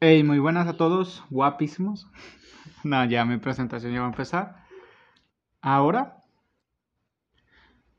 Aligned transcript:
Hey, 0.00 0.24
muy 0.24 0.40
buenas 0.40 0.66
a 0.66 0.76
todos, 0.76 1.24
guapísimos. 1.30 2.10
No, 2.82 3.04
ya 3.04 3.24
mi 3.24 3.38
presentación 3.38 3.92
ya 3.92 4.00
va 4.00 4.06
a 4.06 4.10
empezar. 4.10 4.56
Ahora. 5.62 6.18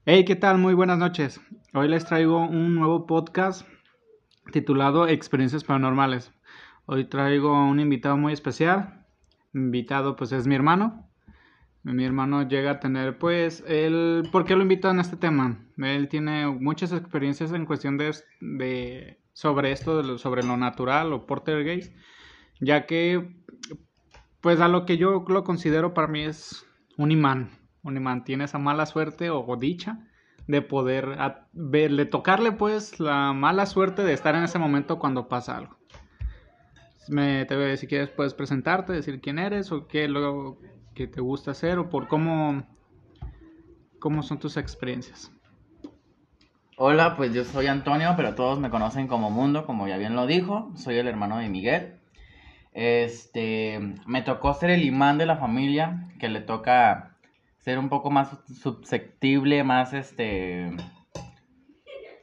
Hey, 0.05 0.25
¿qué 0.25 0.35
tal? 0.35 0.59
Muy 0.59 0.73
buenas 0.75 0.99
noches. 0.99 1.41
Hoy 1.73 1.87
les 1.87 2.05
traigo 2.05 2.45
un 2.45 2.75
nuevo 2.75 3.07
podcast 3.07 3.67
titulado 4.51 5.07
Experiencias 5.07 5.63
Paranormales. 5.63 6.31
Hoy 6.85 7.05
traigo 7.05 7.51
un 7.53 7.79
invitado 7.79 8.17
muy 8.17 8.33
especial. 8.33 9.05
Invitado 9.53 10.15
pues 10.15 10.31
es 10.33 10.45
mi 10.45 10.53
hermano. 10.53 11.09
Mi 11.83 12.03
hermano 12.03 12.47
llega 12.47 12.71
a 12.71 12.79
tener 12.79 13.17
pues 13.17 13.63
él... 13.67 14.27
¿Por 14.31 14.45
qué 14.45 14.55
lo 14.55 14.61
invito 14.61 14.89
en 14.89 14.99
este 14.99 15.15
tema? 15.15 15.65
Él 15.77 16.09
tiene 16.09 16.47
muchas 16.47 16.91
experiencias 16.91 17.51
en 17.53 17.65
cuestión 17.65 17.97
de, 17.97 18.13
de 18.41 19.24
sobre 19.35 19.73
esto, 19.73 20.17
sobre 20.17 20.43
lo 20.43 20.55
natural 20.55 21.11
o 21.11 21.25
portergeist, 21.27 21.93
ya 22.61 22.85
que 22.85 23.35
pues 24.39 24.61
a 24.61 24.69
lo 24.69 24.85
que 24.85 24.97
yo 24.97 25.25
lo 25.27 25.43
considero 25.43 25.93
para 25.93 26.07
mí 26.07 26.21
es 26.21 26.65
un 26.97 27.11
imán. 27.11 27.49
Un 27.83 27.97
imán 27.97 28.23
tiene 28.23 28.45
esa 28.45 28.59
mala 28.59 28.85
suerte 28.85 29.29
o 29.29 29.45
dicha 29.57 30.07
de 30.47 30.61
poder 30.61 31.17
verle, 31.51 32.05
tocarle 32.05 32.53
pues 32.53 32.99
la 33.01 33.33
mala 33.33 33.65
suerte 33.65 34.03
de 34.03 34.13
estar 34.13 34.35
en 34.35 34.45
ese 34.45 34.57
momento 34.57 34.99
cuando 34.99 35.27
pasa 35.27 35.57
algo. 35.57 35.77
Me, 37.09 37.43
te, 37.45 37.75
si 37.75 37.87
quieres 37.87 38.09
puedes 38.09 38.33
presentarte, 38.33 38.93
decir 38.93 39.19
quién 39.19 39.37
eres 39.37 39.71
o 39.73 39.85
qué 39.85 40.07
lo 40.07 40.59
que 40.93 41.07
te 41.07 41.19
gusta 41.19 41.51
hacer 41.51 41.77
o 41.77 41.89
por 41.89 42.07
cómo, 42.07 42.65
cómo 43.99 44.23
son 44.23 44.39
tus 44.39 44.55
experiencias. 44.55 45.34
Hola, 46.77 47.15
pues 47.15 47.33
yo 47.33 47.45
soy 47.45 47.67
Antonio, 47.67 48.15
pero 48.17 48.35
todos 48.35 48.59
me 48.59 48.69
conocen 48.69 49.07
como 49.07 49.31
Mundo, 49.31 49.65
como 49.65 49.87
ya 49.87 49.95
bien 49.95 50.13
lo 50.13 50.27
dijo. 50.27 50.73
Soy 50.75 50.97
el 50.97 51.07
hermano 51.07 51.37
de 51.37 51.47
Miguel. 51.47 52.01
Este, 52.73 53.79
me 54.05 54.21
tocó 54.23 54.53
ser 54.53 54.71
el 54.71 54.83
imán 54.83 55.17
de 55.17 55.25
la 55.25 55.37
familia, 55.37 56.09
que 56.19 56.27
le 56.27 56.41
toca 56.41 57.15
ser 57.59 57.79
un 57.79 57.87
poco 57.87 58.11
más 58.11 58.37
susceptible, 58.61 59.63
más 59.63 59.93
este, 59.93 60.69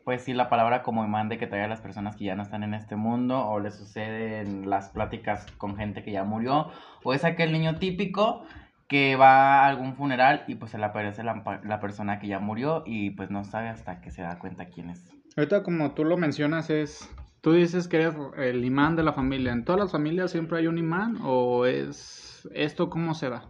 pues 0.04 0.22
sí, 0.22 0.34
la 0.34 0.50
palabra 0.50 0.82
como 0.82 1.02
imán 1.02 1.30
de 1.30 1.38
que 1.38 1.46
traiga 1.46 1.64
a 1.64 1.70
las 1.70 1.80
personas 1.80 2.16
que 2.16 2.24
ya 2.24 2.34
no 2.34 2.42
están 2.42 2.62
en 2.62 2.74
este 2.74 2.94
mundo, 2.94 3.48
o 3.48 3.58
le 3.58 3.70
suceden 3.70 4.68
las 4.68 4.90
pláticas 4.90 5.46
con 5.52 5.76
gente 5.76 6.02
que 6.02 6.12
ya 6.12 6.24
murió, 6.24 6.68
o 7.02 7.14
es 7.14 7.24
aquel 7.24 7.52
niño 7.52 7.76
típico 7.76 8.44
que 8.88 9.16
va 9.16 9.62
a 9.62 9.66
algún 9.66 9.94
funeral 9.94 10.44
y 10.46 10.56
pues 10.56 10.70
se 10.70 10.78
le 10.78 10.84
aparece 10.84 11.22
la, 11.22 11.80
persona 11.80 12.18
que 12.18 12.28
ya 12.28 12.38
murió 12.38 12.82
y 12.86 13.10
pues 13.10 13.30
no 13.30 13.44
sabe 13.44 13.68
hasta 13.68 14.00
que 14.00 14.10
se 14.10 14.22
da 14.22 14.38
cuenta 14.38 14.66
quién 14.66 14.90
es. 14.90 15.10
Ahorita 15.36 15.62
como 15.62 15.92
tú 15.92 16.04
lo 16.04 16.16
mencionas 16.16 16.68
es, 16.70 17.08
tú 17.40 17.52
dices 17.52 17.88
que 17.88 17.96
eres 17.96 18.14
el 18.36 18.64
imán 18.64 18.96
de 18.96 19.02
la 19.02 19.12
familia. 19.12 19.52
¿En 19.52 19.64
todas 19.64 19.80
las 19.80 19.92
familias 19.92 20.30
siempre 20.30 20.58
hay 20.58 20.66
un 20.66 20.78
imán 20.78 21.18
o 21.22 21.64
es 21.66 22.48
esto 22.54 22.90
cómo 22.90 23.14
se 23.14 23.30
da? 23.30 23.44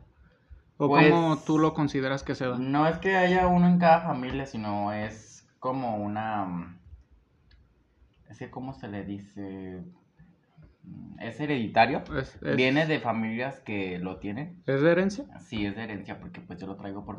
¿O 0.77 0.89
cómo 0.89 1.35
pues, 1.35 1.45
tú 1.45 1.59
lo 1.59 1.75
consideras 1.75 2.23
que 2.23 2.35
se 2.35 2.47
da? 2.47 2.59
No 2.59 2.87
es 2.87 2.99
que 2.99 3.17
haya 3.17 3.47
uno 3.47 3.67
en 3.67 3.79
cada 3.79 4.01
familia, 4.01 4.47
sino 4.47 4.93
es 4.93 5.47
como 5.59 5.97
una... 5.97 6.79
Es 8.29 8.39
que, 8.39 8.51
¿cómo 8.51 8.73
se 8.73 8.89
le 8.89 9.05
dice? 9.05 9.85
Es 11.21 11.41
hereditario. 11.41 12.03
Viene 12.57 12.87
de 12.87 13.01
familias 13.01 13.61
que 13.61 13.99
lo 13.99 14.19
tienen. 14.19 14.63
¿Es 14.67 14.81
de 14.81 14.91
herencia? 14.91 15.25
Sí, 15.41 15.65
es 15.65 15.77
de 15.77 15.85
herencia, 15.85 16.19
porque 16.19 16.41
pues 16.41 16.61
yo 16.61 16.67
lo 16.67 16.77
traigo 16.77 17.05
por 17.05 17.19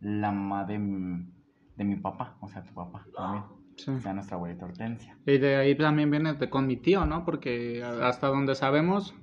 la 0.00 0.32
mamá 0.32 0.64
de, 0.64 0.78
mi 0.78 1.96
papá, 1.96 2.36
o 2.40 2.48
sea, 2.48 2.62
tu 2.62 2.74
papá 2.74 3.06
también. 3.14 3.44
O 3.88 4.00
sea, 4.00 4.12
nuestra 4.12 4.36
abuelita 4.36 4.66
Hortensia. 4.66 5.16
Y 5.26 5.38
de 5.38 5.56
ahí 5.56 5.74
también 5.74 6.10
viene 6.10 6.34
de, 6.34 6.50
con 6.50 6.66
mi 6.66 6.76
tío, 6.76 7.06
¿no? 7.06 7.24
Porque 7.24 7.82
hasta 7.82 8.28
donde 8.28 8.54
sabemos, 8.54 9.14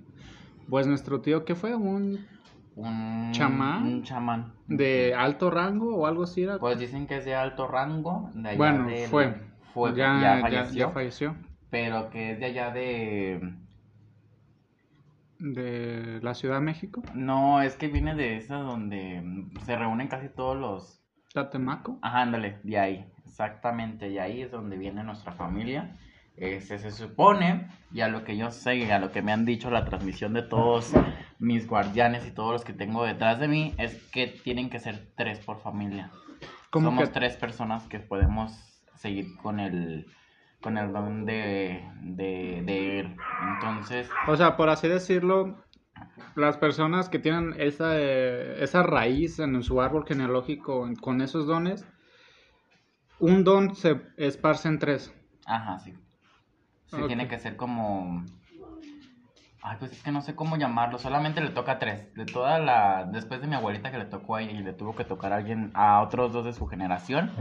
pues 0.69 0.87
nuestro 0.87 1.21
tío, 1.21 1.45
¿qué 1.45 1.55
fue? 1.55 1.75
Un, 1.75 2.25
un 2.75 3.31
chamán. 3.31 3.83
Un 3.83 4.03
chamán. 4.03 4.53
¿De 4.67 5.13
alto 5.13 5.51
rango 5.51 5.95
o 5.95 6.07
algo 6.07 6.23
así? 6.23 6.43
Era? 6.43 6.57
Pues 6.57 6.79
dicen 6.79 7.07
que 7.07 7.17
es 7.17 7.25
de 7.25 7.35
alto 7.35 7.67
rango. 7.67 8.31
De 8.33 8.57
bueno, 8.57 8.87
fue. 9.09 9.35
Fue, 9.73 9.93
ya, 9.93 10.49
ya 10.71 10.89
falleció 10.89 11.35
pero 11.69 12.09
que 12.09 12.31
es 12.31 12.39
de 12.39 12.45
allá 12.45 12.71
de... 12.71 13.53
¿De 15.39 16.19
la 16.21 16.33
Ciudad 16.33 16.55
de 16.55 16.65
México? 16.65 17.01
No, 17.13 17.61
es 17.61 17.77
que 17.77 17.87
viene 17.87 18.13
de 18.13 18.35
esa 18.35 18.57
donde 18.57 19.23
se 19.65 19.75
reúnen 19.77 20.07
casi 20.07 20.27
todos 20.29 20.57
los... 20.57 21.01
¿Tatemaco? 21.33 21.99
Ajá, 22.01 22.21
ándale, 22.23 22.59
de 22.63 22.79
ahí, 22.79 23.05
exactamente, 23.25 24.09
de 24.09 24.19
ahí 24.19 24.41
es 24.41 24.51
donde 24.51 24.77
viene 24.77 25.03
nuestra 25.03 25.31
familia. 25.31 25.95
Este, 26.35 26.79
se 26.79 26.91
supone, 26.91 27.67
y 27.93 28.01
a 28.01 28.07
lo 28.07 28.23
que 28.23 28.35
yo 28.37 28.49
sé, 28.49 28.77
y 28.77 28.89
a 28.91 28.99
lo 28.99 29.11
que 29.11 29.21
me 29.21 29.31
han 29.31 29.45
dicho 29.45 29.69
la 29.69 29.85
transmisión 29.85 30.33
de 30.33 30.41
todos 30.41 30.93
mis 31.37 31.67
guardianes 31.67 32.25
y 32.25 32.31
todos 32.31 32.53
los 32.53 32.63
que 32.63 32.73
tengo 32.73 33.03
detrás 33.03 33.39
de 33.39 33.47
mí, 33.47 33.73
es 33.77 33.95
que 34.11 34.27
tienen 34.27 34.69
que 34.69 34.79
ser 34.79 35.11
tres 35.15 35.39
por 35.39 35.59
familia. 35.59 36.11
Somos 36.71 37.11
tres 37.11 37.35
personas 37.35 37.87
que 37.87 37.99
podemos 37.99 38.51
seguir 38.95 39.35
con 39.37 39.59
el 39.59 40.07
con 40.61 40.77
el 40.77 40.91
don 40.91 41.25
de, 41.25 41.83
de, 42.01 42.99
él. 42.99 43.15
Entonces... 43.53 44.09
O 44.27 44.35
sea, 44.35 44.57
por 44.57 44.69
así 44.69 44.87
decirlo, 44.87 45.63
las 46.35 46.57
personas 46.57 47.09
que 47.09 47.19
tienen 47.19 47.55
esa, 47.57 47.97
esa 47.97 48.83
raíz 48.83 49.39
en 49.39 49.61
su 49.63 49.81
árbol 49.81 50.05
genealógico 50.05 50.89
con 51.01 51.21
esos 51.21 51.47
dones, 51.47 51.85
un 53.19 53.43
don 53.43 53.75
se 53.75 54.01
esparce 54.17 54.67
en 54.67 54.79
tres. 54.79 55.13
Ajá, 55.45 55.79
sí. 55.79 55.93
Sí, 56.87 56.97
tiene 57.07 57.27
que 57.27 57.39
ser 57.39 57.55
como... 57.55 58.25
Ay, 59.61 59.75
pues 59.77 59.91
es 59.91 60.01
que 60.01 60.11
no 60.11 60.21
sé 60.21 60.35
cómo 60.35 60.55
llamarlo, 60.55 60.97
solamente 60.97 61.41
le 61.41 61.49
toca 61.49 61.73
a 61.73 61.79
tres. 61.79 62.13
De 62.15 62.25
toda 62.25 62.59
la... 62.59 63.05
Después 63.11 63.41
de 63.41 63.47
mi 63.47 63.55
abuelita 63.55 63.91
que 63.91 63.97
le 63.97 64.05
tocó 64.05 64.35
a 64.35 64.41
ella 64.41 64.53
y 64.53 64.63
le 64.63 64.73
tuvo 64.73 64.95
que 64.95 65.03
tocar 65.03 65.33
a 65.33 65.37
alguien, 65.37 65.71
a 65.73 66.01
otros 66.01 66.31
dos 66.31 66.45
de 66.45 66.53
su 66.53 66.65
generación, 66.67 67.31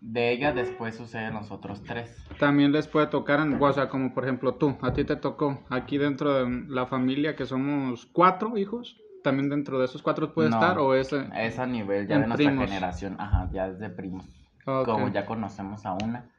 de 0.00 0.32
ella 0.32 0.52
después 0.52 0.96
suceden 0.96 1.34
los 1.34 1.50
otros 1.50 1.82
tres. 1.82 2.24
También 2.38 2.72
les 2.72 2.88
puede 2.88 3.06
tocar, 3.06 3.40
o 3.40 3.72
sea, 3.72 3.88
como 3.88 4.14
por 4.14 4.24
ejemplo 4.24 4.54
tú, 4.54 4.76
a 4.80 4.92
ti 4.92 5.04
te 5.04 5.16
tocó 5.16 5.62
aquí 5.68 5.98
dentro 5.98 6.32
de 6.32 6.64
la 6.68 6.86
familia 6.86 7.36
que 7.36 7.46
somos 7.46 8.06
cuatro 8.06 8.56
hijos, 8.56 8.96
también 9.22 9.50
dentro 9.50 9.78
de 9.78 9.84
esos 9.84 10.02
cuatro 10.02 10.32
puede 10.32 10.48
estar 10.48 10.78
o 10.78 10.94
es... 10.94 11.12
Es 11.12 11.58
a 11.58 11.66
nivel 11.66 12.06
ya 12.08 12.18
de 12.18 12.26
nuestra 12.26 12.50
generación, 12.50 13.16
ajá, 13.18 13.50
ya 13.52 13.68
es 13.68 13.78
de 13.78 13.90
primos. 13.90 14.26
Como 14.64 15.08
ya 15.08 15.26
conocemos 15.26 15.84
a 15.84 15.92
una, 15.92 16.30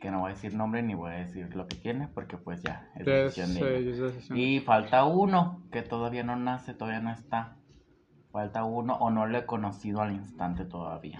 que 0.00 0.10
no 0.10 0.20
voy 0.20 0.30
a 0.30 0.34
decir 0.34 0.54
nombre 0.54 0.82
ni 0.82 0.94
voy 0.94 1.10
a 1.10 1.16
decir 1.16 1.54
lo 1.56 1.66
que 1.66 1.76
tiene 1.76 2.08
porque 2.08 2.36
pues 2.36 2.62
ya 2.62 2.88
es 2.94 3.04
decisión 3.04 3.54
de 3.54 4.38
Y 4.40 4.60
falta 4.60 5.04
uno 5.04 5.62
que 5.72 5.82
todavía 5.82 6.22
no 6.22 6.36
nace, 6.36 6.74
todavía 6.74 7.00
no 7.00 7.10
está. 7.10 7.56
Falta 8.30 8.62
uno 8.62 8.94
o 8.94 9.10
no 9.10 9.26
lo 9.26 9.38
he 9.38 9.46
conocido 9.46 10.02
al 10.02 10.12
instante 10.12 10.64
todavía. 10.64 11.18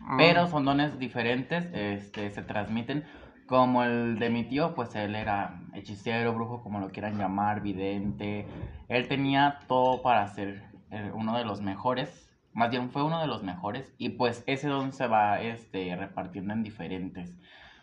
Ah. 0.00 0.16
Pero 0.18 0.46
son 0.46 0.64
dones 0.64 0.98
diferentes, 0.98 1.68
este, 1.72 2.30
se 2.30 2.42
transmiten. 2.42 3.04
Como 3.46 3.82
el 3.82 4.18
de 4.18 4.30
mi 4.30 4.44
tío, 4.44 4.74
pues 4.74 4.94
él 4.94 5.14
era 5.14 5.60
hechicero, 5.74 6.32
brujo, 6.32 6.62
como 6.62 6.80
lo 6.80 6.90
quieran 6.90 7.18
llamar, 7.18 7.60
vidente. 7.60 8.46
Él 8.88 9.08
tenía 9.08 9.58
todo 9.68 10.00
para 10.02 10.26
ser 10.28 10.62
eh, 10.90 11.10
uno 11.14 11.36
de 11.36 11.44
los 11.44 11.60
mejores. 11.60 12.30
Más 12.54 12.70
bien 12.70 12.90
fue 12.90 13.02
uno 13.02 13.20
de 13.20 13.26
los 13.26 13.42
mejores. 13.42 13.92
Y 13.98 14.10
pues 14.10 14.42
ese 14.46 14.68
don 14.68 14.92
se 14.92 15.06
va 15.06 15.40
este, 15.40 15.94
repartiendo 15.96 16.54
en 16.54 16.62
diferentes. 16.62 17.34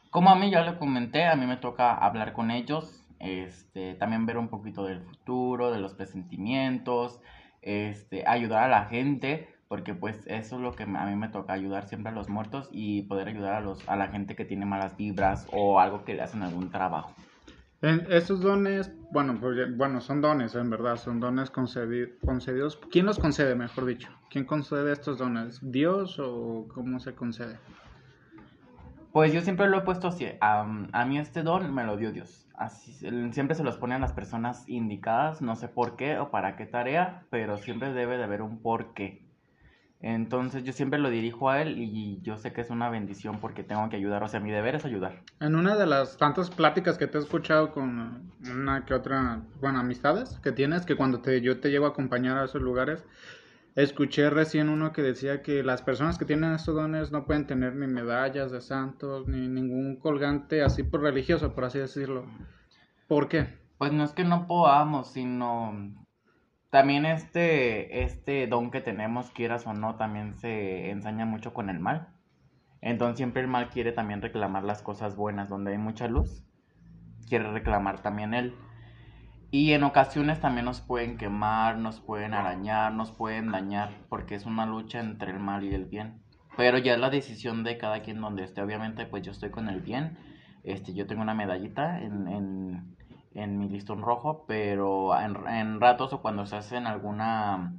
Como 0.10 0.32
a 0.32 0.36
mí 0.36 0.50
ya 0.50 0.64
lo 0.64 0.80
comenté, 0.80 1.26
a 1.26 1.36
mí 1.36 1.46
me 1.46 1.58
toca 1.58 1.94
hablar 1.94 2.34
con 2.34 2.52
ellos. 2.52 3.04
Este, 3.20 3.96
también 3.96 4.26
ver 4.26 4.38
un 4.38 4.48
poquito 4.48 4.86
del 4.86 5.02
futuro, 5.02 5.72
de 5.72 5.80
los 5.80 5.94
presentimientos. 5.94 7.20
Este, 7.62 8.26
ayudar 8.26 8.64
a 8.64 8.70
la 8.70 8.86
gente 8.86 9.50
porque 9.70 9.94
pues 9.94 10.18
eso 10.26 10.56
es 10.56 10.62
lo 10.62 10.74
que 10.74 10.84
a 10.84 11.06
mí 11.06 11.16
me 11.16 11.30
toca, 11.30 11.54
ayudar 11.54 11.88
siempre 11.88 12.12
a 12.12 12.16
los 12.16 12.28
muertos 12.28 12.68
y 12.72 13.04
poder 13.04 13.28
ayudar 13.28 13.54
a, 13.54 13.62
los, 13.62 13.88
a 13.88 13.96
la 13.96 14.08
gente 14.08 14.36
que 14.36 14.44
tiene 14.44 14.66
malas 14.66 14.98
vibras 14.98 15.48
o 15.54 15.80
algo 15.80 16.04
que 16.04 16.16
le 16.16 16.24
hacen 16.24 16.42
algún 16.42 16.72
trabajo. 16.72 17.14
En 17.82 18.06
estos 18.10 18.42
dones, 18.42 18.92
bueno, 19.12 19.38
pues, 19.40 19.78
bueno, 19.78 20.02
son 20.02 20.22
dones, 20.22 20.56
en 20.56 20.72
verdad, 20.72 20.98
son 20.98 21.20
dones 21.20 21.52
concedidos. 21.52 22.78
¿Quién 22.92 23.06
los 23.06 23.20
concede, 23.20 23.56
mejor 23.56 23.86
dicho? 23.86 24.10
¿Quién 24.32 24.44
concede 24.44 24.92
estos 24.92 25.20
dones? 25.20 25.60
¿Dios 25.62 26.20
o 26.20 26.68
cómo 26.74 27.00
se 27.00 27.14
concede? 27.14 27.58
Pues 29.14 29.32
yo 29.32 29.42
siempre 29.42 29.70
lo 29.70 29.78
he 29.78 29.82
puesto 29.82 30.08
así. 30.08 30.26
A, 30.42 30.62
a 30.92 31.06
mí 31.06 31.20
este 31.20 31.44
don 31.44 31.74
me 31.74 31.86
lo 31.86 31.96
dio 31.96 32.12
Dios. 32.12 32.48
Así, 32.56 32.92
siempre 33.32 33.56
se 33.56 33.64
los 33.64 33.78
pone 33.78 33.96
a 33.96 34.00
las 34.00 34.14
personas 34.14 34.68
indicadas, 34.68 35.42
no 35.42 35.56
sé 35.56 35.68
por 35.70 35.96
qué 35.96 36.18
o 36.18 36.32
para 36.32 36.58
qué 36.58 36.66
tarea, 36.66 37.28
pero 37.30 37.58
siempre 37.58 37.94
debe 37.94 38.18
de 38.18 38.24
haber 38.24 38.42
un 38.42 38.62
porqué. 38.62 39.29
Entonces 40.02 40.64
yo 40.64 40.72
siempre 40.72 40.98
lo 40.98 41.10
dirijo 41.10 41.50
a 41.50 41.62
él 41.62 41.78
y 41.78 42.22
yo 42.22 42.38
sé 42.38 42.54
que 42.54 42.62
es 42.62 42.70
una 42.70 42.90
bendición 42.90 43.40
porque 43.42 43.64
tengo 43.64 43.90
que 43.90 43.98
ayudar, 43.98 44.24
o 44.24 44.30
sea, 44.30 44.40
mi 44.40 44.50
deber 44.50 44.76
es 44.76 44.86
ayudar. 44.86 45.24
En 45.42 45.56
una 45.56 45.76
de 45.76 45.86
las 45.86 46.18
tantas 46.18 46.50
pláticas 46.50 46.98
que 46.98 47.08
te 47.08 47.18
he 47.18 47.22
escuchado 47.22 47.74
con 47.74 48.32
una 48.50 48.86
que 48.86 48.94
otra, 48.94 49.42
bueno, 49.60 49.80
amistades 49.80 50.40
que 50.42 50.54
tienes, 50.54 50.86
que 50.86 50.96
cuando 50.96 51.20
te, 51.20 51.42
yo 51.42 51.60
te 51.60 51.70
llevo 51.70 51.86
a 51.86 51.90
acompañar 51.90 52.38
a 52.38 52.46
esos 52.46 52.62
lugares, 52.62 53.04
escuché 53.76 54.30
recién 54.30 54.70
uno 54.70 54.94
que 54.94 55.02
decía 55.02 55.42
que 55.42 55.64
las 55.64 55.82
personas 55.82 56.18
que 56.18 56.24
tienen 56.24 56.54
estos 56.54 56.76
dones 56.76 57.12
no 57.12 57.26
pueden 57.26 57.46
tener 57.46 57.76
ni 57.76 57.88
medallas 57.88 58.54
de 58.54 58.62
santos, 58.62 59.28
ni 59.28 59.50
ningún 59.50 59.98
colgante 59.98 60.64
así 60.64 60.84
por 60.84 61.02
religioso, 61.02 61.54
por 61.54 61.66
así 61.66 61.78
decirlo. 61.78 62.26
¿Por 63.10 63.28
qué? 63.28 63.60
Pues 63.78 63.92
no 63.92 64.06
es 64.06 64.14
que 64.14 64.24
no 64.24 64.48
podamos, 64.48 65.12
sino 65.12 65.74
también 66.70 67.06
este, 67.06 68.04
este 68.04 68.48
don 68.48 68.72
que 68.72 68.82
tenemos, 68.82 69.32
quieras 69.32 69.66
o 69.68 69.74
no, 69.74 69.96
también 69.96 70.38
se 70.38 70.92
ensaña 70.92 71.26
mucho 71.26 71.54
con 71.54 71.70
el 71.70 71.80
mal. 71.80 72.10
Entonces 72.82 73.18
siempre 73.18 73.42
el 73.42 73.48
mal 73.48 73.70
quiere 73.70 73.92
también 73.92 74.22
reclamar 74.22 74.64
las 74.64 74.82
cosas 74.82 75.16
buenas, 75.16 75.50
donde 75.50 75.72
hay 75.72 75.78
mucha 75.78 76.08
luz, 76.08 76.46
quiere 77.28 77.52
reclamar 77.52 78.02
también 78.02 78.34
él. 78.34 78.56
Y 79.52 79.74
en 79.74 79.84
ocasiones 79.84 80.40
también 80.40 80.66
nos 80.66 80.80
pueden 80.80 81.18
quemar, 81.18 81.78
nos 81.78 82.00
pueden 82.00 82.36
arañar, 82.36 82.94
nos 82.94 83.12
pueden 83.12 83.52
dañar, 83.52 83.90
porque 84.08 84.36
es 84.36 84.46
una 84.46 84.68
lucha 84.68 85.00
entre 85.00 85.32
el 85.32 85.40
mal 85.40 85.64
y 85.64 85.74
el 85.74 85.86
bien. 85.86 86.22
Pero 86.56 86.78
ya 86.78 86.94
es 86.94 87.00
la 87.00 87.10
decisión 87.10 87.64
de 87.64 87.78
cada 87.78 88.02
quien 88.02 88.22
donde 88.22 88.44
esté. 88.44 88.62
Obviamente, 88.62 89.06
pues 89.06 89.24
yo 89.24 89.32
estoy 89.32 89.50
con 89.50 89.70
el 89.70 89.82
bien. 89.82 90.18
Este, 90.64 90.94
yo 90.94 91.08
tengo 91.08 91.22
una 91.22 91.34
medallita 91.34 92.00
en, 92.02 92.28
en, 92.28 92.96
en 93.34 93.58
mi 93.58 93.70
listón 93.70 94.02
rojo, 94.02 94.46
pero 94.48 95.20
en, 95.20 95.36
en 95.48 95.80
ratos 95.80 96.14
o 96.14 96.22
cuando 96.22 96.44
estás 96.44 96.72
en 96.72 96.88
alguna 96.88 97.74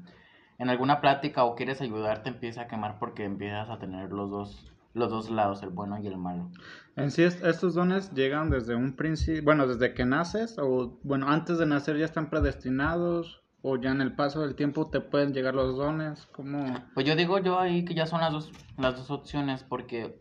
en 0.59 0.69
alguna 0.69 1.01
plática 1.01 1.45
o 1.45 1.55
quieres 1.55 1.81
ayudar 1.81 2.23
te 2.23 2.29
empieza 2.29 2.63
a 2.63 2.69
quemar 2.69 2.99
porque 2.99 3.25
empiezas 3.25 3.71
a 3.71 3.79
tener 3.79 4.13
los 4.13 4.31
dos 4.31 4.71
los 4.93 5.11
dos 5.11 5.31
lados, 5.31 5.63
el 5.63 5.71
bueno 5.71 5.99
y 5.99 6.07
el 6.07 6.17
malo. 6.17 6.51
En 6.97 7.11
sí, 7.11 7.23
estos 7.23 7.75
dones 7.75 8.13
llegan 8.13 8.51
desde 8.51 8.75
un 8.75 8.97
principio, 8.97 9.45
bueno, 9.45 9.67
desde 9.67 9.95
que 9.95 10.05
naces, 10.05 10.59
o 10.59 10.99
bueno, 11.05 11.29
antes 11.29 11.59
de 11.59 11.67
nacer 11.67 11.97
ya 11.97 12.05
están 12.05 12.29
predestinados, 12.29 13.43
o 13.63 13.77
ya 13.77 13.91
en 13.91 14.01
el 14.01 14.15
paso 14.15 14.41
del 14.41 14.55
tiempo 14.55 14.89
te 14.89 15.01
pueden 15.01 15.33
llegar 15.33 15.55
los 15.55 15.77
dones, 15.77 16.27
¿cómo? 16.33 16.65
Pues 16.95 17.07
yo 17.07 17.15
digo 17.15 17.39
yo 17.39 17.59
ahí 17.59 17.85
que 17.85 17.95
ya 17.95 18.07
son 18.07 18.21
las 18.21 18.33
dos, 18.33 18.53
las 18.79 18.97
dos 18.97 19.11
opciones, 19.11 19.63
porque 19.63 20.21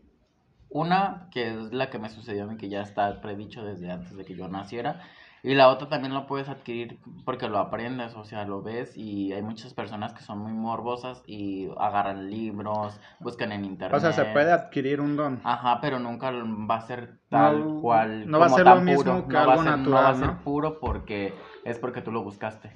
una, 0.70 1.28
que 1.30 1.48
es 1.48 1.72
la 1.72 1.90
que 1.90 1.98
me 1.98 2.08
sucedió 2.08 2.44
a 2.44 2.46
mí, 2.46 2.56
que 2.56 2.68
ya 2.68 2.82
está 2.82 3.20
predicho 3.20 3.64
desde 3.64 3.90
antes 3.90 4.16
de 4.16 4.24
que 4.24 4.34
yo 4.34 4.48
naciera, 4.48 5.02
y 5.42 5.54
la 5.54 5.68
otra 5.68 5.88
también 5.88 6.12
lo 6.12 6.26
puedes 6.26 6.48
adquirir 6.48 6.98
porque 7.24 7.48
lo 7.48 7.58
aprendes, 7.58 8.14
o 8.14 8.24
sea, 8.24 8.44
lo 8.44 8.62
ves 8.62 8.94
y 8.94 9.32
hay 9.32 9.40
muchas 9.40 9.72
personas 9.72 10.12
que 10.12 10.22
son 10.22 10.38
muy 10.38 10.52
morbosas 10.52 11.22
y 11.26 11.68
agarran 11.78 12.28
libros, 12.28 13.00
buscan 13.20 13.52
en 13.52 13.64
internet. 13.64 13.96
O 13.96 14.00
sea, 14.00 14.12
se 14.12 14.26
puede 14.26 14.52
adquirir 14.52 15.00
un 15.00 15.16
don. 15.16 15.40
Ajá, 15.44 15.80
pero 15.80 15.98
nunca 15.98 16.30
va 16.30 16.76
a 16.76 16.80
ser 16.82 17.20
tal 17.30 17.78
cual. 17.80 18.30
No 18.30 18.38
va 18.38 18.46
a 18.46 18.50
ser 18.50 18.66
lo 18.66 18.82
mismo 18.82 19.28
que 19.28 19.36
algo 19.36 19.62
natural, 19.62 19.82
No 19.82 19.90
va 19.90 20.08
a 20.10 20.14
ser 20.14 20.36
puro 20.44 20.78
porque 20.78 21.32
es 21.64 21.78
porque 21.78 22.02
tú 22.02 22.12
lo 22.12 22.22
buscaste. 22.22 22.72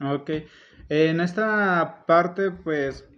Ok. 0.00 0.30
En 0.88 1.20
esta 1.20 2.04
parte, 2.06 2.52
pues, 2.52 3.08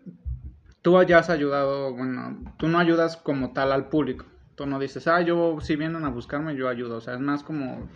tú 0.83 1.03
ya 1.05 1.19
ayudado, 1.19 1.95
bueno, 1.95 2.55
tú 2.59 2.69
no 2.69 2.79
ayudas 2.79 3.17
como 3.17 3.53
tal 3.53 3.73
al 3.73 3.89
público. 3.89 4.27
Tú 4.55 4.67
no 4.67 4.79
dices, 4.79 5.07
ah, 5.09 5.21
yo 5.23 5.59
si 5.61 5.77
vienen 5.77 6.05
a 6.05 6.11
buscarme, 6.11 6.57
yo 6.57 6.69
ayudo. 6.69 6.97
O 6.97 7.01
sea, 7.01 7.15
es 7.15 7.21
más 7.21 7.43
como 7.43 7.89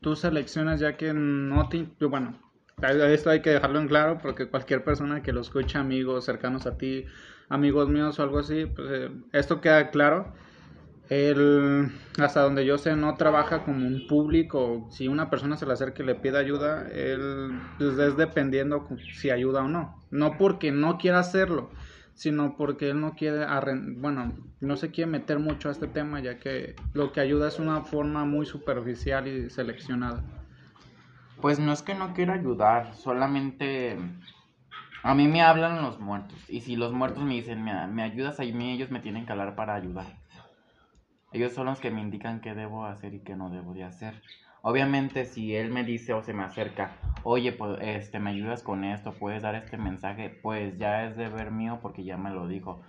tú 0.00 0.16
seleccionas 0.16 0.80
ya 0.80 0.96
que 0.96 1.12
no 1.12 1.68
te... 1.68 1.88
Bueno, 2.00 2.38
esto 2.82 3.30
hay 3.30 3.40
que 3.40 3.50
dejarlo 3.50 3.80
en 3.80 3.88
claro 3.88 4.18
porque 4.22 4.48
cualquier 4.48 4.84
persona 4.84 5.22
que 5.22 5.32
lo 5.32 5.40
escuche, 5.40 5.78
amigos 5.78 6.24
cercanos 6.24 6.66
a 6.66 6.76
ti, 6.76 7.06
amigos 7.48 7.88
míos 7.88 8.18
o 8.18 8.22
algo 8.22 8.38
así, 8.38 8.66
pues 8.66 8.88
eh, 8.90 9.10
esto 9.32 9.60
queda 9.60 9.90
claro. 9.90 10.32
Él, 11.10 11.92
hasta 12.18 12.40
donde 12.40 12.64
yo 12.64 12.78
sé, 12.78 12.96
no 12.96 13.14
trabaja 13.14 13.62
como 13.64 13.86
un 13.86 14.06
público. 14.06 14.88
Si 14.90 15.06
una 15.06 15.28
persona 15.28 15.56
se 15.56 15.66
le 15.66 15.74
acerca 15.74 16.02
y 16.02 16.06
le 16.06 16.14
pide 16.14 16.38
ayuda, 16.38 16.88
él 16.90 17.60
pues, 17.78 17.98
es 17.98 18.16
dependiendo 18.16 18.86
si 19.14 19.30
ayuda 19.30 19.62
o 19.64 19.68
no. 19.68 20.00
No 20.10 20.38
porque 20.38 20.72
no 20.72 20.96
quiera 20.96 21.18
hacerlo, 21.18 21.70
sino 22.14 22.56
porque 22.56 22.90
él 22.90 23.00
no 23.00 23.14
quiere, 23.14 23.46
bueno, 23.96 24.32
no 24.60 24.76
se 24.76 24.90
quiere 24.90 25.10
meter 25.10 25.38
mucho 25.38 25.68
a 25.68 25.72
este 25.72 25.88
tema, 25.88 26.20
ya 26.20 26.38
que 26.38 26.76
lo 26.92 27.12
que 27.12 27.20
ayuda 27.20 27.48
es 27.48 27.58
una 27.58 27.82
forma 27.82 28.24
muy 28.24 28.46
superficial 28.46 29.26
y 29.26 29.50
seleccionada. 29.50 30.22
Pues 31.40 31.58
no 31.58 31.72
es 31.72 31.82
que 31.82 31.94
no 31.94 32.14
quiera 32.14 32.34
ayudar, 32.34 32.94
solamente 32.94 33.98
a 35.02 35.14
mí 35.14 35.28
me 35.28 35.42
hablan 35.42 35.82
los 35.82 36.00
muertos. 36.00 36.38
Y 36.48 36.62
si 36.62 36.76
los 36.76 36.92
muertos 36.92 37.22
me 37.24 37.34
dicen, 37.34 37.62
me, 37.62 37.86
me 37.88 38.02
ayudas 38.02 38.40
a 38.40 38.44
mí, 38.44 38.72
ellos 38.72 38.90
me 38.90 39.00
tienen 39.00 39.26
que 39.26 39.32
hablar 39.32 39.54
para 39.54 39.74
ayudar. 39.74 40.06
Ellos 41.32 41.52
son 41.52 41.66
los 41.66 41.80
que 41.80 41.90
me 41.90 42.00
indican 42.00 42.40
qué 42.40 42.54
debo 42.54 42.86
hacer 42.86 43.12
y 43.12 43.20
qué 43.20 43.34
no 43.36 43.50
debo 43.50 43.74
de 43.74 43.84
hacer. 43.84 44.22
Obviamente 44.66 45.26
si 45.26 45.54
él 45.54 45.70
me 45.70 45.84
dice 45.84 46.14
o 46.14 46.22
se 46.22 46.32
me 46.32 46.42
acerca, 46.42 46.92
oye, 47.22 47.52
pues 47.52 47.76
este, 47.82 48.18
me 48.18 48.30
ayudas 48.30 48.62
con 48.62 48.82
esto, 48.82 49.12
puedes 49.12 49.42
dar 49.42 49.54
este 49.56 49.76
mensaje, 49.76 50.30
pues 50.30 50.78
ya 50.78 51.04
es 51.04 51.18
deber 51.18 51.50
mío 51.50 51.80
porque 51.82 52.02
ya 52.02 52.16
me 52.16 52.30
lo 52.30 52.48
dijo. 52.48 52.80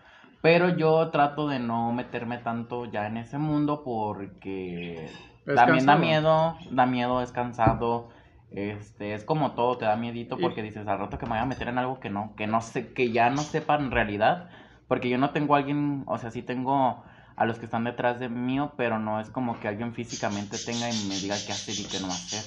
Pero 0.42 0.70
yo 0.70 1.10
trato 1.10 1.50
de 1.50 1.60
no 1.60 1.92
meterme 1.92 2.38
tanto 2.38 2.86
ya 2.86 3.08
en 3.08 3.18
ese 3.18 3.38
mundo 3.40 3.84
porque 3.84 5.10
también 5.54 5.86
da 5.86 5.98
miedo, 5.98 6.56
da 6.72 6.86
miedo, 6.86 7.22
es 7.22 7.34
cansado. 7.34 8.08
Este, 8.52 9.14
es 9.14 9.26
como 9.26 9.52
todo, 9.52 9.78
te 9.78 9.84
da 9.84 9.98
miedito 9.98 10.38
porque 10.38 10.64
dices 10.64 10.88
al 10.88 11.00
rato 11.00 11.18
que 11.18 11.26
me 11.26 11.32
voy 11.32 11.40
a 11.40 11.46
meter 11.46 11.68
en 11.68 11.78
algo 11.78 12.00
que 12.00 12.10
no, 12.10 12.36
que 12.38 12.48
no 12.48 12.62
sé, 12.62 12.94
que 12.94 13.12
ya 13.12 13.30
no 13.30 13.42
sepa 13.42 13.76
en 13.76 13.92
realidad, 13.92 14.50
porque 14.88 15.10
yo 15.10 15.18
no 15.18 15.32
tengo 15.32 15.56
a 15.56 15.58
alguien, 15.58 16.04
o 16.08 16.18
sea, 16.18 16.32
sí 16.32 16.42
tengo 16.42 17.04
a 17.36 17.46
los 17.46 17.60
que 17.60 17.66
están 17.66 17.84
detrás 17.84 18.20
de 18.20 18.30
mí, 18.30 18.60
pero 18.78 19.00
no 19.00 19.20
es 19.20 19.30
como 19.30 19.60
que 19.60 19.68
alguien 19.68 19.94
físicamente 19.94 20.58
tenga 20.58 20.90
y 20.90 21.08
me 21.08 21.16
diga 21.16 21.36
qué 21.46 21.52
hacer 21.52 21.76
y 21.78 21.84
qué 21.84 22.00
no 22.00 22.08
hacer. 22.08 22.44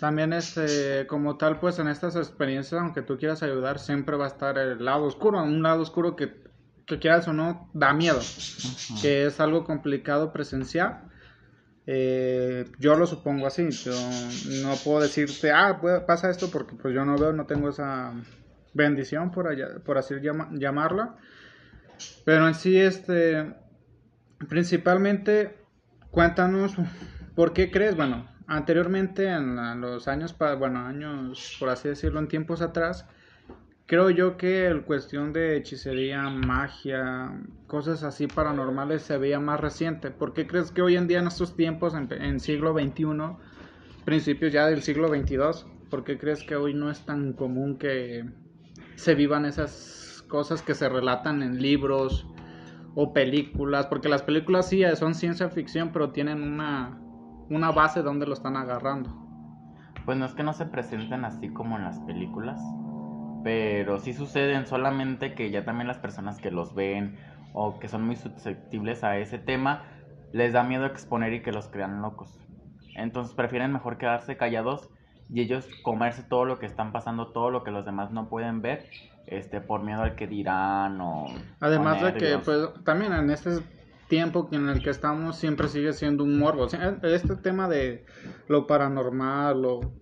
También 0.00 0.32
este, 0.32 1.06
como 1.06 1.36
tal, 1.36 1.58
pues 1.60 1.78
en 1.78 1.88
estas 1.88 2.16
experiencias, 2.16 2.80
aunque 2.80 3.02
tú 3.02 3.16
quieras 3.16 3.42
ayudar, 3.42 3.78
siempre 3.78 4.16
va 4.16 4.24
a 4.26 4.28
estar 4.28 4.58
el 4.58 4.84
lado 4.84 5.04
oscuro, 5.04 5.42
un 5.42 5.62
lado 5.62 5.82
oscuro 5.82 6.14
que, 6.14 6.44
que 6.86 6.98
quieras 6.98 7.26
o 7.28 7.32
no, 7.32 7.70
da 7.72 7.92
miedo, 7.92 8.20
que 9.00 9.26
es 9.26 9.40
algo 9.40 9.64
complicado 9.64 10.32
presenciar. 10.32 11.04
Eh, 11.86 12.64
yo 12.78 12.96
lo 12.96 13.06
supongo 13.06 13.46
así, 13.46 13.70
yo 13.70 13.92
no 14.62 14.74
puedo 14.84 15.00
decirte, 15.00 15.52
ah, 15.52 15.80
pasa 16.06 16.30
esto 16.30 16.50
porque 16.50 16.74
pues 16.74 16.94
yo 16.94 17.04
no 17.04 17.16
veo, 17.16 17.32
no 17.32 17.46
tengo 17.46 17.68
esa 17.68 18.12
bendición 18.72 19.30
por, 19.30 19.48
allá, 19.48 19.78
por 19.84 19.98
así 19.98 20.14
llamarla. 20.52 21.16
Pero 22.24 22.48
en 22.48 22.54
sí, 22.54 22.76
este, 22.76 23.54
Principalmente, 24.48 25.56
cuéntanos 26.10 26.76
por 27.34 27.52
qué 27.52 27.70
crees, 27.70 27.96
bueno, 27.96 28.28
anteriormente 28.46 29.28
en 29.28 29.80
los 29.80 30.08
años, 30.08 30.36
bueno, 30.58 30.80
años, 30.80 31.56
por 31.58 31.68
así 31.68 31.88
decirlo, 31.88 32.20
en 32.20 32.28
tiempos 32.28 32.60
atrás, 32.60 33.06
creo 33.86 34.10
yo 34.10 34.36
que 34.36 34.66
el 34.66 34.82
cuestión 34.82 35.32
de 35.32 35.56
hechicería, 35.56 36.28
magia, 36.30 37.32
cosas 37.66 38.02
así 38.02 38.26
paranormales 38.26 39.02
se 39.02 39.18
veía 39.18 39.40
más 39.40 39.60
reciente. 39.60 40.10
¿Por 40.10 40.34
qué 40.34 40.46
crees 40.46 40.70
que 40.70 40.82
hoy 40.82 40.96
en 40.96 41.06
día 41.06 41.18
en 41.18 41.26
estos 41.26 41.56
tiempos, 41.56 41.94
en, 41.94 42.10
en 42.12 42.40
siglo 42.40 42.72
XXI, 42.72 43.04
principios 44.04 44.52
ya 44.52 44.66
del 44.66 44.82
siglo 44.82 45.08
XXII, 45.08 45.70
por 45.90 46.04
qué 46.04 46.18
crees 46.18 46.42
que 46.42 46.56
hoy 46.56 46.74
no 46.74 46.90
es 46.90 47.04
tan 47.04 47.32
común 47.32 47.78
que 47.78 48.24
se 48.96 49.14
vivan 49.14 49.44
esas 49.44 50.24
cosas 50.28 50.62
que 50.62 50.74
se 50.74 50.88
relatan 50.88 51.42
en 51.42 51.60
libros, 51.60 52.26
o 52.94 53.12
películas, 53.12 53.86
porque 53.86 54.08
las 54.08 54.22
películas 54.22 54.68
sí 54.68 54.82
son 54.94 55.14
ciencia 55.14 55.48
ficción, 55.48 55.90
pero 55.92 56.10
tienen 56.10 56.42
una, 56.42 56.98
una 57.50 57.70
base 57.72 58.02
donde 58.02 58.26
lo 58.26 58.34
están 58.34 58.56
agarrando. 58.56 59.10
Pues 60.04 60.16
no 60.18 60.26
es 60.26 60.34
que 60.34 60.42
no 60.42 60.52
se 60.52 60.66
presenten 60.66 61.24
así 61.24 61.48
como 61.48 61.76
en 61.76 61.84
las 61.84 61.98
películas, 62.00 62.60
pero 63.42 63.98
sí 63.98 64.12
suceden 64.12 64.66
solamente 64.66 65.34
que 65.34 65.50
ya 65.50 65.64
también 65.64 65.88
las 65.88 65.98
personas 65.98 66.40
que 66.40 66.50
los 66.50 66.74
ven 66.74 67.16
o 67.52 67.78
que 67.78 67.88
son 67.88 68.04
muy 68.04 68.16
susceptibles 68.16 69.02
a 69.02 69.16
ese 69.18 69.38
tema, 69.38 69.84
les 70.32 70.52
da 70.52 70.62
miedo 70.62 70.86
exponer 70.86 71.32
y 71.32 71.42
que 71.42 71.52
los 71.52 71.68
crean 71.68 72.02
locos. 72.02 72.38
Entonces 72.96 73.34
prefieren 73.34 73.72
mejor 73.72 73.98
quedarse 73.98 74.36
callados 74.36 74.90
y 75.30 75.40
ellos 75.40 75.68
comerse 75.82 76.22
todo 76.22 76.44
lo 76.44 76.58
que 76.58 76.66
están 76.66 76.92
pasando, 76.92 77.28
todo 77.28 77.50
lo 77.50 77.64
que 77.64 77.70
los 77.70 77.84
demás 77.84 78.10
no 78.10 78.28
pueden 78.28 78.60
ver 78.60 78.86
este 79.26 79.60
por 79.60 79.82
miedo 79.82 80.02
al 80.02 80.14
que 80.14 80.26
dirán 80.26 81.00
o 81.00 81.26
además 81.60 82.02
de 82.02 82.14
que 82.14 82.38
pues 82.38 82.68
también 82.84 83.12
en 83.12 83.30
este 83.30 83.58
tiempo 84.08 84.48
en 84.52 84.68
el 84.68 84.82
que 84.82 84.90
estamos 84.90 85.36
siempre 85.36 85.68
sigue 85.68 85.92
siendo 85.92 86.24
un 86.24 86.38
morbo 86.38 86.66
este 86.66 87.36
tema 87.36 87.68
de 87.68 88.04
lo 88.48 88.66
paranormal 88.66 89.64
o, 89.64 89.92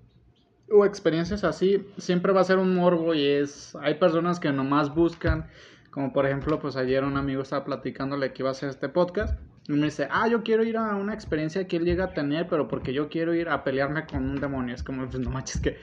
o 0.70 0.84
experiencias 0.84 1.44
así 1.44 1.86
siempre 1.98 2.32
va 2.32 2.40
a 2.40 2.44
ser 2.44 2.58
un 2.58 2.74
morbo 2.74 3.14
y 3.14 3.26
es 3.26 3.76
hay 3.80 3.94
personas 3.94 4.40
que 4.40 4.52
nomás 4.52 4.94
buscan 4.94 5.48
como 5.90 6.12
por 6.12 6.26
ejemplo 6.26 6.58
pues 6.58 6.76
ayer 6.76 7.04
un 7.04 7.16
amigo 7.16 7.42
estaba 7.42 7.64
platicándole 7.64 8.32
que 8.32 8.42
iba 8.42 8.50
a 8.50 8.52
hacer 8.52 8.70
este 8.70 8.88
podcast 8.88 9.38
y 9.68 9.72
me 9.72 9.84
dice, 9.84 10.08
ah, 10.10 10.26
yo 10.26 10.42
quiero 10.42 10.64
ir 10.64 10.76
a 10.76 10.96
una 10.96 11.14
experiencia 11.14 11.68
que 11.68 11.76
él 11.76 11.84
llega 11.84 12.04
a 12.04 12.14
tener, 12.14 12.48
pero 12.48 12.66
porque 12.66 12.92
yo 12.92 13.08
quiero 13.08 13.32
ir 13.32 13.48
a 13.48 13.62
pelearme 13.62 14.06
con 14.06 14.28
un 14.28 14.40
demonio. 14.40 14.74
Es 14.74 14.82
como, 14.82 15.06
pues 15.06 15.20
no 15.20 15.30
manches 15.30 15.60
que... 15.60 15.78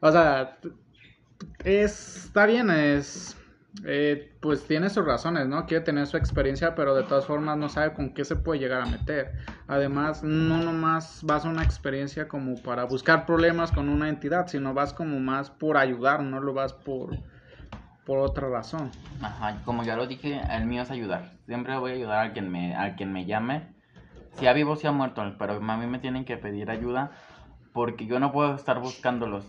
O 0.00 0.12
sea, 0.12 0.58
es, 1.64 2.26
está 2.26 2.46
bien, 2.46 2.70
es, 2.70 3.36
eh, 3.84 4.32
pues 4.40 4.66
tiene 4.66 4.88
sus 4.88 5.04
razones, 5.04 5.48
¿no? 5.48 5.66
Quiere 5.66 5.84
tener 5.84 6.06
su 6.06 6.16
experiencia, 6.16 6.74
pero 6.74 6.94
de 6.94 7.02
todas 7.02 7.26
formas 7.26 7.58
no 7.58 7.68
sabe 7.68 7.92
con 7.92 8.14
qué 8.14 8.24
se 8.24 8.36
puede 8.36 8.60
llegar 8.60 8.82
a 8.82 8.86
meter. 8.86 9.32
Además, 9.66 10.22
no 10.22 10.58
nomás 10.58 11.20
vas 11.24 11.44
a 11.44 11.48
una 11.48 11.64
experiencia 11.64 12.28
como 12.28 12.54
para 12.62 12.84
buscar 12.84 13.26
problemas 13.26 13.72
con 13.72 13.88
una 13.88 14.08
entidad, 14.08 14.46
sino 14.46 14.74
vas 14.74 14.92
como 14.92 15.18
más 15.18 15.50
por 15.50 15.76
ayudar, 15.76 16.22
no 16.22 16.40
lo 16.40 16.54
vas 16.54 16.72
por, 16.72 17.18
por 18.06 18.20
otra 18.20 18.48
razón. 18.48 18.90
Ajá, 19.20 19.60
como 19.64 19.82
ya 19.82 19.96
lo 19.96 20.06
dije, 20.06 20.40
el 20.50 20.66
mío 20.66 20.82
es 20.82 20.90
ayudar. 20.90 21.32
Siempre 21.46 21.76
voy 21.76 21.92
a 21.92 21.94
ayudar 21.94 22.26
a 22.26 22.32
quien 22.32 22.50
me, 22.50 22.76
a 22.76 22.94
quien 22.94 23.12
me 23.12 23.26
llame 23.26 23.74
Si 24.38 24.46
ha 24.46 24.52
vivo, 24.52 24.76
si 24.76 24.86
ha 24.86 24.92
muerto, 24.92 25.22
pero 25.38 25.54
a 25.54 25.76
mí 25.76 25.86
me 25.86 25.98
tienen 25.98 26.24
que 26.24 26.36
pedir 26.36 26.70
ayuda 26.70 27.10
porque 27.72 28.06
yo 28.06 28.20
no 28.20 28.30
puedo 28.30 28.54
estar 28.54 28.78
buscándolos. 28.78 29.44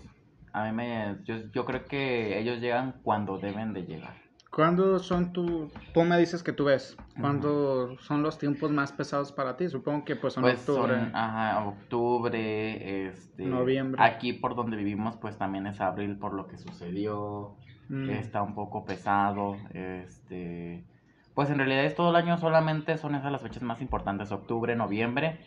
A 0.56 0.64
mí 0.64 0.72
me, 0.72 1.18
yo, 1.26 1.36
yo 1.52 1.66
creo 1.66 1.84
que 1.84 2.40
ellos 2.40 2.62
llegan 2.62 3.02
cuando 3.04 3.38
deben 3.38 3.74
de 3.74 3.84
llegar. 3.84 4.16
¿Cuándo 4.50 5.00
son 5.00 5.34
tu, 5.34 5.70
tú 5.94 6.04
me 6.04 6.18
dices 6.18 6.44
que 6.44 6.54
tú 6.54 6.64
ves? 6.64 6.96
¿Cuándo 7.20 8.00
son 8.00 8.24
los 8.24 8.40
tiempos 8.40 8.72
más 8.72 8.94
pesados 8.94 9.34
para 9.34 9.58
ti? 9.58 9.68
Supongo 9.68 10.06
que 10.06 10.16
pues 10.16 10.32
son 10.32 10.44
pues 10.44 10.58
octubre. 10.60 11.12
ajá, 11.12 11.68
octubre, 11.68 13.10
este, 13.10 13.46
noviembre. 13.46 14.02
Aquí 14.02 14.32
por 14.32 14.56
donde 14.56 14.78
vivimos 14.78 15.18
pues 15.18 15.38
también 15.38 15.68
es 15.68 15.82
abril 15.82 16.16
por 16.16 16.34
lo 16.34 16.48
que 16.48 16.58
sucedió. 16.58 17.58
Mm. 17.90 18.12
Está 18.12 18.42
un 18.42 18.56
poco 18.56 18.86
pesado, 18.86 19.58
este, 19.74 20.86
pues 21.34 21.50
en 21.50 21.58
realidad 21.58 21.84
es 21.84 21.96
todo 21.96 22.12
el 22.12 22.16
año 22.16 22.38
solamente 22.38 22.98
son 22.98 23.16
esas 23.16 23.30
las 23.30 23.42
fechas 23.42 23.62
más 23.62 23.82
importantes, 23.82 24.32
octubre, 24.32 24.74
noviembre, 24.78 25.38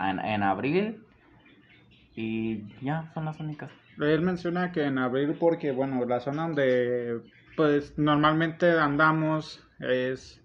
en, 0.00 0.18
en 0.18 0.42
abril 0.42 1.04
y 2.16 2.64
ya 2.84 3.08
son 3.14 3.24
las 3.24 3.38
únicas. 3.38 3.70
Él 4.00 4.22
menciona 4.22 4.72
que 4.72 4.84
en 4.84 4.98
abril 4.98 5.36
porque 5.38 5.72
bueno, 5.72 6.04
la 6.04 6.20
zona 6.20 6.42
donde 6.42 7.20
pues 7.56 7.98
normalmente 7.98 8.70
andamos 8.78 9.64
es, 9.80 10.40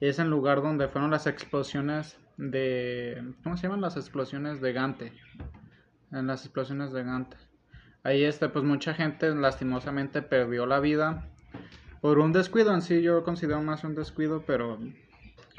es 0.00 0.18
el 0.18 0.28
lugar 0.28 0.62
donde 0.62 0.88
fueron 0.88 1.10
las 1.10 1.26
explosiones 1.26 2.18
de, 2.38 3.34
¿cómo 3.42 3.56
se 3.56 3.64
llaman 3.64 3.82
las 3.82 3.96
explosiones 3.96 4.60
de 4.60 4.72
Gante? 4.72 5.12
En 6.10 6.26
las 6.26 6.44
explosiones 6.44 6.92
de 6.92 7.04
Gante. 7.04 7.36
Ahí 8.02 8.24
este, 8.24 8.48
pues 8.48 8.64
mucha 8.64 8.94
gente 8.94 9.34
lastimosamente 9.34 10.22
perdió 10.22 10.64
la 10.64 10.80
vida 10.80 11.28
por 12.00 12.18
un 12.18 12.32
descuido 12.32 12.72
en 12.72 12.80
sí, 12.80 13.02
yo 13.02 13.22
considero 13.24 13.60
más 13.60 13.84
un 13.84 13.94
descuido, 13.94 14.42
pero 14.46 14.78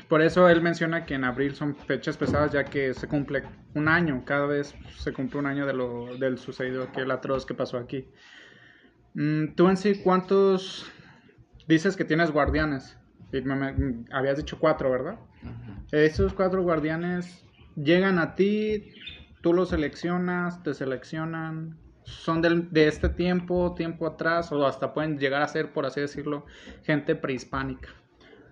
por 0.08 0.22
eso 0.22 0.50
él 0.50 0.62
menciona 0.62 1.06
que 1.06 1.16
en 1.16 1.24
abril 1.24 1.56
son 1.56 1.76
fechas 1.76 2.18
pesadas 2.18 2.52
ya 2.52 2.64
que 2.66 2.94
se 2.94 3.08
cumple 3.08 3.44
un 3.74 3.88
año, 3.88 4.24
cada 4.26 4.46
vez 4.46 4.76
se 4.98 5.14
cumple 5.14 5.40
un 5.40 5.46
año 5.46 5.66
de 5.66 5.74
lo, 5.74 6.18
del 6.18 6.38
sucedido, 6.38 6.92
que 6.92 7.02
el 7.02 7.12
atroz 7.12 7.46
que 7.46 7.54
pasó 7.54 7.78
aquí. 7.78 8.08
Mm, 9.14 9.56
tú 9.56 9.70
en 9.70 9.78
sí, 9.78 10.02
¿cuántos 10.04 10.90
dices 11.68 11.96
que 11.96 12.06
tienes 12.06 12.32
guardianes? 12.32 12.98
habías 14.12 14.36
dicho 14.36 14.60
cuatro, 14.60 14.92
¿verdad? 14.92 15.18
Esos 15.92 16.34
cuatro 16.34 16.64
guardianes 16.64 17.46
llegan 17.76 18.20
a 18.20 18.36
ti, 18.36 18.94
tú 19.42 19.54
los 19.54 19.70
seleccionas, 19.70 20.62
te 20.64 20.74
seleccionan, 20.74 21.78
son 22.04 22.42
de 22.42 22.88
este 22.88 23.10
tiempo, 23.10 23.74
tiempo 23.74 24.06
atrás, 24.08 24.52
o 24.52 24.66
hasta 24.66 24.94
pueden 24.94 25.18
llegar 25.18 25.42
a 25.42 25.48
ser, 25.48 25.72
por 25.72 25.86
así 25.86 26.02
decirlo, 26.02 26.46
gente 26.84 27.16
prehispánica. 27.16 27.90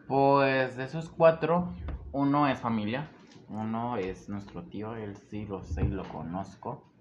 Pues 0.10 0.75
de 0.75 0.86
esos 0.86 1.08
cuatro, 1.08 1.72
uno 2.13 2.48
es 2.48 2.58
familia, 2.58 3.08
uno 3.48 3.96
es 3.96 4.28
nuestro 4.28 4.63
tío, 4.63 4.96
él 4.96 5.16
sí 5.16 5.46
lo 5.46 5.62
sé 5.62 5.84
y 5.84 5.89
lo 5.89 6.04
conozco. 6.04 6.92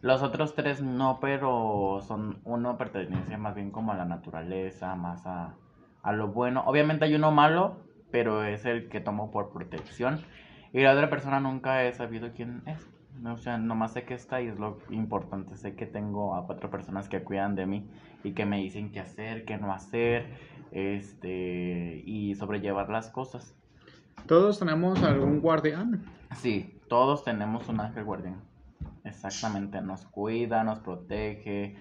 Los 0.00 0.24
otros 0.24 0.56
tres 0.56 0.82
no, 0.82 1.20
pero 1.20 2.00
son 2.02 2.40
uno 2.42 2.76
pertenece 2.76 3.36
más 3.36 3.54
bien 3.54 3.70
como 3.70 3.92
a 3.92 3.94
la 3.94 4.04
naturaleza, 4.04 4.96
más 4.96 5.28
a, 5.28 5.54
a 6.02 6.12
lo 6.12 6.32
bueno. 6.32 6.64
Obviamente 6.66 7.04
hay 7.04 7.14
uno 7.14 7.30
malo, 7.30 7.84
pero 8.10 8.42
es 8.42 8.64
el 8.64 8.88
que 8.88 9.00
tomo 9.00 9.30
por 9.30 9.52
protección. 9.52 10.18
Y 10.72 10.80
la 10.80 10.94
otra 10.94 11.08
persona 11.08 11.38
nunca 11.38 11.84
he 11.84 11.92
sabido 11.92 12.32
quién 12.34 12.64
es. 12.66 12.84
O 13.24 13.36
sea, 13.36 13.58
nomás 13.58 13.92
sé 13.92 14.02
que 14.04 14.14
está 14.14 14.42
y 14.42 14.48
es 14.48 14.58
lo 14.58 14.78
importante. 14.90 15.56
Sé 15.56 15.76
que 15.76 15.86
tengo 15.86 16.34
a 16.34 16.46
cuatro 16.46 16.68
personas 16.68 17.08
que 17.08 17.22
cuidan 17.22 17.54
de 17.54 17.66
mí 17.66 17.88
y 18.24 18.32
que 18.32 18.44
me 18.44 18.58
dicen 18.58 18.90
qué 18.90 18.98
hacer, 18.98 19.44
qué 19.44 19.56
no 19.56 19.72
hacer, 19.72 20.34
este, 20.72 22.02
y 22.04 22.34
sobrellevar 22.34 22.88
las 22.90 23.10
cosas. 23.10 23.54
¿Todos 24.26 24.58
tenemos 24.58 25.02
algún 25.02 25.40
guardián? 25.40 26.04
Sí, 26.36 26.78
todos 26.88 27.24
tenemos 27.24 27.68
un 27.68 27.80
ángel 27.80 28.04
guardián. 28.04 28.40
Exactamente, 29.04 29.80
nos 29.80 30.06
cuida, 30.06 30.62
nos 30.62 30.80
protege, 30.80 31.76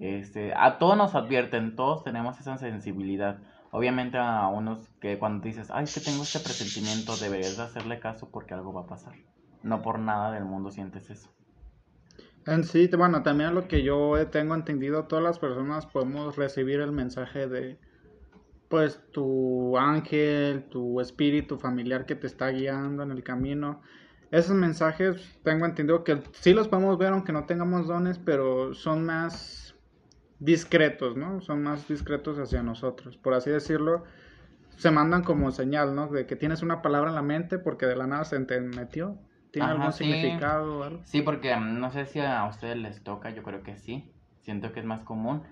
este, 0.00 0.52
a 0.56 0.78
todos 0.78 0.96
nos 0.96 1.14
advierten, 1.14 1.76
todos 1.76 2.02
tenemos 2.02 2.40
esa 2.40 2.56
sensibilidad. 2.58 3.38
Obviamente 3.70 4.18
a 4.18 4.48
unos 4.48 4.88
que 5.00 5.18
cuando 5.18 5.44
dices, 5.44 5.70
ay, 5.70 5.84
es 5.84 5.94
que 5.94 6.00
tengo 6.00 6.22
este 6.22 6.40
presentimiento, 6.40 7.16
deberías 7.16 7.56
de 7.56 7.62
hacerle 7.62 8.00
caso 8.00 8.30
porque 8.30 8.54
algo 8.54 8.72
va 8.72 8.82
a 8.82 8.86
pasar. 8.86 9.14
No 9.62 9.80
por 9.82 9.98
nada 9.98 10.32
del 10.32 10.44
mundo 10.44 10.70
sientes 10.70 11.08
eso. 11.08 11.30
En 12.46 12.64
sí, 12.64 12.90
bueno, 12.98 13.22
también 13.22 13.54
lo 13.54 13.68
que 13.68 13.82
yo 13.82 14.14
tengo 14.30 14.54
entendido, 14.54 15.04
todas 15.04 15.24
las 15.24 15.38
personas 15.38 15.86
podemos 15.86 16.36
recibir 16.36 16.80
el 16.80 16.90
mensaje 16.90 17.46
de, 17.46 17.78
pues, 18.72 19.00
tu 19.12 19.76
ángel, 19.76 20.64
tu 20.64 21.00
espíritu 21.00 21.58
familiar 21.58 22.06
que 22.06 22.16
te 22.16 22.26
está 22.26 22.48
guiando 22.48 23.02
en 23.02 23.12
el 23.12 23.22
camino 23.22 23.82
esos 24.32 24.56
mensajes 24.56 25.38
tengo 25.44 25.66
entendido 25.66 26.04
que 26.04 26.22
sí 26.32 26.54
los 26.54 26.66
podemos 26.66 26.96
ver 26.96 27.12
aunque 27.12 27.32
no 27.32 27.44
tengamos 27.44 27.86
dones, 27.86 28.18
pero 28.18 28.72
son 28.72 29.04
más 29.04 29.76
discretos, 30.38 31.18
¿no? 31.18 31.42
Son 31.42 31.62
más 31.62 31.86
discretos 31.86 32.38
hacia 32.38 32.62
nosotros, 32.62 33.18
por 33.18 33.34
así 33.34 33.50
decirlo. 33.50 34.04
Se 34.78 34.90
mandan 34.90 35.22
como 35.22 35.50
señal, 35.50 35.94
¿no? 35.94 36.08
De 36.08 36.26
que 36.26 36.34
tienes 36.34 36.62
una 36.62 36.80
palabra 36.80 37.10
en 37.10 37.14
la 37.14 37.22
mente 37.22 37.58
porque 37.58 37.84
de 37.84 37.94
la 37.94 38.06
nada 38.06 38.24
se 38.24 38.40
te 38.40 38.58
metió. 38.58 39.18
¿Tiene 39.52 39.68
algún 39.68 39.92
significado 39.92 40.78
o 40.78 40.82
algo? 40.82 41.02
Sí, 41.04 41.20
porque 41.20 41.54
mm, 41.54 41.78
no 41.78 41.90
sé 41.90 42.06
si 42.06 42.20
a 42.20 42.46
ustedes 42.48 42.78
les 42.78 43.04
toca, 43.04 43.28
yo 43.30 43.42
creo 43.42 43.62
que 43.62 43.76
sí. 43.76 44.14
Siento 44.40 44.72
que 44.72 44.80
es 44.80 44.86
más 44.86 45.02
común 45.02 45.42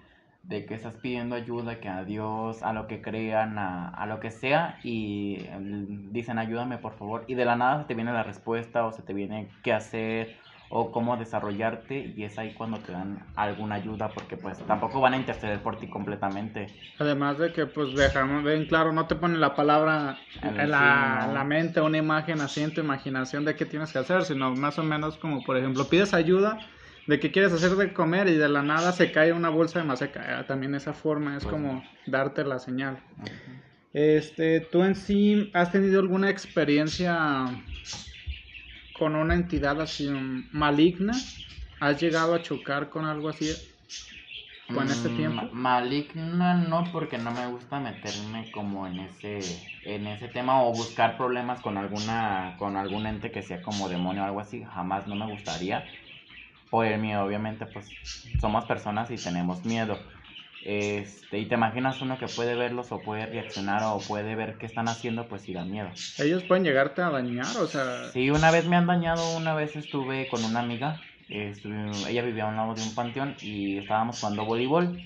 de 0.42 0.66
que 0.66 0.74
estás 0.74 0.96
pidiendo 0.96 1.34
ayuda, 1.36 1.80
que 1.80 1.88
a 1.88 2.04
Dios, 2.04 2.62
a 2.62 2.72
lo 2.72 2.86
que 2.86 3.02
crean, 3.02 3.58
a, 3.58 4.06
lo 4.06 4.20
que 4.20 4.30
sea, 4.30 4.80
y 4.82 5.44
em, 5.48 6.12
dicen 6.12 6.38
ayúdame 6.38 6.78
por 6.78 6.94
favor, 6.94 7.24
y 7.28 7.34
de 7.34 7.44
la 7.44 7.56
nada 7.56 7.82
se 7.82 7.84
te 7.84 7.94
viene 7.94 8.12
la 8.12 8.22
respuesta 8.22 8.86
o 8.86 8.92
se 8.92 9.02
te 9.02 9.12
viene 9.12 9.48
qué 9.62 9.72
hacer 9.72 10.36
o 10.72 10.92
cómo 10.92 11.16
desarrollarte 11.16 12.12
y 12.16 12.22
es 12.22 12.38
ahí 12.38 12.54
cuando 12.56 12.78
te 12.78 12.92
dan 12.92 13.18
alguna 13.34 13.74
ayuda 13.74 14.08
porque 14.14 14.36
pues 14.36 14.56
tampoco 14.66 15.00
van 15.00 15.14
a 15.14 15.16
interceder 15.16 15.60
por 15.60 15.80
ti 15.80 15.88
completamente. 15.88 16.68
Además 17.00 17.38
de 17.38 17.52
que 17.52 17.66
pues 17.66 17.92
dejamos 17.92 18.44
bien 18.44 18.66
claro, 18.66 18.92
no 18.92 19.06
te 19.06 19.16
ponen 19.16 19.40
la 19.40 19.56
palabra 19.56 20.18
en 20.42 20.70
la, 20.70 21.28
la, 21.32 21.44
mente, 21.44 21.80
una 21.80 21.98
imagen 21.98 22.40
así 22.40 22.62
en 22.62 22.72
tu 22.72 22.80
imaginación 22.80 23.44
de 23.44 23.56
qué 23.56 23.66
tienes 23.66 23.92
que 23.92 23.98
hacer, 23.98 24.22
sino 24.22 24.54
más 24.54 24.78
o 24.78 24.84
menos 24.84 25.18
como 25.18 25.42
por 25.42 25.56
ejemplo 25.56 25.88
pides 25.88 26.14
ayuda 26.14 26.60
de 27.10 27.18
que 27.18 27.32
quieres 27.32 27.52
hacer 27.52 27.72
de 27.72 27.92
comer 27.92 28.28
y 28.28 28.36
de 28.36 28.48
la 28.48 28.62
nada 28.62 28.92
se 28.92 29.10
cae 29.10 29.32
una 29.32 29.48
bolsa 29.48 29.80
de 29.80 29.84
maseca. 29.84 30.38
Ah, 30.38 30.46
también 30.46 30.76
esa 30.76 30.92
forma 30.92 31.36
es 31.36 31.42
pues 31.42 31.52
como 31.52 31.84
darte 32.06 32.44
la 32.44 32.60
señal. 32.60 33.00
Este, 33.92 34.60
¿tú 34.60 34.84
en 34.84 34.94
sí 34.94 35.50
has 35.52 35.72
tenido 35.72 35.98
alguna 35.98 36.30
experiencia 36.30 37.48
con 38.92 39.16
una 39.16 39.34
entidad 39.34 39.80
así 39.80 40.08
maligna? 40.52 41.12
¿Has 41.80 42.00
llegado 42.00 42.32
a 42.32 42.42
chocar 42.42 42.90
con 42.90 43.04
algo 43.04 43.28
así 43.28 43.50
con 44.72 44.86
este 44.86 45.08
mm, 45.08 45.16
tiempo? 45.16 45.48
Maligna 45.52 46.54
no, 46.54 46.84
porque 46.92 47.18
no 47.18 47.32
me 47.32 47.44
gusta 47.48 47.80
meterme 47.80 48.52
como 48.52 48.86
en 48.86 49.00
ese 49.00 49.40
en 49.82 50.06
ese 50.06 50.28
tema 50.28 50.62
o 50.62 50.72
buscar 50.72 51.16
problemas 51.16 51.60
con 51.60 51.76
alguna 51.76 52.54
con 52.56 52.76
algún 52.76 53.06
ente 53.06 53.32
que 53.32 53.42
sea 53.42 53.62
como 53.62 53.88
demonio 53.88 54.22
o 54.22 54.26
algo 54.26 54.38
así, 54.38 54.62
jamás 54.62 55.08
no 55.08 55.16
me 55.16 55.26
gustaría 55.26 55.88
por 56.70 56.86
el 56.86 57.00
miedo, 57.00 57.24
obviamente, 57.24 57.66
pues 57.66 57.90
somos 58.40 58.64
personas 58.64 59.10
y 59.10 59.16
tenemos 59.16 59.64
miedo. 59.64 59.98
Este, 60.64 61.38
y 61.38 61.46
te 61.46 61.54
imaginas 61.54 62.02
uno 62.02 62.18
que 62.18 62.26
puede 62.26 62.54
verlos 62.54 62.92
o 62.92 63.00
puede 63.00 63.26
reaccionar 63.26 63.82
o 63.84 63.98
puede 63.98 64.34
ver 64.34 64.58
qué 64.58 64.66
están 64.66 64.88
haciendo, 64.88 65.26
pues 65.26 65.42
sí 65.42 65.52
da 65.52 65.64
miedo. 65.64 65.88
Ellos 66.18 66.42
pueden 66.44 66.64
llegarte 66.64 67.02
a 67.02 67.10
dañar, 67.10 67.56
o 67.56 67.66
sea. 67.66 68.08
Sí, 68.12 68.30
una 68.30 68.50
vez 68.50 68.66
me 68.66 68.76
han 68.76 68.86
dañado, 68.86 69.36
una 69.36 69.54
vez 69.54 69.74
estuve 69.76 70.28
con 70.28 70.44
una 70.44 70.60
amiga, 70.60 71.00
ella 71.28 72.22
vivía 72.22 72.44
a 72.44 72.48
un 72.48 72.56
lado 72.56 72.74
de 72.74 72.82
un 72.82 72.94
panteón 72.94 73.36
y 73.40 73.78
estábamos 73.78 74.20
jugando 74.20 74.44
voleibol. 74.44 75.00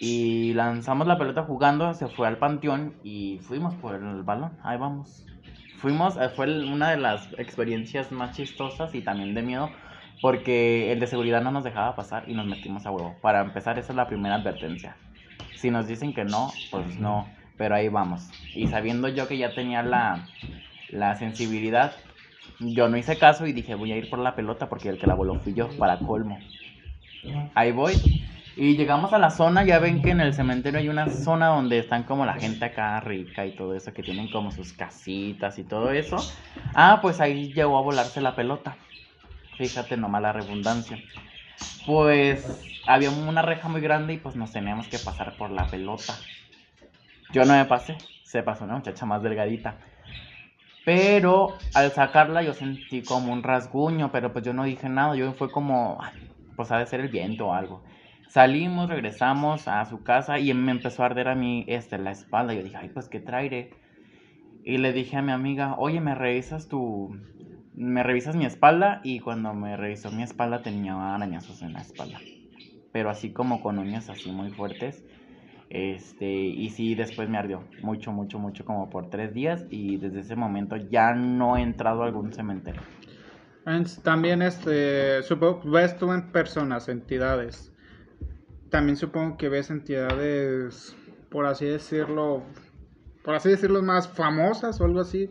Y 0.00 0.52
lanzamos 0.54 1.06
la 1.06 1.16
pelota 1.16 1.44
jugando, 1.44 1.94
se 1.94 2.08
fue 2.08 2.26
al 2.26 2.36
panteón 2.36 2.94
y 3.04 3.38
fuimos 3.42 3.74
por 3.76 3.94
el 3.94 4.22
balón, 4.22 4.58
ahí 4.62 4.76
vamos. 4.76 5.24
Fuimos, 5.78 6.16
eh, 6.16 6.30
fue 6.34 6.46
una 6.64 6.90
de 6.90 6.96
las 6.96 7.32
experiencias 7.38 8.10
más 8.10 8.36
chistosas 8.36 8.94
y 8.94 9.02
también 9.02 9.34
de 9.34 9.42
miedo 9.42 9.70
porque 10.24 10.90
el 10.90 11.00
de 11.00 11.06
seguridad 11.06 11.42
no 11.42 11.50
nos 11.50 11.64
dejaba 11.64 11.94
pasar 11.94 12.24
y 12.26 12.32
nos 12.32 12.46
metimos 12.46 12.86
a 12.86 12.90
huevo. 12.90 13.14
Para 13.20 13.42
empezar, 13.42 13.78
esa 13.78 13.92
es 13.92 13.96
la 13.96 14.06
primera 14.06 14.36
advertencia. 14.36 14.96
Si 15.54 15.70
nos 15.70 15.86
dicen 15.86 16.14
que 16.14 16.24
no, 16.24 16.50
pues 16.70 16.98
no, 16.98 17.28
pero 17.58 17.74
ahí 17.74 17.90
vamos. 17.90 18.30
Y 18.54 18.68
sabiendo 18.68 19.08
yo 19.08 19.28
que 19.28 19.36
ya 19.36 19.54
tenía 19.54 19.82
la, 19.82 20.30
la 20.88 21.14
sensibilidad, 21.16 21.92
yo 22.58 22.88
no 22.88 22.96
hice 22.96 23.18
caso 23.18 23.46
y 23.46 23.52
dije, 23.52 23.74
voy 23.74 23.92
a 23.92 23.98
ir 23.98 24.08
por 24.08 24.18
la 24.18 24.34
pelota 24.34 24.70
porque 24.70 24.88
el 24.88 24.98
que 24.98 25.06
la 25.06 25.12
voló 25.12 25.38
fui 25.40 25.52
yo, 25.52 25.68
para 25.76 25.98
colmo. 25.98 26.38
Ahí 27.54 27.72
voy. 27.72 27.92
Y 28.56 28.78
llegamos 28.78 29.12
a 29.12 29.18
la 29.18 29.28
zona, 29.28 29.62
ya 29.66 29.78
ven 29.78 30.00
que 30.00 30.12
en 30.12 30.22
el 30.22 30.32
cementerio 30.32 30.80
hay 30.80 30.88
una 30.88 31.10
zona 31.10 31.48
donde 31.48 31.80
están 31.80 32.04
como 32.04 32.24
la 32.24 32.32
gente 32.32 32.64
acá 32.64 32.98
rica 33.00 33.44
y 33.44 33.54
todo 33.54 33.74
eso, 33.74 33.92
que 33.92 34.02
tienen 34.02 34.30
como 34.30 34.50
sus 34.52 34.72
casitas 34.72 35.58
y 35.58 35.64
todo 35.64 35.90
eso. 35.90 36.16
Ah, 36.72 37.00
pues 37.02 37.20
ahí 37.20 37.52
llegó 37.52 37.76
a 37.76 37.82
volarse 37.82 38.22
la 38.22 38.34
pelota. 38.34 38.78
Fíjate 39.56 39.96
nomás 39.96 40.22
la 40.22 40.32
redundancia. 40.32 40.98
Pues 41.86 42.80
había 42.86 43.10
una 43.10 43.42
reja 43.42 43.68
muy 43.68 43.80
grande 43.80 44.14
y 44.14 44.18
pues 44.18 44.36
nos 44.36 44.52
teníamos 44.52 44.88
que 44.88 44.98
pasar 44.98 45.36
por 45.36 45.50
la 45.50 45.66
pelota. 45.66 46.14
Yo 47.32 47.44
no 47.44 47.54
me 47.54 47.64
pasé, 47.64 47.96
se 48.22 48.42
pasó 48.42 48.64
una 48.64 48.76
muchacha 48.76 49.06
más 49.06 49.22
delgadita. 49.22 49.78
Pero 50.84 51.56
al 51.74 51.92
sacarla 51.92 52.42
yo 52.42 52.52
sentí 52.52 53.02
como 53.02 53.32
un 53.32 53.42
rasguño, 53.42 54.12
pero 54.12 54.32
pues 54.32 54.44
yo 54.44 54.52
no 54.52 54.64
dije 54.64 54.88
nada, 54.88 55.16
yo 55.16 55.32
fue 55.32 55.50
como, 55.50 55.98
pues 56.56 56.70
ha 56.70 56.78
de 56.78 56.86
ser 56.86 57.00
el 57.00 57.08
viento 57.08 57.48
o 57.48 57.54
algo. 57.54 57.82
Salimos, 58.28 58.88
regresamos 58.88 59.68
a 59.68 59.84
su 59.86 60.02
casa 60.02 60.38
y 60.38 60.52
me 60.52 60.72
empezó 60.72 61.02
a 61.02 61.06
arder 61.06 61.28
a 61.28 61.34
mí 61.34 61.64
este, 61.68 61.98
la 61.98 62.10
espalda. 62.10 62.52
Yo 62.52 62.62
dije, 62.62 62.76
ay, 62.76 62.88
pues 62.88 63.08
qué 63.08 63.20
traeré. 63.20 63.70
Y 64.64 64.78
le 64.78 64.92
dije 64.92 65.16
a 65.16 65.22
mi 65.22 65.32
amiga, 65.32 65.76
oye, 65.78 66.00
¿me 66.00 66.14
revisas 66.14 66.68
tu... 66.68 67.16
¿Me 67.74 68.02
revisas 68.02 68.36
mi 68.36 68.46
espalda? 68.46 69.00
Y 69.02 69.20
cuando 69.20 69.52
me 69.52 69.76
revisó 69.76 70.10
mi 70.10 70.22
espalda 70.22 70.62
tenía 70.62 71.14
arañazos 71.14 71.62
en 71.62 71.72
la 71.72 71.80
espalda. 71.80 72.20
Pero 72.92 73.10
así 73.10 73.32
como 73.32 73.60
con 73.60 73.78
uñas 73.78 74.08
así 74.08 74.30
muy 74.30 74.50
fuertes. 74.50 75.04
Este, 75.70 76.30
y 76.30 76.70
sí, 76.70 76.94
después 76.94 77.28
me 77.28 77.38
ardió 77.38 77.64
mucho, 77.82 78.12
mucho, 78.12 78.38
mucho, 78.38 78.64
como 78.64 78.90
por 78.90 79.10
tres 79.10 79.34
días. 79.34 79.64
Y 79.70 79.96
desde 79.96 80.20
ese 80.20 80.36
momento 80.36 80.76
ya 80.76 81.14
no 81.14 81.56
he 81.56 81.62
entrado 81.62 82.02
a 82.02 82.06
algún 82.06 82.32
cementerio. 82.32 82.82
También, 84.02 84.42
este, 84.42 85.22
supongo, 85.22 85.62
ves 85.70 85.96
tú 85.96 86.12
en 86.12 86.30
personas, 86.30 86.88
entidades 86.88 87.74
también 88.74 88.96
supongo 88.96 89.36
que 89.36 89.48
ves 89.48 89.70
entidades, 89.70 90.96
por 91.30 91.46
así 91.46 91.64
decirlo, 91.64 92.42
por 93.22 93.36
así 93.36 93.50
decirlo, 93.50 93.80
más 93.84 94.08
famosas 94.08 94.80
o 94.80 94.84
algo 94.84 94.98
así. 94.98 95.30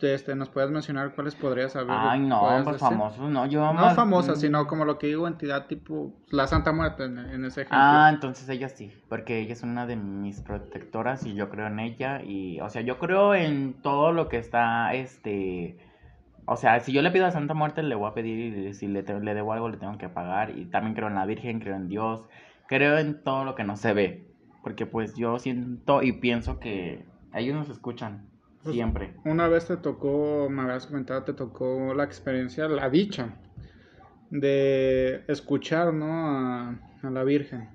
Este, 0.00 0.36
¿Nos 0.36 0.50
puedes 0.50 0.70
mencionar 0.70 1.14
cuáles 1.14 1.34
podrías 1.34 1.74
haber? 1.74 1.90
Ay, 1.90 2.20
no, 2.20 2.60
pues 2.62 2.78
famosos, 2.78 3.28
no, 3.30 3.46
yo 3.46 3.72
No 3.72 3.94
famosas, 3.94 4.38
mm. 4.38 4.40
sino 4.40 4.66
como 4.66 4.84
lo 4.84 4.98
que 4.98 5.08
digo, 5.08 5.26
entidad 5.26 5.66
tipo 5.66 6.14
la 6.28 6.46
Santa 6.46 6.70
Muerte 6.70 7.04
en, 7.04 7.44
ese 7.44 7.62
ejemplo. 7.62 7.78
Ah, 7.80 8.10
entonces 8.12 8.48
ella 8.48 8.68
sí, 8.68 8.92
porque 9.08 9.40
ella 9.40 9.54
es 9.54 9.62
una 9.62 9.86
de 9.86 9.96
mis 9.96 10.42
protectoras 10.42 11.24
y 11.26 11.34
yo 11.34 11.48
creo 11.48 11.66
en 11.66 11.80
ella 11.80 12.22
y, 12.22 12.60
o 12.60 12.68
sea, 12.68 12.82
yo 12.82 12.98
creo 12.98 13.34
en 13.34 13.74
todo 13.82 14.12
lo 14.12 14.28
que 14.28 14.38
está, 14.38 14.94
este 14.94 15.76
o 16.50 16.56
sea, 16.56 16.80
si 16.80 16.92
yo 16.92 17.02
le 17.02 17.10
pido 17.10 17.26
a 17.26 17.30
Santa 17.30 17.52
Muerte, 17.52 17.82
le 17.82 17.94
voy 17.94 18.08
a 18.08 18.14
pedir, 18.14 18.56
y 18.56 18.72
si 18.72 18.86
le, 18.86 19.02
le 19.02 19.34
debo 19.34 19.52
algo, 19.52 19.68
le 19.68 19.76
tengo 19.76 19.98
que 19.98 20.08
pagar. 20.08 20.56
Y 20.56 20.64
también 20.64 20.94
creo 20.94 21.08
en 21.08 21.14
la 21.14 21.26
Virgen, 21.26 21.60
creo 21.60 21.76
en 21.76 21.88
Dios, 21.88 22.24
creo 22.66 22.96
en 22.96 23.22
todo 23.22 23.44
lo 23.44 23.54
que 23.54 23.64
no 23.64 23.76
se 23.76 23.92
ve. 23.92 24.26
Porque 24.62 24.86
pues 24.86 25.14
yo 25.14 25.38
siento 25.38 26.02
y 26.02 26.12
pienso 26.12 26.58
que 26.58 27.04
ellos 27.34 27.54
nos 27.54 27.68
escuchan 27.68 28.27
pues, 28.68 28.76
siempre. 28.76 29.14
Una 29.24 29.48
vez 29.48 29.66
te 29.66 29.76
tocó, 29.76 30.48
me 30.50 30.62
habías 30.62 30.86
comentado, 30.86 31.24
te 31.24 31.32
tocó 31.32 31.94
la 31.94 32.04
experiencia, 32.04 32.68
la 32.68 32.88
dicha 32.90 33.34
de 34.30 35.24
escuchar, 35.28 35.92
¿no? 35.92 36.06
A, 36.06 36.78
a 37.02 37.10
la 37.10 37.24
Virgen. 37.24 37.68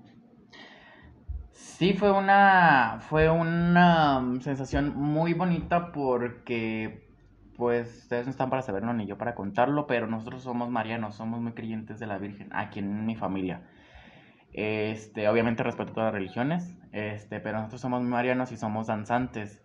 Sí, 1.52 1.94
fue 1.94 2.12
una, 2.12 3.00
fue 3.10 3.30
una 3.30 4.22
sensación 4.42 4.96
muy 4.96 5.34
bonita 5.34 5.92
porque 5.92 7.04
pues 7.58 8.04
ustedes 8.04 8.26
no 8.26 8.32
están 8.32 8.50
para 8.50 8.62
saberlo 8.62 8.94
ni 8.94 9.06
yo 9.06 9.18
para 9.18 9.36
contarlo, 9.36 9.88
pero 9.88 10.08
nosotros 10.08 10.44
somos 10.44 10.70
marianos, 10.70 11.16
somos 11.16 11.40
muy 11.40 11.54
creyentes 11.54 12.00
de 12.00 12.08
la 12.08 12.18
Virgen, 12.18 12.50
aquí 12.54 12.80
en 12.80 13.06
mi 13.06 13.16
familia. 13.16 13.64
Este, 14.54 15.28
obviamente 15.28 15.64
respeto 15.64 15.94
todas 15.94 16.08
las 16.08 16.14
religiones, 16.14 16.78
este, 16.92 17.40
pero 17.40 17.58
nosotros 17.58 17.82
somos 17.82 18.04
marianos 18.04 18.52
y 18.52 18.58
somos 18.58 18.88
danzantes. 18.88 19.62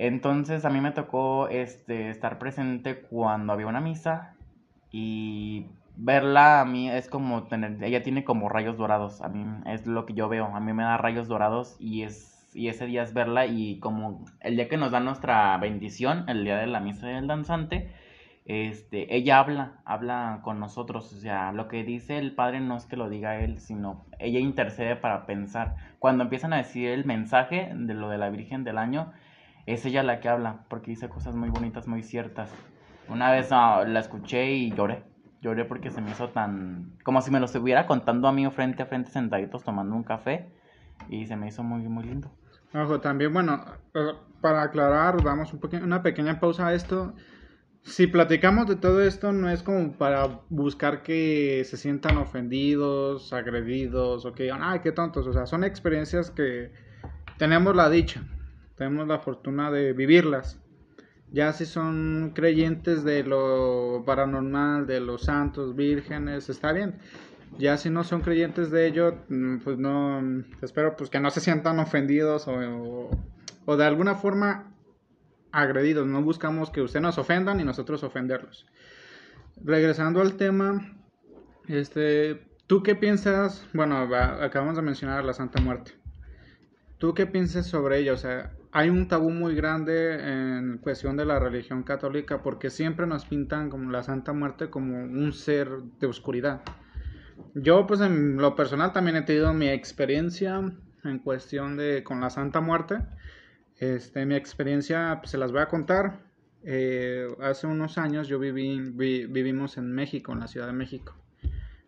Entonces 0.00 0.64
a 0.64 0.70
mí 0.70 0.80
me 0.80 0.92
tocó 0.92 1.48
este, 1.48 2.10
estar 2.10 2.38
presente 2.38 3.00
cuando 3.00 3.52
había 3.52 3.66
una 3.66 3.80
misa 3.80 4.36
y 4.92 5.66
verla 5.96 6.60
a 6.60 6.64
mí 6.64 6.88
es 6.88 7.08
como 7.08 7.48
tener, 7.48 7.82
ella 7.82 8.04
tiene 8.04 8.22
como 8.22 8.48
rayos 8.48 8.76
dorados, 8.76 9.20
a 9.22 9.28
mí 9.28 9.44
es 9.66 9.88
lo 9.88 10.06
que 10.06 10.14
yo 10.14 10.28
veo, 10.28 10.46
a 10.54 10.60
mí 10.60 10.72
me 10.72 10.84
da 10.84 10.98
rayos 10.98 11.26
dorados 11.26 11.76
y 11.80 12.04
es 12.04 12.36
y 12.54 12.68
ese 12.68 12.86
día 12.86 13.02
es 13.02 13.12
verla 13.12 13.46
y 13.46 13.80
como 13.80 14.24
el 14.40 14.54
día 14.54 14.68
que 14.68 14.76
nos 14.76 14.92
da 14.92 15.00
nuestra 15.00 15.56
bendición, 15.58 16.28
el 16.28 16.44
día 16.44 16.58
de 16.58 16.68
la 16.68 16.78
misa 16.78 17.08
del 17.08 17.26
danzante, 17.26 17.92
este, 18.46 19.16
ella 19.16 19.40
habla, 19.40 19.80
habla 19.84 20.40
con 20.44 20.60
nosotros, 20.60 21.12
o 21.12 21.16
sea, 21.16 21.50
lo 21.50 21.66
que 21.66 21.82
dice 21.82 22.18
el 22.18 22.36
padre 22.36 22.60
no 22.60 22.76
es 22.76 22.86
que 22.86 22.96
lo 22.96 23.08
diga 23.10 23.40
él, 23.40 23.58
sino 23.58 24.06
ella 24.20 24.38
intercede 24.38 24.94
para 24.94 25.26
pensar. 25.26 25.74
Cuando 25.98 26.22
empiezan 26.22 26.52
a 26.52 26.58
decir 26.58 26.88
el 26.88 27.04
mensaje 27.04 27.72
de 27.74 27.94
lo 27.94 28.08
de 28.08 28.18
la 28.18 28.30
Virgen 28.30 28.64
del 28.64 28.78
año, 28.78 29.12
es 29.72 29.84
ella 29.84 30.02
la 30.02 30.20
que 30.20 30.28
habla, 30.28 30.64
porque 30.68 30.90
dice 30.90 31.08
cosas 31.08 31.34
muy 31.34 31.50
bonitas, 31.50 31.86
muy 31.86 32.02
ciertas. 32.02 32.50
Una 33.08 33.30
vez 33.30 33.48
ah, 33.50 33.84
la 33.86 34.00
escuché 34.00 34.52
y 34.52 34.72
lloré, 34.72 35.02
lloré 35.42 35.64
porque 35.64 35.90
se 35.90 36.00
me 36.00 36.10
hizo 36.10 36.28
tan, 36.28 36.96
como 37.04 37.20
si 37.20 37.30
me 37.30 37.38
lo 37.38 37.46
estuviera 37.46 37.86
contando 37.86 38.28
a 38.28 38.32
mí 38.32 38.48
frente 38.50 38.82
a 38.82 38.86
frente 38.86 39.10
sentaditos 39.10 39.64
tomando 39.64 39.94
un 39.94 40.04
café 40.04 40.50
y 41.08 41.26
se 41.26 41.36
me 41.36 41.48
hizo 41.48 41.62
muy, 41.62 41.82
muy 41.88 42.04
lindo. 42.04 42.30
Ojo, 42.74 43.00
también, 43.00 43.32
bueno, 43.32 43.62
eh, 43.94 44.12
para 44.40 44.62
aclarar, 44.62 45.22
damos 45.22 45.52
un 45.52 45.60
una 45.82 46.02
pequeña 46.02 46.40
pausa 46.40 46.68
a 46.68 46.74
esto. 46.74 47.14
Si 47.82 48.06
platicamos 48.06 48.66
de 48.66 48.76
todo 48.76 49.02
esto, 49.02 49.32
no 49.32 49.48
es 49.50 49.62
como 49.62 49.92
para 49.92 50.40
buscar 50.50 51.02
que 51.02 51.62
se 51.64 51.76
sientan 51.76 52.18
ofendidos, 52.18 53.32
agredidos 53.32 54.26
o 54.26 54.32
que 54.32 54.44
digan, 54.44 54.60
ay, 54.62 54.80
qué 54.80 54.92
tontos. 54.92 55.26
O 55.26 55.32
sea, 55.32 55.46
son 55.46 55.64
experiencias 55.64 56.30
que 56.30 56.72
tenemos 57.38 57.74
la 57.74 57.88
dicha, 57.88 58.22
tenemos 58.78 59.06
la 59.06 59.18
fortuna 59.18 59.70
de 59.70 59.92
vivirlas. 59.92 60.60
Ya 61.30 61.52
si 61.52 61.66
son 61.66 62.32
creyentes 62.34 63.04
de 63.04 63.22
lo 63.22 64.02
paranormal, 64.06 64.86
de 64.86 65.00
los 65.00 65.24
santos, 65.24 65.76
vírgenes, 65.76 66.48
está 66.48 66.72
bien 66.72 67.00
ya 67.56 67.76
si 67.76 67.90
no 67.90 68.04
son 68.04 68.20
creyentes 68.20 68.70
de 68.70 68.86
ello, 68.86 69.24
mm, 69.28 69.58
pues 69.58 69.78
no, 69.78 70.44
espero 70.60 70.96
pues 70.96 71.10
que 71.10 71.20
no 71.20 71.30
se 71.30 71.40
sientan 71.40 71.78
ofendidos 71.78 72.46
o, 72.48 73.10
o, 73.64 73.76
de 73.76 73.84
alguna 73.84 74.14
forma 74.14 74.74
agredidos. 75.52 76.06
No 76.06 76.22
buscamos 76.22 76.70
que 76.70 76.82
ustedes 76.82 77.02
nos 77.02 77.18
ofendan 77.18 77.60
y 77.60 77.64
nosotros 77.64 78.02
ofenderlos. 78.02 78.66
Regresando 79.64 80.20
al 80.20 80.34
tema, 80.34 80.96
este, 81.66 82.46
¿tú 82.66 82.82
qué 82.82 82.94
piensas? 82.94 83.66
Bueno, 83.72 83.96
acabamos 83.96 84.76
de 84.76 84.82
mencionar 84.82 85.24
la 85.24 85.32
Santa 85.32 85.60
Muerte. 85.60 85.97
¿Tú 86.98 87.14
qué 87.14 87.26
piensas 87.26 87.66
sobre 87.66 88.00
ella? 88.00 88.12
O 88.12 88.16
sea, 88.16 88.52
hay 88.72 88.90
un 88.90 89.06
tabú 89.06 89.30
muy 89.30 89.54
grande 89.54 90.14
en 90.14 90.78
cuestión 90.78 91.16
de 91.16 91.24
la 91.24 91.38
religión 91.38 91.84
católica 91.84 92.42
porque 92.42 92.70
siempre 92.70 93.06
nos 93.06 93.24
pintan 93.24 93.70
como 93.70 93.90
la 93.92 94.02
Santa 94.02 94.32
Muerte 94.32 94.68
como 94.68 94.96
un 94.96 95.32
ser 95.32 95.68
de 96.00 96.06
oscuridad. 96.08 96.62
Yo, 97.54 97.86
pues 97.86 98.00
en 98.00 98.36
lo 98.36 98.56
personal 98.56 98.92
también 98.92 99.16
he 99.16 99.22
tenido 99.22 99.54
mi 99.54 99.68
experiencia 99.68 100.60
en 101.04 101.18
cuestión 101.20 101.76
de 101.76 102.02
con 102.02 102.20
la 102.20 102.30
Santa 102.30 102.60
Muerte. 102.60 102.98
Este, 103.76 104.26
mi 104.26 104.34
experiencia 104.34 105.18
pues, 105.20 105.30
se 105.30 105.38
las 105.38 105.52
voy 105.52 105.60
a 105.60 105.68
contar. 105.68 106.20
Eh, 106.64 107.28
hace 107.40 107.68
unos 107.68 107.96
años 107.96 108.26
yo 108.26 108.40
viví, 108.40 108.80
vivimos 108.90 109.78
en 109.78 109.92
México, 109.92 110.32
en 110.32 110.40
la 110.40 110.48
Ciudad 110.48 110.66
de 110.66 110.72
México. 110.72 111.14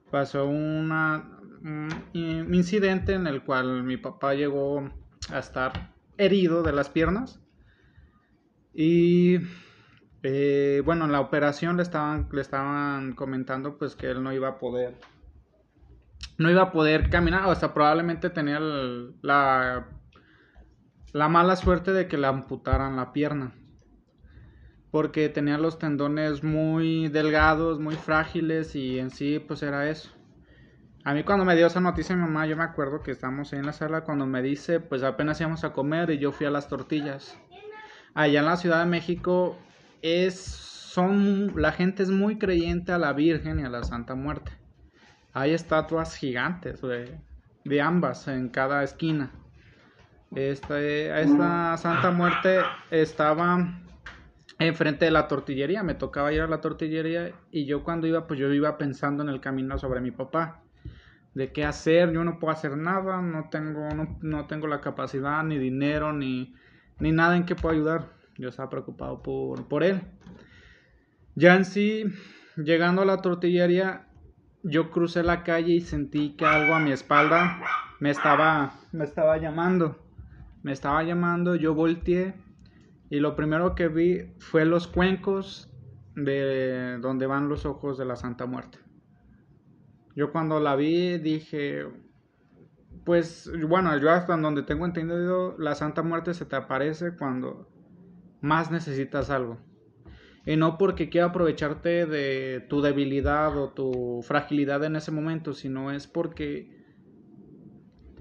Pasó 0.08 0.46
una, 0.46 1.40
un 1.62 2.54
incidente 2.54 3.14
en 3.14 3.26
el 3.26 3.42
cual 3.42 3.82
mi 3.82 3.96
papá 3.96 4.34
llegó 4.34 4.88
a 5.32 5.38
estar 5.38 5.92
herido 6.18 6.62
de 6.62 6.72
las 6.72 6.88
piernas. 6.88 7.40
Y 8.74 9.38
eh, 10.22 10.82
bueno, 10.84 11.04
en 11.06 11.12
la 11.12 11.20
operación 11.20 11.76
le 11.76 11.82
estaban, 11.82 12.28
le 12.32 12.40
estaban 12.40 13.14
comentando 13.14 13.78
pues 13.78 13.96
que 13.96 14.10
él 14.10 14.22
no 14.22 14.32
iba 14.32 14.48
a 14.48 14.58
poder 14.58 14.94
no 16.40 16.50
iba 16.50 16.62
a 16.62 16.72
poder 16.72 17.10
caminar, 17.10 17.44
o 17.46 17.54
sea, 17.54 17.74
probablemente 17.74 18.30
tenía 18.30 18.58
la, 18.58 19.88
la 21.12 21.28
mala 21.28 21.54
suerte 21.54 21.92
de 21.92 22.08
que 22.08 22.16
le 22.16 22.26
amputaran 22.26 22.96
la 22.96 23.12
pierna. 23.12 23.52
Porque 24.90 25.28
tenía 25.28 25.58
los 25.58 25.78
tendones 25.78 26.42
muy 26.42 27.08
delgados, 27.08 27.78
muy 27.78 27.94
frágiles 27.94 28.74
y 28.74 28.98
en 28.98 29.10
sí 29.10 29.38
pues 29.38 29.62
era 29.62 29.90
eso. 29.90 30.10
A 31.04 31.14
mí 31.14 31.24
cuando 31.24 31.44
me 31.44 31.56
dio 31.56 31.66
esa 31.66 31.80
noticia 31.80 32.14
mi 32.14 32.22
mamá, 32.22 32.46
yo 32.46 32.56
me 32.56 32.64
acuerdo 32.64 33.02
que 33.02 33.10
estábamos 33.10 33.52
en 33.52 33.64
la 33.64 33.72
sala 33.72 34.02
cuando 34.02 34.26
me 34.26 34.42
dice, 34.42 34.80
pues 34.80 35.02
apenas 35.02 35.40
íbamos 35.40 35.64
a 35.64 35.72
comer 35.72 36.10
y 36.10 36.18
yo 36.18 36.32
fui 36.32 36.46
a 36.46 36.50
las 36.50 36.68
tortillas. 36.68 37.38
Allá 38.14 38.40
en 38.40 38.46
la 38.46 38.56
Ciudad 38.56 38.80
de 38.80 38.90
México 38.90 39.58
es 40.02 40.38
son 40.38 41.52
la 41.54 41.70
gente 41.70 42.02
es 42.02 42.10
muy 42.10 42.36
creyente 42.36 42.90
a 42.90 42.98
la 42.98 43.12
Virgen 43.12 43.60
y 43.60 43.62
a 43.62 43.68
la 43.68 43.84
Santa 43.84 44.16
Muerte 44.16 44.50
hay 45.32 45.52
estatuas 45.52 46.16
gigantes 46.16 46.80
de, 46.82 47.80
ambas 47.80 48.26
en 48.28 48.48
cada 48.48 48.82
esquina. 48.82 49.30
Este, 50.34 51.20
esta 51.20 51.76
Santa 51.76 52.10
Muerte 52.10 52.60
estaba 52.90 53.80
enfrente 54.58 55.06
de 55.06 55.10
la 55.10 55.26
tortillería, 55.28 55.82
me 55.82 55.94
tocaba 55.94 56.32
ir 56.32 56.40
a 56.40 56.46
la 56.46 56.60
tortillería 56.60 57.32
y 57.50 57.66
yo 57.66 57.82
cuando 57.82 58.06
iba, 58.06 58.26
pues 58.26 58.38
yo 58.38 58.52
iba 58.52 58.78
pensando 58.78 59.22
en 59.22 59.28
el 59.28 59.40
camino 59.40 59.78
sobre 59.78 60.00
mi 60.00 60.10
papá, 60.10 60.62
de 61.34 61.52
qué 61.52 61.64
hacer, 61.64 62.12
yo 62.12 62.24
no 62.24 62.38
puedo 62.38 62.52
hacer 62.52 62.76
nada, 62.76 63.22
no 63.22 63.48
tengo, 63.50 63.88
no, 64.20 64.46
tengo 64.46 64.66
la 64.66 64.80
capacidad, 64.80 65.42
ni 65.44 65.58
dinero, 65.58 66.12
ni, 66.12 66.54
ni 66.98 67.12
nada 67.12 67.36
en 67.36 67.44
que 67.44 67.54
pueda 67.54 67.74
ayudar. 67.74 68.08
Yo 68.36 68.48
estaba 68.48 68.70
preocupado 68.70 69.22
por, 69.22 69.68
por 69.68 69.84
él. 69.84 70.00
Ya 71.34 71.54
en 71.54 71.64
sí, 71.64 72.04
llegando 72.56 73.02
a 73.02 73.04
la 73.04 73.18
tortillería, 73.18 74.08
yo 74.62 74.90
crucé 74.90 75.22
la 75.22 75.42
calle 75.42 75.74
y 75.74 75.80
sentí 75.80 76.36
que 76.36 76.44
algo 76.44 76.74
a 76.74 76.80
mi 76.80 76.92
espalda 76.92 77.60
me 78.00 78.10
estaba, 78.10 78.74
me 78.92 79.04
estaba 79.04 79.38
llamando. 79.38 79.96
Me 80.62 80.72
estaba 80.72 81.02
llamando, 81.02 81.54
yo 81.54 81.74
volteé 81.74 82.34
Y 83.08 83.20
lo 83.20 83.34
primero 83.34 83.74
que 83.74 83.88
vi 83.88 84.34
fue 84.38 84.66
los 84.66 84.86
cuencos 84.86 85.70
de 86.14 86.98
donde 87.00 87.26
van 87.26 87.48
los 87.48 87.64
ojos 87.64 87.96
de 87.96 88.04
la 88.04 88.16
Santa 88.16 88.46
Muerte. 88.46 88.78
Yo 90.14 90.32
cuando 90.32 90.60
la 90.60 90.76
vi 90.76 91.18
dije, 91.18 91.86
pues 93.04 93.50
bueno, 93.68 93.96
yo 93.98 94.10
hasta 94.10 94.36
donde 94.36 94.62
tengo 94.62 94.84
entendido, 94.84 95.56
la 95.58 95.74
Santa 95.74 96.02
Muerte 96.02 96.34
se 96.34 96.44
te 96.44 96.56
aparece 96.56 97.16
cuando 97.16 97.68
más 98.40 98.70
necesitas 98.70 99.30
algo. 99.30 99.58
Y 100.46 100.56
no 100.56 100.78
porque 100.78 101.10
quiera 101.10 101.28
aprovecharte 101.28 102.06
de 102.06 102.66
tu 102.68 102.80
debilidad 102.80 103.56
o 103.56 103.70
tu 103.70 104.22
fragilidad 104.22 104.82
en 104.84 104.96
ese 104.96 105.12
momento, 105.12 105.52
sino 105.52 105.92
es 105.92 106.06
porque 106.06 106.80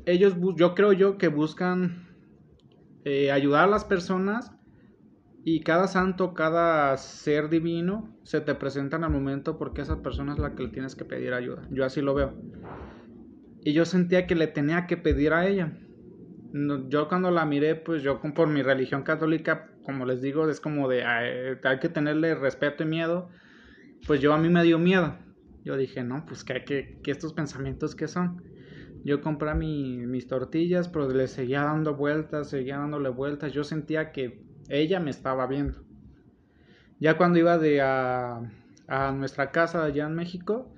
ellos, 0.06 0.36
yo 0.56 0.76
creo 0.76 0.92
yo 0.94 1.18
que 1.18 1.30
buscan 1.30 2.08
eh, 3.06 3.32
ayudar 3.32 3.66
a 3.66 3.68
las 3.68 3.86
personas 3.86 4.52
y 5.44 5.62
cada 5.62 5.88
santo, 5.88 6.34
cada 6.34 6.96
ser 6.98 7.50
divino 7.50 8.14
se 8.24 8.42
te 8.42 8.56
presenta 8.56 8.98
en 8.98 9.06
el 9.06 9.10
momento 9.10 9.58
porque 9.58 9.82
esa 9.82 10.02
persona 10.02 10.34
es 10.34 10.40
la 10.40 10.54
que 10.54 10.64
le 10.64 10.70
tienes 10.70 10.96
que 10.96 11.06
pedir 11.06 11.34
ayuda. 11.34 11.68
Yo 11.72 11.86
así 11.86 12.02
lo 12.02 12.14
veo. 12.14 12.34
Y 13.62 13.74
yo 13.74 13.86
sentía 13.86 14.28
que 14.28 14.36
le 14.36 14.48
tenía 14.48 14.86
que 14.86 14.98
pedir 14.98 15.34
a 15.34 15.48
ella. 15.48 15.78
Yo 16.90 17.08
cuando 17.08 17.32
la 17.32 17.46
miré, 17.46 17.76
pues 17.76 18.02
yo 18.04 18.20
por 18.22 18.48
mi 18.48 18.64
religión 18.64 19.04
católica, 19.04 19.70
como 19.84 20.06
les 20.06 20.22
digo, 20.22 20.50
es 20.50 20.60
como 20.60 20.90
de 20.90 21.04
hay 21.04 21.80
que 21.80 21.90
tenerle 21.90 22.36
respeto 22.36 22.84
y 22.84 22.88
miedo. 22.88 23.30
Pues 24.08 24.20
yo 24.20 24.34
a 24.34 24.38
mí 24.38 24.50
me 24.50 24.64
dio 24.64 24.78
miedo. 24.78 25.16
Yo 25.64 25.78
dije, 25.78 26.04
no, 26.04 26.26
pues 26.26 26.44
que, 26.44 27.00
estos 27.06 27.34
pensamientos 27.34 27.96
que 27.96 28.08
son. 28.08 28.44
Yo 29.06 29.22
compré 29.22 29.54
mis 29.56 30.28
tortillas, 30.28 30.90
pero 30.90 31.10
le 31.10 31.28
seguía 31.28 31.64
dando 31.64 31.96
vueltas, 31.96 32.50
seguía 32.50 32.78
dándole 32.78 33.10
vueltas. 33.10 33.54
Yo 33.54 33.64
sentía 33.64 34.12
que 34.12 34.49
ella 34.70 35.00
me 35.00 35.10
estaba 35.10 35.46
viendo. 35.48 35.80
Ya 37.00 37.18
cuando 37.18 37.40
iba 37.40 37.58
de 37.58 37.82
a, 37.82 38.42
a 38.88 39.12
nuestra 39.12 39.52
casa 39.52 39.84
allá 39.84 40.06
en 40.06 40.16
México, 40.16 40.74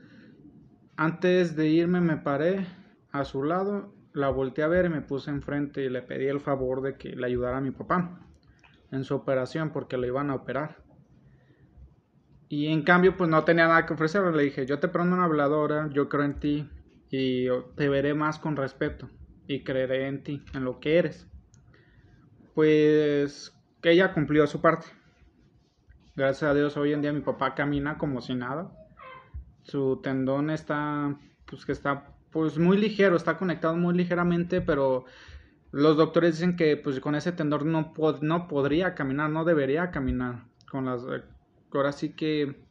antes 0.96 1.56
de 1.56 1.68
irme 1.68 2.02
me 2.02 2.18
paré 2.18 2.66
a 3.12 3.26
su 3.26 3.44
lado, 3.44 3.94
la 4.14 4.30
volteé 4.30 4.64
a 4.64 4.68
ver 4.68 4.86
y 4.86 4.90
me 4.90 5.02
puse 5.02 5.30
enfrente 5.30 5.84
y 5.84 5.90
le 5.90 6.02
pedí 6.02 6.28
el 6.28 6.40
favor 6.40 6.82
de 6.82 6.98
que 6.98 7.16
le 7.16 7.26
ayudara 7.26 7.58
a 7.58 7.62
mi 7.62 7.72
papá 7.72 8.20
en 8.92 9.04
su 9.04 9.16
operación 9.16 9.72
porque 9.72 9.98
le 9.98 10.08
iban 10.08 10.30
a 10.30 10.36
operar. 10.36 10.84
Y 12.50 12.68
en 12.68 12.84
cambio, 12.84 13.16
pues 13.16 13.30
no 13.30 13.46
tenía 13.46 13.68
nada 13.68 13.86
que 13.86 13.94
ofrecerle. 13.94 14.36
Le 14.36 14.44
dije, 14.44 14.66
yo 14.66 14.80
te 14.80 14.90
prendo 14.90 15.16
una 15.16 15.24
habladora, 15.24 15.90
yo 15.94 16.10
creo 16.10 16.24
en 16.26 16.40
ti, 16.40 16.70
y 17.10 17.48
te 17.76 17.90
veré 17.90 18.14
más 18.14 18.40
con 18.40 18.56
respeto 18.56 19.10
y 19.48 19.64
creeré 19.64 20.08
en 20.08 20.24
ti, 20.24 20.44
en 20.54 20.64
lo 20.64 20.80
que 20.80 20.98
eres. 20.98 21.28
Pues 22.56 23.54
que 23.82 23.92
ella 23.92 24.14
cumplió 24.14 24.48
su 24.48 24.62
parte. 24.62 24.88
Gracias 26.16 26.50
a 26.50 26.54
Dios 26.54 26.78
hoy 26.78 26.94
en 26.94 27.02
día 27.02 27.14
mi 27.14 27.22
papá 27.22 27.56
camina 27.56 27.98
como 27.98 28.22
si 28.22 28.36
nada. 28.36 28.72
Su 29.64 30.00
tendón 30.02 30.50
está 30.50 31.16
pues 31.46 31.66
que 31.66 31.72
está 31.72 32.14
pues 32.32 32.58
muy 32.58 32.78
ligero, 32.78 33.16
está 33.16 33.38
conectado 33.38 33.76
muy 33.76 33.94
ligeramente, 33.96 34.62
pero 34.62 35.06
los 35.72 35.98
doctores 35.98 36.36
dicen 36.36 36.56
que 36.56 36.78
pues 36.78 37.00
con 37.00 37.16
ese 37.16 37.32
tendón 37.32 37.72
no, 37.72 37.94
no 38.22 38.48
podría 38.48 38.96
caminar, 38.96 39.30
no 39.30 39.46
debería 39.46 39.92
caminar. 39.92 40.46
Con 40.70 40.86
las 40.86 41.04
ahora 41.74 41.92
sí 41.92 42.14
que 42.14 42.62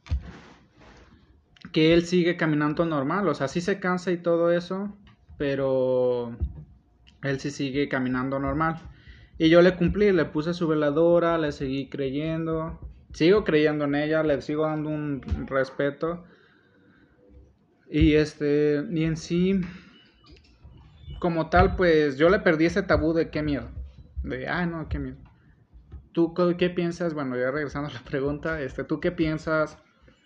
que 1.71 1.93
él 1.93 2.05
sigue 2.05 2.35
caminando 2.37 2.85
normal, 2.85 3.27
o 3.27 3.33
sea, 3.33 3.47
sí 3.47 3.61
se 3.61 3.79
cansa 3.79 4.11
y 4.11 4.17
todo 4.17 4.51
eso, 4.51 4.97
pero 5.37 6.35
él 7.21 7.39
sí 7.39 7.49
sigue 7.51 7.87
caminando 7.87 8.39
normal. 8.39 8.77
Y 9.41 9.49
yo 9.49 9.63
le 9.63 9.75
cumplí, 9.75 10.11
le 10.11 10.25
puse 10.25 10.53
su 10.53 10.67
veladora, 10.67 11.39
le 11.39 11.51
seguí 11.51 11.89
creyendo, 11.89 12.79
sigo 13.11 13.43
creyendo 13.43 13.85
en 13.85 13.95
ella, 13.95 14.21
le 14.21 14.39
sigo 14.39 14.67
dando 14.67 14.89
un 14.89 15.19
respeto. 15.47 16.23
Y 17.89 18.13
este, 18.13 18.85
y 18.91 19.03
en 19.03 19.17
sí, 19.17 19.59
como 21.17 21.49
tal, 21.49 21.75
pues 21.75 22.19
yo 22.19 22.29
le 22.29 22.37
perdí 22.37 22.65
ese 22.65 22.83
tabú 22.83 23.13
de 23.13 23.31
qué 23.31 23.41
miedo. 23.41 23.71
De, 24.21 24.47
ah, 24.47 24.67
no, 24.67 24.87
qué 24.87 24.99
miedo. 24.99 25.17
¿Tú 26.11 26.35
qué 26.35 26.69
piensas? 26.69 27.15
Bueno, 27.15 27.35
ya 27.35 27.49
regresando 27.49 27.89
a 27.89 27.93
la 27.93 28.03
pregunta, 28.03 28.61
este, 28.61 28.83
¿tú 28.83 28.99
qué 28.99 29.11
piensas? 29.11 29.79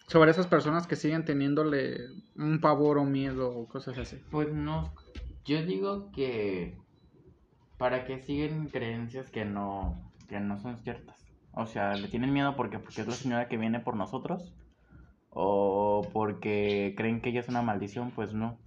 sobre 0.08 0.30
esas 0.30 0.46
personas 0.46 0.88
que 0.88 0.98
siguen 0.98 1.24
teniéndole 1.26 2.10
un 2.36 2.60
pavor 2.60 2.98
o 2.98 3.06
miedo 3.06 3.50
o 3.50 3.66
cosas 3.68 3.98
así? 3.98 4.18
Pues 4.30 4.54
no, 4.54 4.94
yo 5.46 5.66
digo 5.66 6.12
que 6.12 6.78
para 7.78 8.06
que 8.06 8.20
siguen 8.20 8.68
creencias 8.68 9.30
que 9.30 9.46
no, 9.46 10.12
que 10.28 10.40
no 10.40 10.58
son 10.58 10.78
ciertas. 10.84 11.26
O 11.52 11.66
sea, 11.66 11.96
le 11.96 12.08
tienen 12.08 12.34
miedo 12.34 12.56
porque, 12.56 12.80
porque 12.80 13.02
es 13.02 13.08
la 13.08 13.14
señora 13.14 13.48
que 13.48 13.58
viene 13.58 13.80
por 13.80 13.96
nosotros 13.96 14.54
o 15.30 16.08
porque 16.14 16.94
creen 16.98 17.22
que 17.22 17.30
ella 17.30 17.42
es 17.42 17.50
una 17.50 17.62
maldición, 17.62 18.12
pues 18.12 18.34
no. 18.34 18.58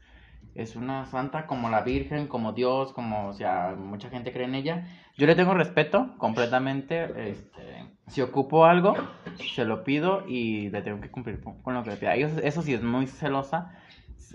Es 0.54 0.76
una 0.76 1.06
santa 1.06 1.46
como 1.46 1.70
la 1.70 1.82
Virgen, 1.82 2.26
como 2.26 2.52
Dios, 2.52 2.92
como, 2.92 3.28
o 3.28 3.32
sea, 3.32 3.76
mucha 3.78 4.10
gente 4.10 4.32
cree 4.32 4.46
en 4.46 4.54
ella. 4.54 4.86
Yo 5.16 5.26
le 5.26 5.34
tengo 5.34 5.54
respeto 5.54 6.14
completamente, 6.18 7.30
este, 7.30 7.86
si 8.08 8.22
ocupo 8.22 8.64
algo, 8.64 8.94
se 9.54 9.64
lo 9.64 9.84
pido 9.84 10.26
y 10.26 10.70
le 10.70 10.82
tengo 10.82 11.00
que 11.00 11.10
cumplir 11.10 11.40
con 11.40 11.74
lo 11.74 11.82
que 11.82 11.90
le 11.90 11.96
pida. 11.96 12.14
Eso, 12.16 12.62
sí 12.62 12.74
es 12.74 12.82
muy 12.82 13.06
celosa 13.06 13.72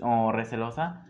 o 0.00 0.32
recelosa. 0.32 1.06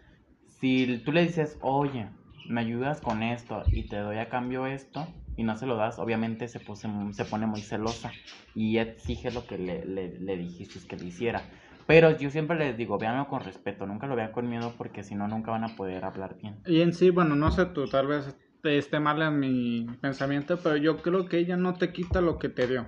Si 0.47 0.99
tú 1.05 1.13
le 1.13 1.23
dices, 1.23 1.59
oye, 1.63 2.09
me 2.47 2.61
ayudas 2.61 3.01
con 3.01 3.23
esto 3.23 3.63
y 3.73 3.89
te 3.89 3.97
doy 3.97 4.19
a 4.19 4.29
cambio 4.29 4.67
esto 4.67 5.07
y 5.37 5.43
no 5.43 5.57
se 5.57 5.67
lo 5.67 5.77
das, 5.77 5.99
obviamente 5.99 6.49
se, 6.49 6.61
pone 6.61 7.47
muy 7.47 7.61
celosa 7.61 8.13
y 8.55 8.79
exige 8.79 9.31
lo 9.31 9.47
que 9.47 9.59
le, 9.59 9.85
le, 9.85 10.37
dijiste 10.37 10.79
que 10.87 10.97
le 10.97 11.07
hiciera. 11.07 11.43
Pero 11.87 12.17
yo 12.17 12.31
siempre 12.31 12.57
les 12.57 12.77
digo, 12.77 12.99
véanlo 12.99 13.29
con 13.29 13.43
respeto, 13.43 13.87
nunca 13.87 14.07
lo 14.07 14.17
vean 14.17 14.33
con 14.33 14.49
miedo 14.49 14.75
porque 14.79 15.03
si 15.03 15.15
no, 15.15 15.29
nunca 15.29 15.51
van 15.51 15.65
a 15.65 15.77
poder 15.77 16.05
hablar 16.05 16.37
bien. 16.41 16.61
Y 16.67 16.81
en 16.81 16.95
sí, 16.95 17.11
bueno, 17.11 17.35
no 17.35 17.51
sé 17.51 17.67
tú, 17.67 17.87
tal 17.87 18.07
vez 18.07 18.37
esté 18.63 19.01
mal 19.01 19.21
en 19.21 19.39
mi 19.39 19.87
pensamiento, 20.01 20.59
pero 20.63 20.77
yo 20.77 20.99
creo 20.99 21.27
que 21.27 21.39
ella 21.39 21.57
no 21.57 21.75
te 21.75 21.93
quita 21.93 22.21
lo 22.21 22.39
que 22.39 22.49
te 22.49 22.67
dio, 22.67 22.87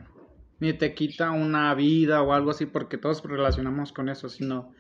ni 0.61 0.73
te 0.73 0.95
quita 0.95 1.33
una 1.33 1.75
vida 1.75 2.23
o 2.23 2.33
algo 2.33 2.53
así, 2.53 2.65
porque 2.65 2.97
todos 2.97 3.23
relacionamos 3.23 3.93
con 3.93 4.09
eso, 4.09 4.29
sino 4.29 4.73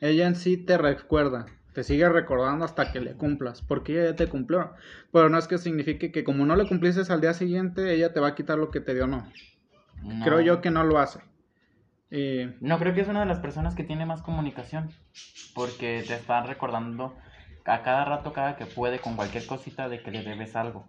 ella 0.00 0.26
en 0.26 0.34
sí 0.34 0.58
te 0.58 0.76
recuerda, 0.76 1.46
te 1.74 1.82
sigue 1.82 2.08
recordando 2.08 2.64
hasta 2.64 2.92
que 2.92 3.00
le 3.00 3.14
cumplas, 3.14 3.60
porque 3.60 3.92
ella 3.92 4.10
ya 4.10 4.16
te 4.16 4.28
cumplió, 4.28 4.72
pero 5.12 5.28
no 5.28 5.36
es 5.36 5.48
que 5.48 5.58
signifique 5.58 6.12
que 6.12 6.24
como 6.24 6.46
no 6.46 6.54
le 6.56 6.68
cumpliste 6.68 7.12
al 7.12 7.20
día 7.20 7.34
siguiente, 7.34 7.92
ella 7.92 8.12
te 8.12 8.20
va 8.20 8.28
a 8.28 8.34
quitar 8.34 8.58
lo 8.58 8.70
que 8.70 8.80
te 8.80 8.94
dio, 8.94 9.06
no. 9.06 9.30
Creo 10.22 10.40
yo 10.40 10.60
que 10.60 10.70
no 10.70 10.84
lo 10.84 10.98
hace. 10.98 11.20
No, 12.60 12.78
creo 12.78 12.94
que 12.94 13.00
es 13.00 13.08
una 13.08 13.20
de 13.20 13.26
las 13.26 13.40
personas 13.40 13.74
que 13.74 13.82
tiene 13.82 14.06
más 14.06 14.22
comunicación, 14.22 14.90
porque 15.54 16.04
te 16.06 16.14
está 16.14 16.42
recordando 16.42 17.16
a 17.64 17.82
cada 17.82 18.04
rato, 18.04 18.32
cada 18.32 18.56
que 18.56 18.66
puede, 18.66 19.00
con 19.00 19.16
cualquier 19.16 19.46
cosita 19.46 19.88
de 19.88 20.00
que 20.00 20.12
le 20.12 20.22
debes 20.22 20.54
algo. 20.54 20.86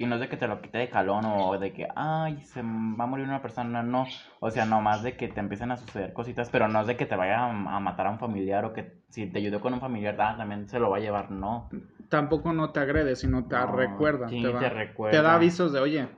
Y 0.00 0.06
no 0.06 0.14
es 0.14 0.20
de 0.20 0.28
que 0.28 0.36
te 0.36 0.46
lo 0.46 0.62
quite 0.62 0.78
de 0.78 0.88
calón 0.88 1.24
o 1.24 1.58
de 1.58 1.72
que, 1.72 1.88
ay, 1.96 2.40
se 2.44 2.62
va 2.62 3.04
a 3.04 3.06
morir 3.06 3.26
una 3.26 3.42
persona, 3.42 3.82
no. 3.82 4.06
O 4.38 4.50
sea, 4.50 4.64
no 4.64 4.80
más 4.80 5.02
de 5.02 5.16
que 5.16 5.26
te 5.26 5.40
empiecen 5.40 5.72
a 5.72 5.76
suceder 5.76 6.12
cositas, 6.12 6.50
pero 6.50 6.68
no 6.68 6.80
es 6.82 6.86
de 6.86 6.96
que 6.96 7.04
te 7.04 7.16
vaya 7.16 7.46
a, 7.46 7.80
matar 7.80 8.06
a 8.06 8.10
un 8.10 8.20
familiar 8.20 8.64
o 8.64 8.72
que 8.72 9.02
si 9.08 9.26
te 9.26 9.40
ayudó 9.40 9.60
con 9.60 9.74
un 9.74 9.80
familiar, 9.80 10.16
ah, 10.20 10.36
también 10.38 10.68
se 10.68 10.78
lo 10.78 10.90
va 10.90 10.98
a 10.98 11.00
llevar, 11.00 11.32
no. 11.32 11.68
Tampoco 12.08 12.52
no 12.52 12.70
te 12.70 12.78
agrede, 12.78 13.16
sino 13.16 13.46
te 13.48 13.58
recuerda. 13.66 14.28
te, 14.28 14.70
recuerda. 14.70 15.18
Te 15.18 15.22
da 15.22 15.34
avisos 15.34 15.72
de, 15.72 15.80
oye, 15.80 16.08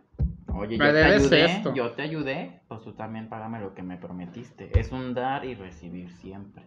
Oye, 0.53 0.77
yo 0.77 0.93
te 0.93 1.05
ayudé, 1.05 1.62
yo 1.75 1.90
te 1.93 2.03
ayudé, 2.03 2.61
pues 2.69 2.83
tú 2.83 2.93
también 2.93 3.29
págame 3.29 3.61
lo 3.61 3.75
que 3.75 3.83
me 3.83 3.97
prometiste. 3.97 4.79
Es 4.79 4.93
un 4.93 5.14
dar 5.14 5.45
y 5.45 5.55
recibir 5.55 6.11
siempre. 6.11 6.64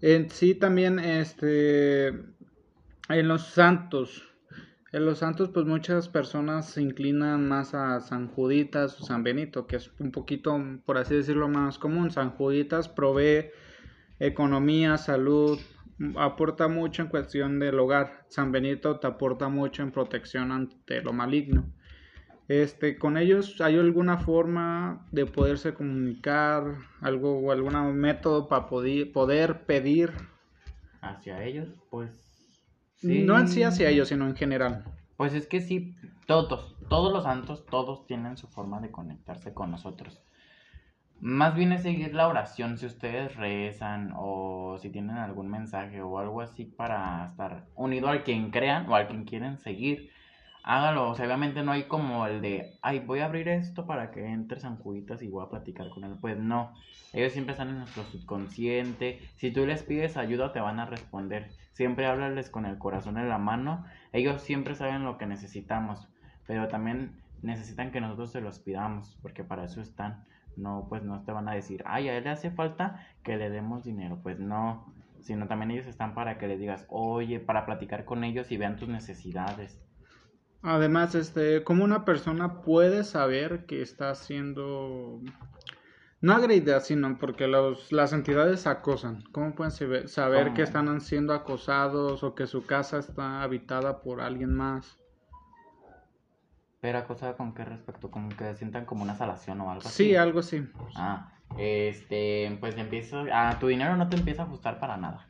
En 0.00 0.30
sí 0.30 0.54
también, 0.54 0.98
este, 0.98 2.08
en 2.08 3.28
los 3.28 3.46
santos, 3.48 4.29
en 4.92 5.04
los 5.04 5.18
santos 5.18 5.50
pues 5.50 5.66
muchas 5.66 6.08
personas 6.08 6.68
se 6.70 6.82
inclinan 6.82 7.46
más 7.48 7.74
a 7.74 8.00
San 8.00 8.28
Juditas 8.28 9.00
o 9.00 9.04
San 9.04 9.22
Benito, 9.22 9.66
que 9.66 9.76
es 9.76 9.90
un 9.98 10.10
poquito, 10.10 10.58
por 10.84 10.98
así 10.98 11.14
decirlo, 11.14 11.48
más 11.48 11.78
común. 11.78 12.10
San 12.10 12.30
Juditas 12.30 12.88
provee 12.88 13.50
economía, 14.18 14.96
salud, 14.96 15.58
aporta 16.16 16.68
mucho 16.68 17.02
en 17.02 17.08
cuestión 17.08 17.58
del 17.58 17.78
hogar. 17.78 18.24
San 18.28 18.52
Benito 18.52 18.98
te 18.98 19.06
aporta 19.06 19.48
mucho 19.48 19.82
en 19.82 19.92
protección 19.92 20.50
ante 20.50 21.02
lo 21.02 21.12
maligno. 21.12 21.64
Este, 22.48 22.98
con 22.98 23.16
ellos 23.16 23.60
hay 23.60 23.78
alguna 23.78 24.18
forma 24.18 25.06
de 25.12 25.24
poderse 25.24 25.72
comunicar, 25.72 26.78
algo 27.00 27.38
o 27.38 27.52
algún 27.52 27.94
método 27.94 28.48
para 28.48 28.68
poder, 28.68 29.66
pedir 29.66 30.10
hacia 31.00 31.44
ellos, 31.44 31.68
pues 31.90 32.29
no 33.02 33.38
en 33.38 33.48
sí 33.48 33.62
hacia 33.62 33.88
ellos, 33.88 34.08
sino 34.08 34.26
en 34.26 34.36
general. 34.36 34.84
Pues 35.16 35.34
es 35.34 35.46
que 35.46 35.60
sí, 35.60 35.96
todos, 36.26 36.76
todos 36.88 37.12
los 37.12 37.24
santos, 37.24 37.66
todos 37.66 38.06
tienen 38.06 38.36
su 38.36 38.46
forma 38.46 38.80
de 38.80 38.90
conectarse 38.90 39.52
con 39.52 39.70
nosotros. 39.70 40.20
Más 41.20 41.54
bien 41.54 41.72
es 41.72 41.82
seguir 41.82 42.14
la 42.14 42.28
oración 42.28 42.78
si 42.78 42.86
ustedes 42.86 43.36
rezan 43.36 44.12
o 44.16 44.78
si 44.80 44.88
tienen 44.88 45.16
algún 45.16 45.50
mensaje 45.50 46.00
o 46.00 46.18
algo 46.18 46.40
así 46.40 46.64
para 46.64 47.26
estar 47.26 47.66
unido 47.74 48.08
al 48.08 48.24
quien 48.24 48.50
crean 48.50 48.88
o 48.88 48.94
al 48.94 49.06
quien 49.06 49.24
quieren 49.24 49.58
seguir 49.58 50.10
hágalo. 50.62 51.10
O 51.10 51.14
sea, 51.14 51.26
obviamente 51.26 51.62
no 51.62 51.72
hay 51.72 51.84
como 51.84 52.26
el 52.26 52.40
de, 52.40 52.78
ay, 52.82 53.00
voy 53.00 53.20
a 53.20 53.26
abrir 53.26 53.48
esto 53.48 53.86
para 53.86 54.10
que 54.10 54.26
entre 54.26 54.60
San 54.60 54.78
y 54.84 55.28
voy 55.28 55.44
a 55.44 55.48
platicar 55.48 55.88
con 55.90 56.04
él. 56.04 56.16
Pues 56.20 56.38
no, 56.38 56.74
ellos 57.12 57.32
siempre 57.32 57.52
están 57.52 57.68
en 57.68 57.78
nuestro 57.78 58.04
subconsciente. 58.04 59.20
Si 59.36 59.50
tú 59.50 59.66
les 59.66 59.82
pides 59.82 60.16
ayuda, 60.16 60.52
te 60.52 60.60
van 60.60 60.80
a 60.80 60.86
responder. 60.86 61.50
Siempre 61.72 62.06
háblales 62.06 62.50
con 62.50 62.66
el 62.66 62.78
corazón 62.78 63.18
en 63.18 63.28
la 63.28 63.38
mano. 63.38 63.84
Ellos 64.12 64.42
siempre 64.42 64.74
saben 64.74 65.04
lo 65.04 65.18
que 65.18 65.26
necesitamos, 65.26 66.08
pero 66.46 66.68
también 66.68 67.22
necesitan 67.42 67.90
que 67.90 68.00
nosotros 68.00 68.32
se 68.32 68.40
los 68.40 68.58
pidamos, 68.58 69.18
porque 69.22 69.44
para 69.44 69.64
eso 69.64 69.80
están. 69.80 70.24
No, 70.56 70.86
pues 70.88 71.02
no 71.02 71.22
te 71.22 71.32
van 71.32 71.48
a 71.48 71.54
decir, 71.54 71.82
ay, 71.86 72.08
a 72.08 72.16
él 72.16 72.24
le 72.24 72.30
hace 72.30 72.50
falta 72.50 73.06
que 73.22 73.36
le 73.36 73.50
demos 73.50 73.84
dinero. 73.84 74.18
Pues 74.22 74.38
no, 74.38 74.92
sino 75.20 75.46
también 75.46 75.70
ellos 75.70 75.86
están 75.86 76.14
para 76.14 76.38
que 76.38 76.48
le 76.48 76.58
digas, 76.58 76.86
oye, 76.88 77.40
para 77.40 77.66
platicar 77.66 78.04
con 78.04 78.24
ellos 78.24 78.50
y 78.50 78.56
vean 78.56 78.76
tus 78.76 78.88
necesidades. 78.88 79.80
Además, 80.62 81.14
este, 81.14 81.64
¿cómo 81.64 81.84
una 81.84 82.04
persona 82.04 82.60
puede 82.60 83.04
saber 83.04 83.64
que 83.64 83.80
está 83.80 84.14
siendo 84.14 85.20
no 86.20 86.34
agredida, 86.34 86.80
sino 86.80 87.18
porque 87.18 87.46
los, 87.46 87.92
las 87.92 88.12
entidades 88.12 88.66
acosan? 88.66 89.24
¿Cómo 89.32 89.54
pueden 89.54 89.72
saber, 90.08 90.52
que 90.52 90.62
están 90.62 91.00
siendo 91.00 91.32
acosados 91.32 92.22
o 92.22 92.34
que 92.34 92.46
su 92.46 92.66
casa 92.66 92.98
está 92.98 93.42
habitada 93.42 94.02
por 94.02 94.20
alguien 94.20 94.54
más? 94.54 94.98
Pero 96.80 96.98
acosada 96.98 97.36
con 97.36 97.54
qué 97.54 97.64
respecto, 97.64 98.10
como 98.10 98.30
que 98.30 98.54
sientan 98.54 98.86
como 98.86 99.02
una 99.02 99.14
salación 99.14 99.60
o 99.60 99.70
algo 99.70 99.86
así. 99.86 100.04
Sí, 100.04 100.16
algo 100.16 100.40
así. 100.40 100.66
Ah, 100.96 101.32
este, 101.58 102.56
pues 102.60 102.76
empieza, 102.76 103.24
ah, 103.32 103.58
tu 103.58 103.66
dinero 103.66 103.96
no 103.96 104.08
te 104.08 104.16
empieza 104.16 104.42
a 104.42 104.46
ajustar 104.46 104.78
para 104.78 104.96
nada. 104.96 105.28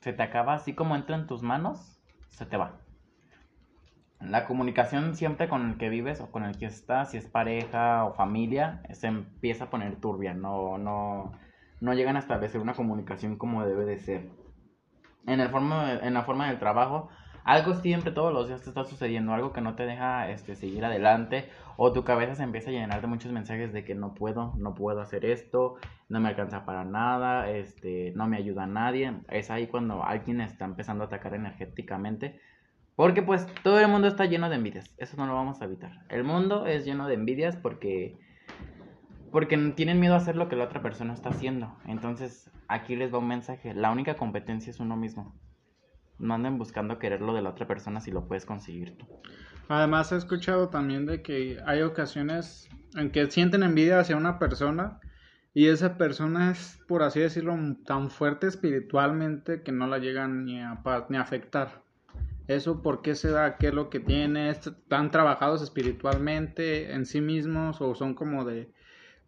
Se 0.00 0.12
te 0.12 0.22
acaba 0.22 0.54
así 0.54 0.74
como 0.74 0.96
entra 0.96 1.16
en 1.16 1.26
tus 1.26 1.42
manos, 1.42 2.00
se 2.28 2.46
te 2.46 2.56
va. 2.56 2.81
La 4.24 4.46
comunicación 4.46 5.16
siempre 5.16 5.48
con 5.48 5.70
el 5.70 5.78
que 5.78 5.88
vives 5.88 6.20
o 6.20 6.30
con 6.30 6.44
el 6.44 6.56
que 6.56 6.66
estás, 6.66 7.10
si 7.10 7.16
es 7.16 7.26
pareja 7.26 8.04
o 8.04 8.14
familia, 8.14 8.82
se 8.92 9.08
empieza 9.08 9.64
a 9.64 9.70
poner 9.70 9.96
turbia, 9.96 10.32
no, 10.32 10.78
no, 10.78 11.32
no 11.80 11.94
llegan 11.94 12.16
a 12.16 12.20
establecer 12.20 12.60
una 12.60 12.74
comunicación 12.74 13.36
como 13.36 13.66
debe 13.66 13.84
de 13.84 13.98
ser. 13.98 14.30
En, 15.26 15.40
el 15.40 15.48
forma, 15.48 15.94
en 15.94 16.14
la 16.14 16.22
forma 16.22 16.48
del 16.48 16.58
trabajo, 16.58 17.08
algo 17.44 17.74
siempre 17.74 18.12
todos 18.12 18.32
los 18.32 18.46
días 18.46 18.62
te 18.62 18.68
está 18.68 18.84
sucediendo, 18.84 19.32
algo 19.32 19.52
que 19.52 19.60
no 19.60 19.74
te 19.74 19.84
deja 19.84 20.30
este, 20.30 20.54
seguir 20.54 20.84
adelante, 20.84 21.48
o 21.76 21.92
tu 21.92 22.04
cabeza 22.04 22.36
se 22.36 22.44
empieza 22.44 22.70
a 22.70 22.72
llenar 22.72 23.00
de 23.00 23.08
muchos 23.08 23.32
mensajes 23.32 23.72
de 23.72 23.84
que 23.84 23.96
no 23.96 24.14
puedo, 24.14 24.54
no 24.56 24.74
puedo 24.74 25.00
hacer 25.00 25.24
esto, 25.24 25.76
no 26.08 26.20
me 26.20 26.28
alcanza 26.28 26.64
para 26.64 26.84
nada, 26.84 27.50
este, 27.50 28.12
no 28.14 28.28
me 28.28 28.36
ayuda 28.36 28.64
a 28.64 28.68
nadie. 28.68 29.14
Es 29.28 29.50
ahí 29.50 29.66
cuando 29.66 30.04
alguien 30.04 30.40
está 30.40 30.64
empezando 30.64 31.02
a 31.02 31.06
atacar 31.08 31.34
energéticamente 31.34 32.40
porque 32.96 33.22
pues 33.22 33.46
todo 33.62 33.80
el 33.80 33.88
mundo 33.88 34.08
está 34.08 34.26
lleno 34.26 34.48
de 34.48 34.56
envidias. 34.56 34.94
Eso 34.98 35.16
no 35.16 35.26
lo 35.26 35.34
vamos 35.34 35.60
a 35.60 35.64
evitar. 35.64 36.04
El 36.08 36.24
mundo 36.24 36.66
es 36.66 36.84
lleno 36.84 37.08
de 37.08 37.14
envidias 37.14 37.56
porque 37.56 38.18
porque 39.32 39.56
tienen 39.74 39.98
miedo 39.98 40.14
a 40.14 40.18
hacer 40.18 40.36
lo 40.36 40.48
que 40.48 40.56
la 40.56 40.64
otra 40.64 40.82
persona 40.82 41.14
está 41.14 41.30
haciendo. 41.30 41.74
Entonces, 41.86 42.50
aquí 42.68 42.96
les 42.96 43.12
va 43.12 43.18
un 43.18 43.28
mensaje. 43.28 43.72
La 43.72 43.90
única 43.90 44.14
competencia 44.14 44.70
es 44.70 44.78
uno 44.78 44.94
mismo. 44.94 45.34
No 46.18 46.34
anden 46.34 46.58
buscando 46.58 46.98
querer 46.98 47.22
lo 47.22 47.32
de 47.32 47.40
la 47.40 47.48
otra 47.50 47.66
persona 47.66 48.00
si 48.00 48.10
lo 48.10 48.28
puedes 48.28 48.44
conseguir 48.44 48.98
tú. 48.98 49.06
Además, 49.68 50.12
he 50.12 50.16
escuchado 50.16 50.68
también 50.68 51.06
de 51.06 51.22
que 51.22 51.58
hay 51.66 51.80
ocasiones 51.80 52.68
en 52.94 53.10
que 53.10 53.30
sienten 53.30 53.62
envidia 53.62 54.00
hacia 54.00 54.16
una 54.16 54.38
persona 54.38 55.00
y 55.54 55.68
esa 55.68 55.96
persona 55.96 56.50
es, 56.50 56.78
por 56.86 57.02
así 57.02 57.20
decirlo, 57.20 57.56
tan 57.86 58.10
fuerte 58.10 58.46
espiritualmente 58.46 59.62
que 59.62 59.72
no 59.72 59.86
la 59.86 59.98
llegan 59.98 60.44
ni 60.44 60.60
a, 60.60 60.82
ni 61.08 61.16
a 61.16 61.22
afectar. 61.22 61.82
¿Eso 62.48 62.82
por 62.82 63.02
qué 63.02 63.14
se 63.14 63.30
da? 63.30 63.56
¿Qué 63.56 63.68
es 63.68 63.74
lo 63.74 63.88
que 63.88 64.00
tiene? 64.00 64.50
¿Están 64.50 65.10
trabajados 65.10 65.62
espiritualmente 65.62 66.92
en 66.92 67.06
sí 67.06 67.20
mismos 67.20 67.80
o 67.80 67.94
son 67.94 68.14
como 68.14 68.44
de, 68.44 68.72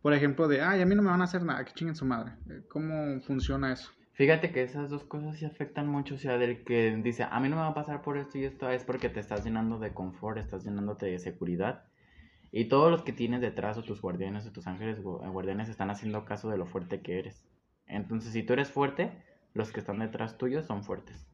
por 0.03 0.15
ejemplo, 0.15 0.49
de, 0.49 0.63
ay, 0.63 0.83
a 0.83 0.87
mí 0.87 0.95
no 0.95 1.03
me 1.03 1.11
van 1.11 1.21
a 1.21 1.25
hacer 1.25 1.43
nada, 1.45 1.65
que 1.65 1.73
chinguen 1.73 1.95
su 1.95 2.05
madre? 2.05 2.33
¿Cómo 2.69 3.21
funciona 3.21 3.73
eso? 3.73 3.91
Fíjate 4.15 4.53
que 4.53 4.63
esas 4.63 4.91
dos 4.91 5.05
cosas 5.05 5.39
sí 5.39 5.45
afectan 5.45 5.89
mucho, 5.89 6.15
o 6.15 6.19
sea, 6.19 6.39
del 6.39 6.65
que 6.65 6.97
dice, 7.03 7.25
a 7.29 7.41
mí 7.41 7.49
no 7.49 7.57
me 7.57 7.63
va 7.63 7.69
a 7.69 7.75
pasar 7.75 8.03
por 8.03 8.17
esto 8.17 8.39
y 8.39 8.45
esto 8.45 8.71
es 8.71 8.85
porque 8.85 9.09
te 9.09 9.19
estás 9.19 9.45
llenando 9.45 9.79
de 9.79 9.93
confort, 9.93 10.39
estás 10.39 10.65
llenándote 10.65 11.07
de 11.07 11.19
seguridad. 11.19 11.85
Y 12.53 12.67
todos 12.67 12.93
los 12.93 13.03
que 13.03 13.13
tienes 13.13 13.41
detrás, 13.41 13.77
o 13.77 13.83
tus 13.83 14.01
guardianes, 14.01 14.47
o 14.47 14.53
tus 14.53 14.69
ángeles 14.69 15.03
guardianes, 15.03 15.69
están 15.69 15.91
haciendo 15.91 16.25
caso 16.25 16.49
de 16.49 16.59
lo 16.59 16.67
fuerte 16.67 17.01
que 17.01 17.19
eres. 17.19 17.45
Entonces, 17.87 18.33
si 18.33 18.45
tú 18.45 18.53
eres 18.53 18.71
fuerte, 18.71 19.11
los 19.53 19.73
que 19.73 19.81
están 19.81 19.99
detrás 19.99 20.39
tuyo 20.39 20.63
son 20.63 20.85
fuertes. 20.85 21.27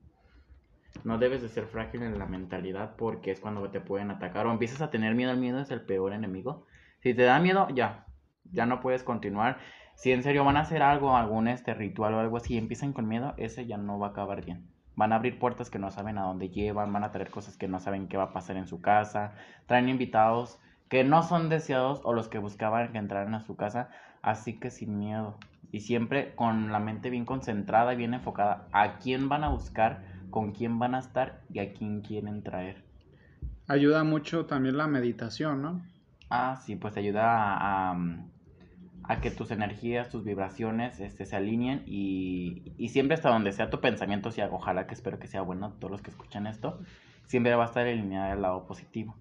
No 1.04 1.18
debes 1.18 1.42
de 1.42 1.48
ser 1.48 1.66
frágil 1.66 2.02
en 2.02 2.18
la 2.18 2.26
mentalidad 2.26 2.96
porque 2.96 3.30
es 3.30 3.40
cuando 3.40 3.68
te 3.70 3.80
pueden 3.80 4.10
atacar 4.10 4.46
o 4.46 4.52
empiezas 4.52 4.82
a 4.82 4.90
tener 4.90 5.14
miedo. 5.14 5.30
El 5.30 5.38
miedo 5.38 5.60
es 5.60 5.70
el 5.70 5.80
peor 5.82 6.12
enemigo. 6.12 6.66
Si 7.00 7.14
te 7.14 7.22
da 7.22 7.38
miedo, 7.38 7.68
ya, 7.74 8.06
ya 8.52 8.66
no 8.66 8.80
puedes 8.80 9.02
continuar. 9.02 9.58
Si 9.94 10.12
en 10.12 10.22
serio 10.22 10.44
van 10.44 10.56
a 10.56 10.60
hacer 10.60 10.82
algo, 10.82 11.16
algún 11.16 11.48
este 11.48 11.74
ritual 11.74 12.14
o 12.14 12.20
algo 12.20 12.36
así 12.36 12.56
empiezan 12.56 12.92
con 12.92 13.08
miedo, 13.08 13.34
ese 13.36 13.66
ya 13.66 13.76
no 13.76 13.98
va 13.98 14.08
a 14.08 14.10
acabar 14.10 14.44
bien. 14.44 14.66
Van 14.96 15.12
a 15.12 15.16
abrir 15.16 15.38
puertas 15.38 15.70
que 15.70 15.78
no 15.78 15.90
saben 15.90 16.18
a 16.18 16.22
dónde 16.22 16.48
llevan, 16.48 16.92
van 16.92 17.04
a 17.04 17.12
traer 17.12 17.30
cosas 17.30 17.56
que 17.56 17.68
no 17.68 17.80
saben 17.80 18.08
qué 18.08 18.16
va 18.16 18.24
a 18.24 18.32
pasar 18.32 18.56
en 18.56 18.66
su 18.66 18.80
casa, 18.80 19.32
traen 19.66 19.88
invitados 19.88 20.58
que 20.88 21.04
no 21.04 21.22
son 21.22 21.48
deseados 21.48 22.00
o 22.04 22.12
los 22.12 22.28
que 22.28 22.38
buscaban 22.38 22.92
que 22.92 22.98
entraran 22.98 23.34
a 23.34 23.40
su 23.40 23.56
casa, 23.56 23.90
así 24.22 24.58
que 24.58 24.70
sin 24.70 24.98
miedo 24.98 25.38
y 25.72 25.80
siempre 25.80 26.34
con 26.34 26.72
la 26.72 26.80
mente 26.80 27.10
bien 27.10 27.24
concentrada 27.24 27.92
y 27.92 27.96
bien 27.96 28.14
enfocada 28.14 28.66
a 28.72 28.98
quién 28.98 29.28
van 29.28 29.44
a 29.44 29.50
buscar 29.50 30.02
con 30.30 30.52
quién 30.52 30.78
van 30.78 30.94
a 30.94 31.00
estar 31.00 31.42
y 31.52 31.58
a 31.58 31.72
quién 31.72 32.00
quieren 32.00 32.42
traer. 32.42 32.82
Ayuda 33.68 34.04
mucho 34.04 34.46
también 34.46 34.76
la 34.76 34.86
meditación, 34.86 35.62
¿no? 35.62 35.82
Ah, 36.28 36.60
sí, 36.64 36.76
pues 36.76 36.96
ayuda 36.96 37.22
a, 37.24 37.96
a, 39.04 39.20
que 39.20 39.30
tus 39.30 39.50
energías, 39.50 40.08
tus 40.08 40.24
vibraciones 40.24 41.00
este, 41.00 41.26
se 41.26 41.36
alineen 41.36 41.82
y, 41.86 42.72
y, 42.78 42.88
siempre 42.88 43.14
hasta 43.14 43.30
donde 43.30 43.52
sea 43.52 43.70
tu 43.70 43.80
pensamiento, 43.80 44.30
si 44.30 44.40
ojalá 44.40 44.86
que 44.86 44.94
espero 44.94 45.18
que 45.18 45.26
sea 45.26 45.42
bueno 45.42 45.72
todos 45.78 45.90
los 45.90 46.02
que 46.02 46.10
escuchan 46.10 46.46
esto, 46.46 46.80
siempre 47.26 47.54
va 47.54 47.64
a 47.64 47.66
estar 47.66 47.86
alineada 47.86 48.32
al 48.32 48.42
lado 48.42 48.66
positivo. 48.66 49.16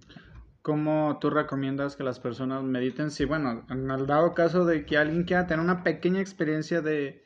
¿Cómo 0.61 1.17
tú 1.21 1.29
recomiendas 1.29 1.95
que 1.95 2.03
las 2.03 2.19
personas 2.19 2.63
mediten? 2.63 3.11
Si, 3.11 3.25
bueno, 3.25 3.65
en 3.69 3.89
el 3.89 4.05
dado 4.05 4.33
caso 4.33 4.65
de 4.65 4.85
que 4.85 4.97
alguien 4.97 5.23
quiera 5.23 5.47
tener 5.47 5.63
una 5.63 5.83
pequeña 5.83 6.19
experiencia 6.19 6.81
de, 6.81 7.23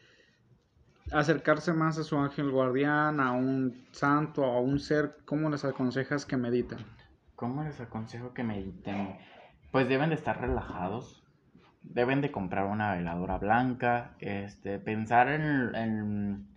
acercarse 1.11 1.73
más 1.73 1.97
a 1.97 2.03
su 2.03 2.17
ángel 2.17 2.51
guardián, 2.51 3.19
a 3.19 3.31
un 3.31 3.85
santo, 3.91 4.45
a 4.45 4.59
un 4.59 4.79
ser, 4.79 5.17
¿cómo 5.25 5.49
les 5.49 5.65
aconsejas 5.65 6.25
que 6.25 6.37
mediten? 6.37 6.79
¿Cómo 7.35 7.63
les 7.63 7.79
aconsejo 7.81 8.33
que 8.33 8.43
mediten? 8.43 9.17
Pues 9.71 9.89
deben 9.89 10.09
de 10.09 10.15
estar 10.15 10.39
relajados, 10.39 11.23
deben 11.81 12.21
de 12.21 12.31
comprar 12.31 12.65
una 12.65 12.95
veladora 12.95 13.37
blanca, 13.37 14.15
este, 14.19 14.79
pensar 14.79 15.29
en, 15.29 15.75
en, 15.75 16.47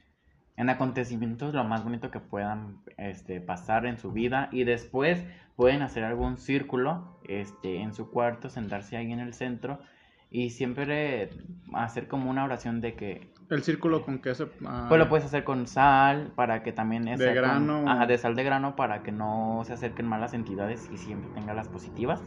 en 0.56 0.70
acontecimientos 0.70 1.54
lo 1.54 1.64
más 1.64 1.82
bonito 1.82 2.10
que 2.10 2.20
puedan 2.20 2.78
este, 2.98 3.40
pasar 3.40 3.86
en 3.86 3.98
su 3.98 4.12
vida 4.12 4.48
y 4.52 4.64
después 4.64 5.24
pueden 5.56 5.82
hacer 5.82 6.04
algún 6.04 6.36
círculo 6.36 7.18
este, 7.26 7.80
en 7.80 7.94
su 7.94 8.10
cuarto, 8.10 8.48
sentarse 8.48 8.96
ahí 8.96 9.10
en 9.10 9.20
el 9.20 9.34
centro 9.34 9.80
y 10.30 10.50
siempre 10.50 11.30
hacer 11.72 12.08
como 12.08 12.30
una 12.30 12.44
oración 12.44 12.80
de 12.80 12.94
que 12.94 13.30
el 13.50 13.62
círculo 13.62 14.04
con 14.04 14.18
que 14.18 14.34
se... 14.34 14.48
Ah, 14.64 14.86
pues 14.88 14.98
lo 14.98 15.08
puedes 15.08 15.24
hacer 15.24 15.44
con 15.44 15.66
sal, 15.66 16.32
para 16.34 16.62
que 16.62 16.72
también... 16.72 17.04
De 17.04 17.34
grano. 17.34 17.88
ajá, 17.88 18.06
de 18.06 18.18
sal 18.18 18.34
de 18.34 18.42
grano, 18.42 18.74
para 18.74 19.02
que 19.02 19.12
no 19.12 19.62
se 19.64 19.72
acerquen 19.72 20.06
malas 20.06 20.34
entidades 20.34 20.90
y 20.92 20.96
siempre 20.96 21.30
tenga 21.34 21.54
las 21.54 21.68
positivas. 21.68 22.20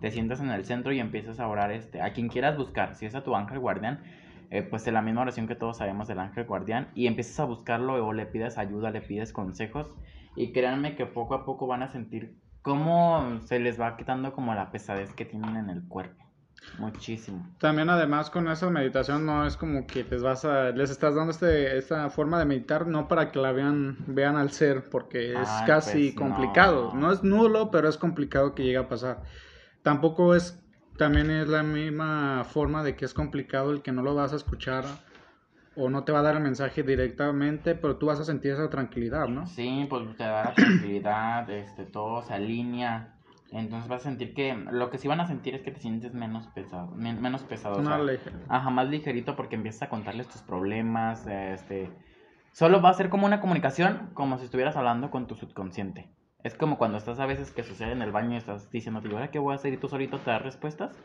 Te 0.00 0.10
sientas 0.10 0.40
en 0.40 0.50
el 0.50 0.64
centro 0.64 0.92
y 0.92 1.00
empiezas 1.00 1.40
a 1.40 1.48
orar 1.48 1.72
este, 1.72 2.02
a 2.02 2.12
quien 2.12 2.28
quieras 2.28 2.56
buscar. 2.56 2.94
Si 2.94 3.06
es 3.06 3.14
a 3.14 3.24
tu 3.24 3.34
ángel 3.34 3.58
guardián, 3.58 4.02
eh, 4.50 4.62
pues 4.62 4.86
en 4.86 4.94
la 4.94 5.02
misma 5.02 5.22
oración 5.22 5.48
que 5.48 5.54
todos 5.54 5.78
sabemos 5.78 6.06
del 6.06 6.18
ángel 6.18 6.44
guardián. 6.44 6.88
Y 6.94 7.06
empiezas 7.06 7.40
a 7.40 7.44
buscarlo 7.44 8.06
o 8.06 8.12
le 8.12 8.26
pides 8.26 8.58
ayuda, 8.58 8.90
le 8.90 9.00
pides 9.00 9.32
consejos. 9.32 9.90
Y 10.36 10.52
créanme 10.52 10.96
que 10.96 11.06
poco 11.06 11.34
a 11.34 11.44
poco 11.46 11.66
van 11.66 11.82
a 11.82 11.88
sentir 11.88 12.36
cómo 12.60 13.40
se 13.46 13.58
les 13.58 13.80
va 13.80 13.96
quitando 13.96 14.34
como 14.34 14.54
la 14.54 14.70
pesadez 14.70 15.14
que 15.14 15.24
tienen 15.24 15.56
en 15.56 15.70
el 15.70 15.82
cuerpo. 15.88 16.27
Muchísimo. 16.78 17.46
También 17.58 17.90
además 17.90 18.30
con 18.30 18.48
esa 18.48 18.70
meditación 18.70 19.26
no 19.26 19.46
es 19.46 19.56
como 19.56 19.86
que 19.86 20.04
les 20.04 20.22
vas 20.22 20.44
a, 20.44 20.70
les 20.70 20.90
estás 20.90 21.14
dando 21.14 21.32
este, 21.32 21.76
esta 21.76 22.08
forma 22.10 22.38
de 22.38 22.44
meditar 22.44 22.86
no 22.86 23.08
para 23.08 23.30
que 23.30 23.38
la 23.38 23.52
vean, 23.52 23.96
vean 24.06 24.36
al 24.36 24.50
ser, 24.50 24.88
porque 24.90 25.32
es 25.32 25.48
casi 25.66 26.10
pues, 26.10 26.14
complicado. 26.14 26.92
No. 26.94 27.12
es 27.12 27.22
nulo, 27.22 27.70
pero 27.70 27.88
es 27.88 27.96
complicado 27.96 28.54
que 28.54 28.64
llegue 28.64 28.78
a 28.78 28.88
pasar. 28.88 29.22
Tampoco 29.82 30.34
es, 30.34 30.62
también 30.96 31.30
es 31.30 31.48
la 31.48 31.62
misma 31.62 32.44
forma 32.44 32.82
de 32.82 32.96
que 32.96 33.04
es 33.04 33.14
complicado 33.14 33.70
el 33.70 33.82
que 33.82 33.92
no 33.92 34.02
lo 34.02 34.14
vas 34.14 34.32
a 34.32 34.36
escuchar 34.36 34.84
o 35.76 35.88
no 35.88 36.02
te 36.02 36.12
va 36.12 36.20
a 36.20 36.22
dar 36.22 36.34
el 36.34 36.42
mensaje 36.42 36.82
directamente, 36.82 37.76
pero 37.76 37.96
tú 37.96 38.06
vas 38.06 38.18
a 38.18 38.24
sentir 38.24 38.52
esa 38.52 38.68
tranquilidad, 38.68 39.28
¿no? 39.28 39.46
Sí, 39.46 39.86
pues 39.88 40.16
te 40.16 40.24
da 40.24 40.46
la 40.46 40.54
tranquilidad, 40.54 41.48
este, 41.50 41.84
todo 41.84 42.22
se 42.22 42.34
alinea 42.34 43.17
entonces 43.50 43.88
vas 43.88 44.02
a 44.02 44.04
sentir 44.04 44.34
que 44.34 44.54
lo 44.54 44.90
que 44.90 44.98
sí 44.98 45.08
van 45.08 45.20
a 45.20 45.26
sentir 45.26 45.54
es 45.54 45.62
que 45.62 45.70
te 45.70 45.80
sientes 45.80 46.12
menos 46.12 46.46
pesado, 46.48 46.90
menos 46.94 47.42
pesado. 47.44 47.80
Más 47.82 48.00
Ajá, 48.48 48.70
más 48.70 48.88
ligerito 48.88 49.36
porque 49.36 49.56
empiezas 49.56 49.82
a 49.82 49.88
contarles 49.88 50.28
tus 50.28 50.42
problemas, 50.42 51.26
este... 51.26 51.90
Solo 52.52 52.82
va 52.82 52.90
a 52.90 52.94
ser 52.94 53.08
como 53.08 53.26
una 53.26 53.40
comunicación, 53.40 54.10
como 54.14 54.38
si 54.38 54.44
estuvieras 54.44 54.76
hablando 54.76 55.10
con 55.10 55.26
tu 55.26 55.34
subconsciente. 55.34 56.08
Es 56.42 56.54
como 56.54 56.78
cuando 56.78 56.98
estás 56.98 57.20
a 57.20 57.26
veces 57.26 57.52
que 57.52 57.62
sucede 57.62 57.92
en 57.92 58.02
el 58.02 58.10
baño 58.10 58.34
y 58.34 58.36
estás 58.36 58.70
diciendo, 58.70 59.00
¿ahora 59.12 59.30
qué 59.30 59.38
voy 59.38 59.52
a 59.52 59.56
hacer? 59.56 59.72
Y 59.72 59.76
tú 59.76 59.88
solito 59.88 60.18
te 60.18 60.30
das 60.30 60.42
respuestas. 60.42 60.96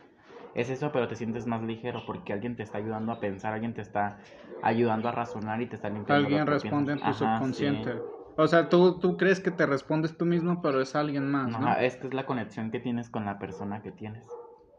Es 0.54 0.70
eso, 0.70 0.92
pero 0.92 1.08
te 1.08 1.16
sientes 1.16 1.46
más 1.46 1.62
ligero 1.62 2.02
porque 2.06 2.32
alguien 2.32 2.56
te 2.56 2.62
está 2.62 2.78
ayudando 2.78 3.12
a 3.12 3.20
pensar, 3.20 3.52
alguien 3.52 3.74
te 3.74 3.82
está 3.82 4.18
ayudando 4.62 5.08
a 5.08 5.12
razonar 5.12 5.60
y 5.60 5.66
te 5.66 5.76
está 5.76 5.90
limpiando. 5.90 6.26
Alguien 6.26 6.46
responde 6.46 6.92
en 6.92 7.00
tu 7.00 7.12
subconsciente. 7.12 7.94
O 8.36 8.48
sea, 8.48 8.68
tú, 8.68 8.98
tú 8.98 9.16
crees 9.16 9.40
que 9.40 9.50
te 9.50 9.64
respondes 9.66 10.16
tú 10.16 10.24
mismo, 10.24 10.60
pero 10.60 10.80
es 10.80 10.96
alguien 10.96 11.30
más. 11.30 11.48
¿no? 11.48 11.68
Ajá, 11.68 11.84
esta 11.84 12.08
es 12.08 12.14
la 12.14 12.26
conexión 12.26 12.70
que 12.70 12.80
tienes 12.80 13.08
con 13.08 13.24
la 13.24 13.38
persona 13.38 13.80
que 13.82 13.92
tienes, 13.92 14.26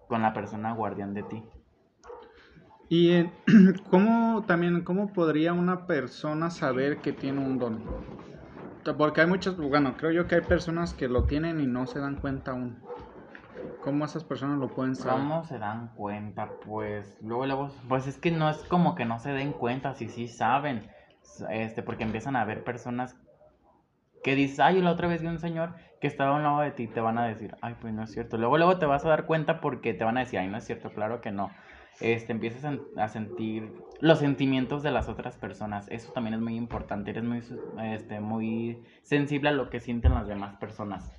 con 0.07 0.21
la 0.21 0.33
persona 0.33 0.73
guardián 0.73 1.13
de 1.13 1.23
ti. 1.23 1.43
Y 2.89 3.11
eh, 3.11 3.31
cómo 3.89 4.43
también, 4.45 4.83
cómo 4.83 5.13
podría 5.13 5.53
una 5.53 5.87
persona 5.87 6.49
saber 6.49 6.97
que 6.97 7.13
tiene 7.13 7.39
un 7.39 7.57
don? 7.57 7.83
Porque 8.97 9.21
hay 9.21 9.27
muchas, 9.27 9.57
bueno, 9.57 9.95
creo 9.97 10.11
yo 10.11 10.27
que 10.27 10.35
hay 10.35 10.41
personas 10.41 10.93
que 10.93 11.07
lo 11.07 11.23
tienen 11.23 11.59
y 11.59 11.65
no 11.65 11.87
se 11.87 11.99
dan 11.99 12.17
cuenta 12.17 12.51
aún. 12.51 12.77
¿Cómo 13.83 14.05
esas 14.05 14.23
personas 14.23 14.59
lo 14.59 14.67
pueden 14.67 14.95
saber? 14.95 15.19
¿Cómo 15.19 15.43
se 15.43 15.57
dan 15.57 15.89
cuenta? 15.95 16.49
Pues 16.65 17.17
luego, 17.21 17.45
luego, 17.45 17.71
pues 17.87 18.05
es 18.05 18.17
que 18.17 18.31
no 18.31 18.49
es 18.49 18.57
como 18.65 18.95
que 18.95 19.05
no 19.05 19.19
se 19.19 19.31
den 19.31 19.53
cuenta, 19.53 19.95
si 19.95 20.07
sí 20.07 20.27
saben, 20.27 20.87
este, 21.49 21.81
porque 21.81 22.03
empiezan 22.03 22.35
a 22.35 22.45
ver 22.45 22.63
personas 22.63 23.15
que 24.25 24.33
dices, 24.33 24.59
ay, 24.59 24.81
la 24.81 24.89
otra 24.89 25.07
vez 25.07 25.21
vi 25.21 25.27
un 25.27 25.37
señor 25.37 25.75
que 26.01 26.07
estaba 26.07 26.31
a 26.31 26.37
un 26.37 26.41
lado 26.41 26.61
de 26.61 26.71
ti, 26.71 26.87
te 26.87 26.99
van 26.99 27.19
a 27.19 27.27
decir, 27.27 27.55
ay, 27.61 27.75
pues 27.79 27.93
no 27.93 28.01
es 28.01 28.11
cierto. 28.11 28.39
Luego, 28.39 28.57
luego 28.57 28.79
te 28.79 28.87
vas 28.87 29.05
a 29.05 29.09
dar 29.09 29.27
cuenta 29.27 29.61
porque 29.61 29.93
te 29.93 30.03
van 30.03 30.17
a 30.17 30.21
decir, 30.21 30.39
ay, 30.39 30.47
no 30.47 30.57
es 30.57 30.63
cierto, 30.63 30.89
claro 30.89 31.21
que 31.21 31.29
no 31.29 31.51
este, 31.99 32.31
empiezas 32.31 32.75
a, 32.97 33.07
sentir 33.07 33.71
los 34.01 34.17
sentimientos 34.17 34.81
de 34.81 34.89
las 34.89 35.09
otras 35.09 35.37
personas. 35.37 35.87
Eso 35.89 36.11
también 36.11 36.33
es 36.33 36.41
muy 36.41 36.55
importante. 36.55 37.11
Eres 37.11 37.23
muy, 37.23 37.43
este, 37.83 38.19
muy 38.19 38.81
sensible 39.03 39.49
a 39.49 39.51
lo 39.51 39.69
que 39.69 39.79
sienten 39.79 40.15
las 40.15 40.27
demás 40.27 40.55
personas. 40.55 41.15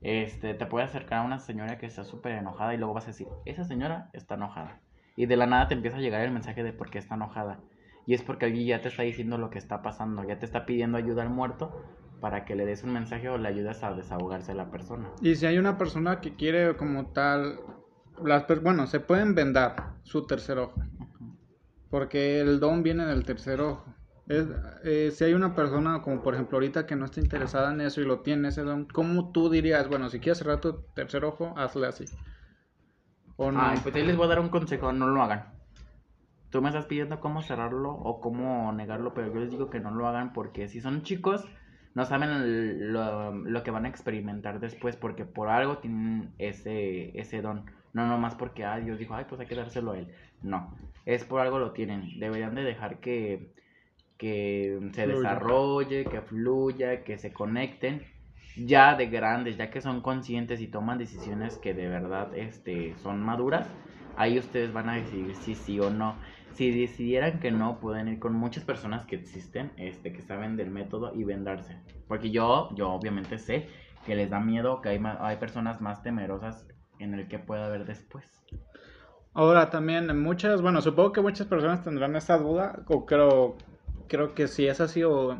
Este, 0.00 0.54
te 0.54 0.64
puede 0.64 0.86
acercar 0.86 1.18
a 1.18 1.26
una 1.26 1.40
señora 1.40 1.76
que 1.76 1.84
está 1.84 2.04
súper 2.04 2.32
enojada 2.32 2.72
y 2.72 2.78
luego 2.78 2.94
vas 2.94 3.04
a 3.04 3.08
decir, 3.08 3.26
esa 3.44 3.64
señora 3.64 4.08
está 4.14 4.36
enojada. 4.36 4.80
Y 5.14 5.26
de 5.26 5.36
la 5.36 5.44
nada 5.44 5.68
te 5.68 5.74
empieza 5.74 5.98
a 5.98 6.00
llegar 6.00 6.22
el 6.22 6.30
mensaje 6.30 6.62
de 6.62 6.72
por 6.72 6.88
qué 6.88 6.96
está 6.96 7.16
enojada. 7.16 7.60
Y 8.06 8.14
es 8.14 8.22
porque 8.22 8.46
alguien 8.46 8.66
ya 8.66 8.80
te 8.80 8.88
está 8.88 9.02
diciendo 9.02 9.36
lo 9.36 9.50
que 9.50 9.58
está 9.58 9.82
pasando, 9.82 10.24
ya 10.24 10.38
te 10.38 10.46
está 10.46 10.64
pidiendo 10.64 10.96
ayuda 10.96 11.20
al 11.20 11.28
muerto 11.28 11.84
para 12.20 12.44
que 12.44 12.54
le 12.54 12.66
des 12.66 12.84
un 12.84 12.92
mensaje 12.92 13.28
o 13.28 13.38
le 13.38 13.48
ayudes 13.48 13.82
a 13.82 13.92
desahogarse 13.94 14.52
a 14.52 14.54
la 14.54 14.70
persona. 14.70 15.10
Y 15.20 15.34
si 15.36 15.46
hay 15.46 15.58
una 15.58 15.78
persona 15.78 16.20
que 16.20 16.36
quiere 16.36 16.76
como 16.76 17.06
tal 17.12 17.58
las 18.24 18.46
bueno, 18.62 18.86
se 18.86 19.00
pueden 19.00 19.34
vendar 19.34 19.94
su 20.02 20.26
tercer 20.26 20.58
ojo. 20.58 20.80
Porque 21.88 22.40
el 22.40 22.60
don 22.60 22.82
viene 22.82 23.06
del 23.06 23.24
tercer 23.24 23.60
ojo. 23.60 23.84
Eh, 24.28 25.10
si 25.12 25.24
hay 25.24 25.34
una 25.34 25.56
persona, 25.56 26.02
como 26.02 26.22
por 26.22 26.34
ejemplo 26.34 26.56
ahorita, 26.56 26.86
que 26.86 26.94
no 26.94 27.06
está 27.06 27.20
interesada 27.20 27.72
en 27.72 27.80
eso 27.80 28.00
y 28.00 28.04
lo 28.04 28.20
tiene 28.20 28.48
ese 28.48 28.62
don, 28.62 28.84
¿cómo 28.84 29.32
tú 29.32 29.50
dirías, 29.50 29.88
bueno, 29.88 30.08
si 30.08 30.20
quieres 30.20 30.38
cerrar 30.38 30.60
tu 30.60 30.82
tercer 30.94 31.24
ojo, 31.24 31.52
hazle 31.56 31.88
así? 31.88 32.04
¿O 33.36 33.50
no? 33.50 33.60
pues 33.82 33.94
ahí 33.94 34.06
les 34.06 34.16
voy 34.16 34.26
a 34.26 34.28
dar 34.28 34.40
un 34.40 34.50
consejo, 34.50 34.92
no 34.92 35.08
lo 35.08 35.22
hagan. 35.22 35.52
Tú 36.50 36.62
me 36.62 36.68
estás 36.68 36.86
pidiendo 36.86 37.18
cómo 37.18 37.42
cerrarlo 37.42 37.92
o 37.92 38.20
cómo 38.20 38.72
negarlo, 38.72 39.14
pero 39.14 39.32
yo 39.32 39.40
les 39.40 39.50
digo 39.50 39.68
que 39.68 39.80
no 39.80 39.90
lo 39.90 40.06
hagan 40.06 40.32
porque 40.32 40.68
si 40.68 40.80
son 40.80 41.02
chicos, 41.02 41.44
no 41.94 42.04
saben 42.04 42.92
lo, 42.92 43.32
lo 43.32 43.62
que 43.62 43.70
van 43.70 43.84
a 43.84 43.88
experimentar 43.88 44.60
después 44.60 44.96
porque 44.96 45.24
por 45.24 45.48
algo 45.48 45.78
tienen 45.78 46.30
ese, 46.38 47.18
ese 47.18 47.42
don. 47.42 47.64
No 47.92 48.06
nomás 48.06 48.36
porque 48.36 48.64
ah, 48.64 48.78
Dios 48.78 48.98
dijo, 48.98 49.14
ay, 49.14 49.26
pues 49.28 49.40
hay 49.40 49.46
que 49.48 49.56
dárselo 49.56 49.92
a 49.92 49.98
él. 49.98 50.08
No, 50.42 50.72
es 51.04 51.24
por 51.24 51.40
algo 51.40 51.58
lo 51.58 51.72
tienen. 51.72 52.20
Deberían 52.20 52.54
de 52.54 52.62
dejar 52.62 53.00
que, 53.00 53.50
que 54.16 54.78
se 54.92 55.06
desarrolle, 55.08 56.04
que 56.04 56.20
fluya, 56.20 57.02
que 57.02 57.18
se 57.18 57.32
conecten. 57.32 58.02
Ya 58.56 58.94
de 58.94 59.06
grandes, 59.06 59.56
ya 59.56 59.70
que 59.70 59.80
son 59.80 60.00
conscientes 60.00 60.60
y 60.60 60.68
toman 60.68 60.98
decisiones 60.98 61.58
que 61.58 61.74
de 61.74 61.88
verdad 61.88 62.36
este, 62.36 62.94
son 62.98 63.22
maduras, 63.22 63.68
ahí 64.16 64.38
ustedes 64.38 64.72
van 64.72 64.88
a 64.88 64.94
decidir 64.96 65.34
si 65.36 65.54
sí 65.54 65.80
o 65.80 65.90
no. 65.90 66.16
Si 66.52 66.70
decidieran 66.70 67.40
que 67.40 67.50
no, 67.50 67.80
pueden 67.80 68.08
ir 68.08 68.18
con 68.18 68.34
muchas 68.34 68.64
personas 68.64 69.06
que 69.06 69.16
existen, 69.16 69.72
este, 69.76 70.12
que 70.12 70.22
saben 70.22 70.56
del 70.56 70.70
método 70.70 71.12
y 71.14 71.24
vendarse. 71.24 71.78
Porque 72.08 72.30
yo, 72.30 72.70
yo 72.74 72.90
obviamente 72.90 73.38
sé 73.38 73.68
que 74.04 74.14
les 74.14 74.30
da 74.30 74.40
miedo, 74.40 74.80
que 74.80 74.90
hay, 74.90 75.00
hay 75.20 75.36
personas 75.36 75.80
más 75.80 76.02
temerosas 76.02 76.66
en 76.98 77.14
el 77.14 77.28
que 77.28 77.38
pueda 77.38 77.66
haber 77.66 77.84
después. 77.84 78.24
Ahora 79.32 79.70
también 79.70 80.20
muchas, 80.20 80.60
bueno, 80.60 80.82
supongo 80.82 81.12
que 81.12 81.20
muchas 81.20 81.46
personas 81.46 81.84
tendrán 81.84 82.16
esa 82.16 82.36
duda, 82.36 82.82
o 82.88 83.06
creo, 83.06 83.56
creo 84.08 84.34
que 84.34 84.48
si 84.48 84.66
es 84.66 84.80
así, 84.80 85.04
o 85.04 85.38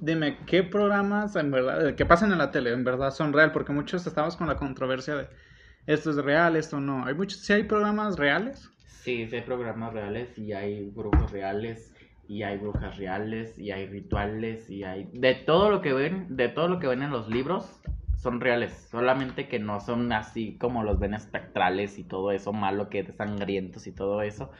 dime, 0.00 0.38
¿qué 0.46 0.64
programas 0.64 1.36
en 1.36 1.50
verdad, 1.50 1.94
que 1.94 2.04
pasan 2.04 2.32
en 2.32 2.38
la 2.38 2.50
tele, 2.50 2.72
en 2.72 2.84
verdad 2.84 3.12
son 3.12 3.32
real? 3.32 3.52
Porque 3.52 3.72
muchos 3.72 4.06
estamos 4.06 4.36
con 4.36 4.48
la 4.48 4.56
controversia 4.56 5.14
de 5.14 5.28
esto 5.86 6.10
es 6.10 6.16
real, 6.16 6.56
esto 6.56 6.80
no. 6.80 7.06
¿Hay 7.06 7.14
muchos, 7.14 7.40
si 7.40 7.52
hay 7.52 7.62
programas 7.62 8.16
reales? 8.16 8.70
Sí, 9.06 9.28
sí 9.28 9.36
hay 9.36 9.42
programas 9.42 9.92
reales 9.92 10.36
y 10.36 10.52
hay 10.52 10.90
grupos 10.90 11.30
reales 11.30 11.94
y 12.26 12.42
hay 12.42 12.56
brujas 12.56 12.96
reales 12.96 13.56
y 13.56 13.70
hay 13.70 13.86
rituales 13.86 14.68
y 14.68 14.82
hay 14.82 15.08
de 15.12 15.36
todo 15.36 15.70
lo 15.70 15.80
que 15.80 15.92
ven, 15.92 16.36
de 16.36 16.48
todo 16.48 16.66
lo 16.66 16.80
que 16.80 16.88
ven 16.88 17.04
en 17.04 17.10
los 17.10 17.28
libros, 17.28 17.80
son 18.16 18.40
reales, 18.40 18.88
solamente 18.90 19.46
que 19.46 19.60
no 19.60 19.78
son 19.78 20.12
así 20.12 20.58
como 20.58 20.82
los 20.82 20.98
ven 20.98 21.14
espectrales 21.14 22.00
y 22.00 22.02
todo 22.02 22.32
eso 22.32 22.52
malo 22.52 22.90
que 22.90 23.04
sangrientos 23.12 23.86
y 23.86 23.92
todo 23.92 24.22
eso. 24.22 24.50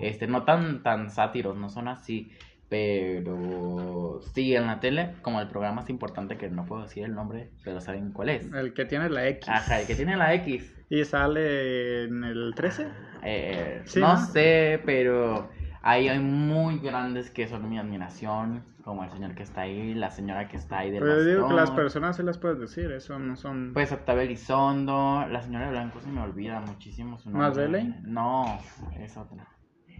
Este, 0.00 0.26
no 0.26 0.42
tan 0.42 0.82
tan 0.82 1.08
sátiros, 1.08 1.56
no 1.56 1.68
son 1.68 1.86
así, 1.86 2.32
pero 2.68 4.20
sí 4.34 4.56
en 4.56 4.66
la 4.66 4.80
tele, 4.80 5.14
como 5.22 5.40
el 5.40 5.46
programa 5.46 5.82
es 5.82 5.90
importante 5.90 6.36
que 6.36 6.50
no 6.50 6.66
puedo 6.66 6.82
decir 6.82 7.04
el 7.04 7.14
nombre, 7.14 7.50
pero 7.62 7.80
saben 7.80 8.10
cuál 8.10 8.30
es. 8.30 8.52
El 8.52 8.74
que 8.74 8.84
tiene 8.84 9.08
la 9.10 9.28
X. 9.28 9.48
Ajá, 9.48 9.80
el 9.80 9.86
que 9.86 9.94
tiene 9.94 10.16
la 10.16 10.34
X. 10.34 10.74
¿Y 10.92 11.06
sale 11.06 12.04
en 12.04 12.22
el 12.22 12.52
13? 12.54 12.86
Eh, 13.22 13.82
no, 13.96 14.18
sé, 14.26 14.78
pero 14.84 15.48
ahí 15.80 16.06
hay 16.06 16.18
muy 16.18 16.80
grandes 16.80 17.30
que 17.30 17.48
son 17.48 17.66
mi 17.70 17.78
admiración 17.78 18.62
como 18.84 19.02
el 19.02 19.08
señor 19.08 19.34
que 19.34 19.42
está 19.42 19.62
ahí, 19.62 19.94
la 19.94 20.10
señora 20.10 20.48
que 20.48 20.58
está 20.58 20.80
ahí 20.80 20.90
de 20.90 20.98
Pero 20.98 21.24
digo 21.24 21.48
que 21.48 21.54
las 21.54 21.70
personas 21.70 22.16
se 22.16 22.22
las 22.22 22.36
puedes 22.36 22.58
decir, 22.58 22.92
eso 22.92 23.18
no 23.18 23.36
son... 23.36 23.72
Pues 23.72 23.90
Octavio 23.90 24.20
Elizondo, 24.20 25.24
la 25.30 25.40
señora 25.40 25.64
de 25.64 25.70
Blanco 25.70 25.98
se 26.02 26.10
me 26.10 26.20
olvida 26.20 26.60
muchísimo 26.60 27.18
su 27.18 27.30
nombre. 27.30 27.48
¿Más 27.48 27.56
Belén? 27.56 28.02
No, 28.04 28.60
es 29.00 29.16
otra. 29.16 29.48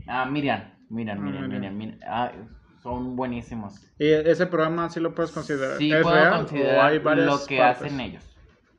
Ah, 0.06 0.26
Miriam, 0.26 0.74
Miriam, 0.90 1.16
ah, 1.20 1.22
Miriam, 1.22 1.48
Miriam, 1.48 1.74
Miriam. 1.74 2.00
Ah, 2.06 2.32
son 2.82 3.16
buenísimos. 3.16 3.80
¿Y 3.98 4.10
ese 4.12 4.44
programa 4.44 4.90
sí 4.90 5.00
lo 5.00 5.14
puedes 5.14 5.30
considerar? 5.30 5.78
Sí, 5.78 5.90
¿Es 5.90 6.02
puedo 6.02 6.16
real, 6.16 6.36
considerar 6.36 7.16
lo 7.16 7.38
que 7.46 7.62
hacen 7.62 7.98
ellos. 7.98 8.28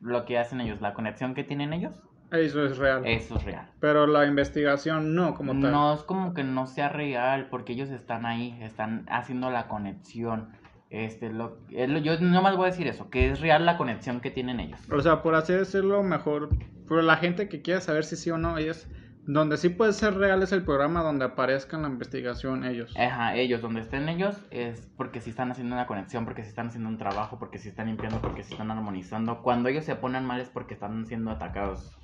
Lo 0.00 0.26
que 0.26 0.38
hacen 0.38 0.60
ellos, 0.60 0.80
la 0.80 0.94
conexión 0.94 1.34
que 1.34 1.42
tienen 1.42 1.72
ellos 1.72 2.03
eso 2.30 2.64
es 2.64 2.78
real. 2.78 3.02
Eso 3.06 3.36
es 3.36 3.44
real. 3.44 3.68
Pero 3.80 4.06
la 4.06 4.26
investigación 4.26 5.14
no, 5.14 5.34
como 5.34 5.52
tal. 5.52 5.72
No 5.72 5.94
es 5.94 6.02
como 6.02 6.34
que 6.34 6.44
no 6.44 6.66
sea 6.66 6.88
real, 6.88 7.48
porque 7.50 7.72
ellos 7.72 7.90
están 7.90 8.26
ahí, 8.26 8.58
están 8.60 9.06
haciendo 9.08 9.50
la 9.50 9.68
conexión. 9.68 10.50
Este, 10.90 11.32
lo, 11.32 11.58
yo 11.68 12.20
no 12.20 12.42
más 12.42 12.56
voy 12.56 12.68
a 12.68 12.70
decir 12.70 12.86
eso, 12.86 13.10
que 13.10 13.30
es 13.30 13.40
real 13.40 13.66
la 13.66 13.76
conexión 13.76 14.20
que 14.20 14.30
tienen 14.30 14.60
ellos. 14.60 14.78
O 14.92 15.00
sea, 15.00 15.22
por 15.22 15.34
así 15.34 15.52
decirlo, 15.52 16.02
mejor. 16.02 16.50
Pero 16.86 17.02
la 17.02 17.16
gente 17.16 17.48
que 17.48 17.62
quiera 17.62 17.80
saber 17.80 18.04
si 18.04 18.16
sí 18.16 18.30
o 18.30 18.38
no, 18.38 18.58
ellos. 18.58 18.86
Donde 19.26 19.56
sí 19.56 19.70
puede 19.70 19.94
ser 19.94 20.14
real 20.14 20.42
es 20.42 20.52
el 20.52 20.64
programa 20.64 21.02
donde 21.02 21.24
aparezca 21.24 21.76
en 21.76 21.82
la 21.82 21.88
investigación 21.88 22.62
ellos. 22.62 22.94
Ajá, 22.98 23.34
ellos, 23.34 23.62
donde 23.62 23.80
estén 23.80 24.08
ellos 24.10 24.36
es 24.50 24.92
porque 24.98 25.20
sí 25.20 25.30
están 25.30 25.50
haciendo 25.50 25.74
una 25.74 25.86
conexión, 25.86 26.26
porque 26.26 26.42
sí 26.42 26.50
están 26.50 26.66
haciendo 26.66 26.90
un 26.90 26.98
trabajo, 26.98 27.38
porque 27.38 27.58
sí 27.58 27.70
están 27.70 27.86
limpiando, 27.86 28.20
porque 28.20 28.42
sí 28.42 28.52
están 28.52 28.70
armonizando. 28.70 29.40
Cuando 29.42 29.70
ellos 29.70 29.86
se 29.86 29.96
ponen 29.96 30.26
mal 30.26 30.40
es 30.40 30.50
porque 30.50 30.74
están 30.74 31.06
siendo 31.06 31.30
atacados. 31.30 31.98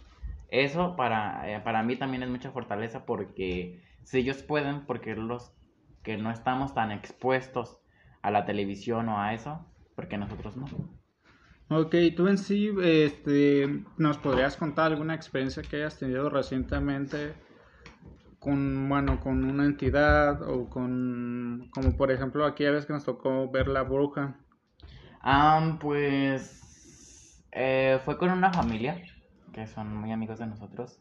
Eso 0.51 0.97
para, 0.97 1.51
eh, 1.51 1.61
para 1.61 1.83
mí 1.83 1.97
también 1.97 2.23
es 2.23 2.29
mucha 2.29 2.51
fortaleza 2.51 3.07
porque 3.07 3.83
si 4.05 4.19
ellos 4.19 4.43
pueden, 4.43 4.87
porque 4.87 5.15
los 5.15 5.53
que 6.03 6.17
no 6.17 6.31
estamos 6.31 6.75
tan 6.75 6.91
expuestos 6.93 7.79
a 8.23 8.31
la 8.31 8.45
televisión 8.45 9.09
o 9.09 9.21
a 9.21 9.35
eso, 9.35 9.65
porque 9.95 10.19
nosotros 10.19 10.57
no. 10.57 10.69
Ok, 11.69 11.95
tú 12.17 12.27
en 12.27 12.37
sí, 12.37 12.69
este, 12.83 13.85
¿nos 13.97 14.19
podrías 14.19 14.57
contar 14.57 14.87
alguna 14.91 15.15
experiencia 15.15 15.63
que 15.63 15.77
hayas 15.77 15.99
tenido 15.99 16.29
recientemente 16.29 17.35
con, 18.41 18.89
bueno, 18.89 19.21
con 19.21 19.45
una 19.45 19.67
entidad 19.67 20.43
o 20.43 20.69
con, 20.69 21.69
como 21.71 21.97
por 21.97 22.11
ejemplo 22.11 22.45
aquí 22.45 22.67
a 22.67 22.73
veces 22.73 22.87
que 22.87 22.93
nos 22.95 23.05
tocó 23.05 23.49
ver 23.51 23.69
la 23.69 23.83
bruja? 23.83 24.37
Ah, 25.23 25.77
pues, 25.81 27.45
eh, 27.53 28.01
fue 28.05 28.19
con 28.19 28.31
una 28.31 28.53
familia 28.53 29.03
que 29.53 29.67
son 29.67 29.97
muy 29.97 30.13
amigos 30.13 30.39
de 30.39 30.47
nosotros, 30.47 31.01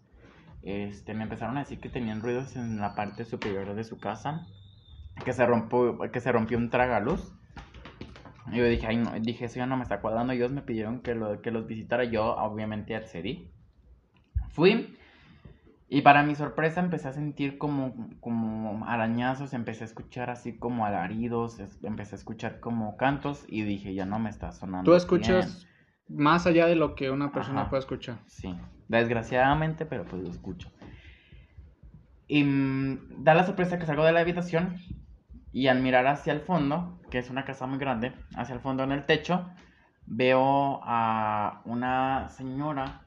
este, 0.62 1.14
me 1.14 1.24
empezaron 1.24 1.58
a 1.58 1.62
decir 1.62 1.80
que 1.80 1.90
tenían 1.90 2.22
ruidos 2.22 2.56
en 2.56 2.80
la 2.80 2.96
parte 2.96 3.26
superior 3.26 3.74
de 3.74 3.84
su 3.84 4.00
casa, 4.00 4.46
que 5.24 5.34
se 5.34 5.46
rompió, 5.46 6.00
que 6.12 6.20
se 6.20 6.32
rompió 6.32 6.58
un 6.58 6.70
tragaluz. 6.70 7.34
Y 8.52 8.58
yo 8.58 8.66
dije, 8.66 8.88
ay, 8.88 8.98
no, 8.98 9.12
dije, 9.20 9.46
eso 9.46 9.58
ya 9.58 9.66
no 9.66 9.78
me 9.78 9.84
está 9.84 10.02
cuadrando. 10.02 10.34
Ellos 10.34 10.52
me 10.52 10.62
pidieron 10.62 11.02
que, 11.02 11.14
lo, 11.14 11.42
que 11.42 11.52
los 11.52 11.68
visitara. 11.68 12.04
Yo, 12.04 12.36
obviamente, 12.36 12.96
accedí. 12.96 13.52
Fui. 14.50 14.98
Y 15.88 16.02
para 16.02 16.24
mi 16.24 16.36
sorpresa 16.36 16.82
empecé 16.82 17.08
a 17.08 17.14
sentir 17.14 17.58
como, 17.58 17.96
como 18.20 18.86
arañazos, 18.86 19.54
empecé 19.54 19.84
a 19.84 19.88
escuchar 19.88 20.30
así 20.30 20.56
como 20.56 20.86
alaridos, 20.86 21.60
empecé 21.82 22.16
a 22.16 22.18
escuchar 22.20 22.60
como 22.60 22.96
cantos 22.96 23.44
y 23.48 23.64
dije, 23.64 23.96
ya 23.96 24.06
no 24.06 24.20
me 24.20 24.30
está 24.30 24.52
sonando. 24.52 24.92
¿Tú 24.92 24.96
escuchas 24.96 25.68
más 26.10 26.46
allá 26.48 26.66
de 26.66 26.76
lo 26.76 26.96
que 26.96 27.12
una 27.12 27.32
persona 27.32 27.70
puede 27.70 27.82
escuchar? 27.82 28.18
Sí, 28.28 28.56
desgraciadamente, 28.88 29.86
pero 29.86 30.04
pues 30.06 30.22
lo 30.22 30.30
escucho. 30.30 30.72
Y 32.28 32.44
mm, 32.44 33.24
da 33.24 33.34
la 33.34 33.46
sorpresa 33.46 33.80
que 33.80 33.86
salgo 33.86 34.04
de 34.04 34.12
la 34.12 34.20
habitación 34.20 34.78
y 35.52 35.68
al 35.68 35.82
mirar 35.82 36.08
hacia 36.08 36.34
el 36.34 36.42
fondo, 36.42 37.00
que 37.10 37.20
es 37.20 37.30
una 37.30 37.46
casa 37.46 37.66
muy 37.66 37.80
grande, 37.80 38.14
hacia 38.36 38.56
el 38.56 38.62
fondo 38.62 38.84
en 38.84 38.92
el 38.92 39.06
techo, 39.06 39.50
veo 40.06 40.80
a 40.84 41.62
una 41.66 42.30
señora 42.30 43.02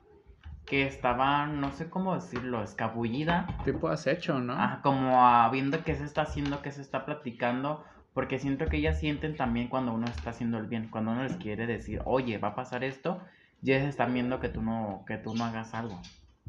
que 0.66 0.86
estaba, 0.86 1.46
no 1.46 1.72
sé 1.72 1.90
cómo 1.90 2.14
decirlo, 2.14 2.62
escabullida. 2.62 3.46
Tipo 3.64 3.88
acecho, 3.88 4.38
¿no? 4.38 4.54
Ah, 4.56 4.80
como 4.82 5.50
viendo 5.50 5.82
qué 5.84 5.94
se 5.96 6.04
está 6.04 6.22
haciendo, 6.22 6.62
qué 6.62 6.70
se 6.70 6.80
está 6.80 7.04
platicando, 7.04 7.84
porque 8.14 8.38
siento 8.38 8.66
que 8.66 8.76
ellas 8.78 9.00
sienten 9.00 9.36
también 9.36 9.68
cuando 9.68 9.92
uno 9.92 10.06
está 10.06 10.30
haciendo 10.30 10.58
el 10.58 10.66
bien, 10.66 10.88
cuando 10.88 11.12
uno 11.12 11.22
les 11.22 11.36
quiere 11.36 11.66
decir, 11.66 12.00
oye, 12.04 12.38
va 12.38 12.48
a 12.48 12.54
pasar 12.54 12.84
esto, 12.84 13.20
ya 13.62 13.80
se 13.80 13.88
están 13.88 14.12
viendo 14.12 14.40
que 14.40 14.48
tú 14.48 14.62
no, 14.62 15.04
que 15.06 15.16
tú 15.16 15.34
no 15.34 15.44
hagas 15.44 15.74
algo, 15.74 16.00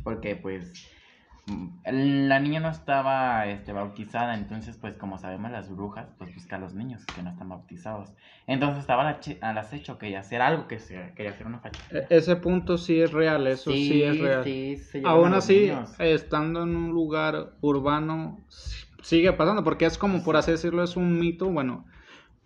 porque 0.04 0.36
pues 0.36 0.74
la 1.86 2.40
niña 2.40 2.62
no 2.62 2.70
estaba 2.70 3.46
este, 3.48 3.74
bautizada, 3.74 4.36
entonces 4.36 4.78
pues 4.78 4.96
como 4.96 5.18
sabemos 5.18 5.52
las 5.52 5.70
brujas, 5.70 6.08
pues 6.18 6.34
busca 6.34 6.56
a 6.56 6.60
los 6.60 6.74
niños 6.74 7.06
que 7.06 7.22
no 7.22 7.32
están 7.32 7.50
bautizados. 7.50 8.14
Entonces 8.48 8.80
estaba 8.80 9.20
al 9.42 9.58
acecho, 9.58 9.98
quería 9.98 10.22
hacer 10.22 10.42
algo, 10.42 10.68
que 10.68 10.78
quería 11.16 11.32
hacer 11.32 11.46
una 11.46 11.60
facha. 11.60 11.82
E, 11.92 12.08
ese 12.10 12.38
punto 12.38 12.78
sí 12.78 13.02
es 13.02 13.12
real, 13.12 13.46
eso 13.48 13.72
sí, 13.72 14.02
es 14.02 14.20
real. 14.20 14.46
Aún 15.04 15.34
así, 15.34 15.70
estando 16.00 16.64
en 16.64 16.76
un 16.76 16.92
lugar 16.92 17.54
urbano, 17.60 18.40
sigue 19.04 19.32
pasando, 19.34 19.64
porque 19.64 19.86
es 19.86 20.00
como, 20.00 20.24
por 20.24 20.36
así 20.36 20.52
decirlo, 20.52 20.84
es 20.84 20.98
un 20.98 21.20
mito, 21.20 21.50
bueno, 21.50 21.86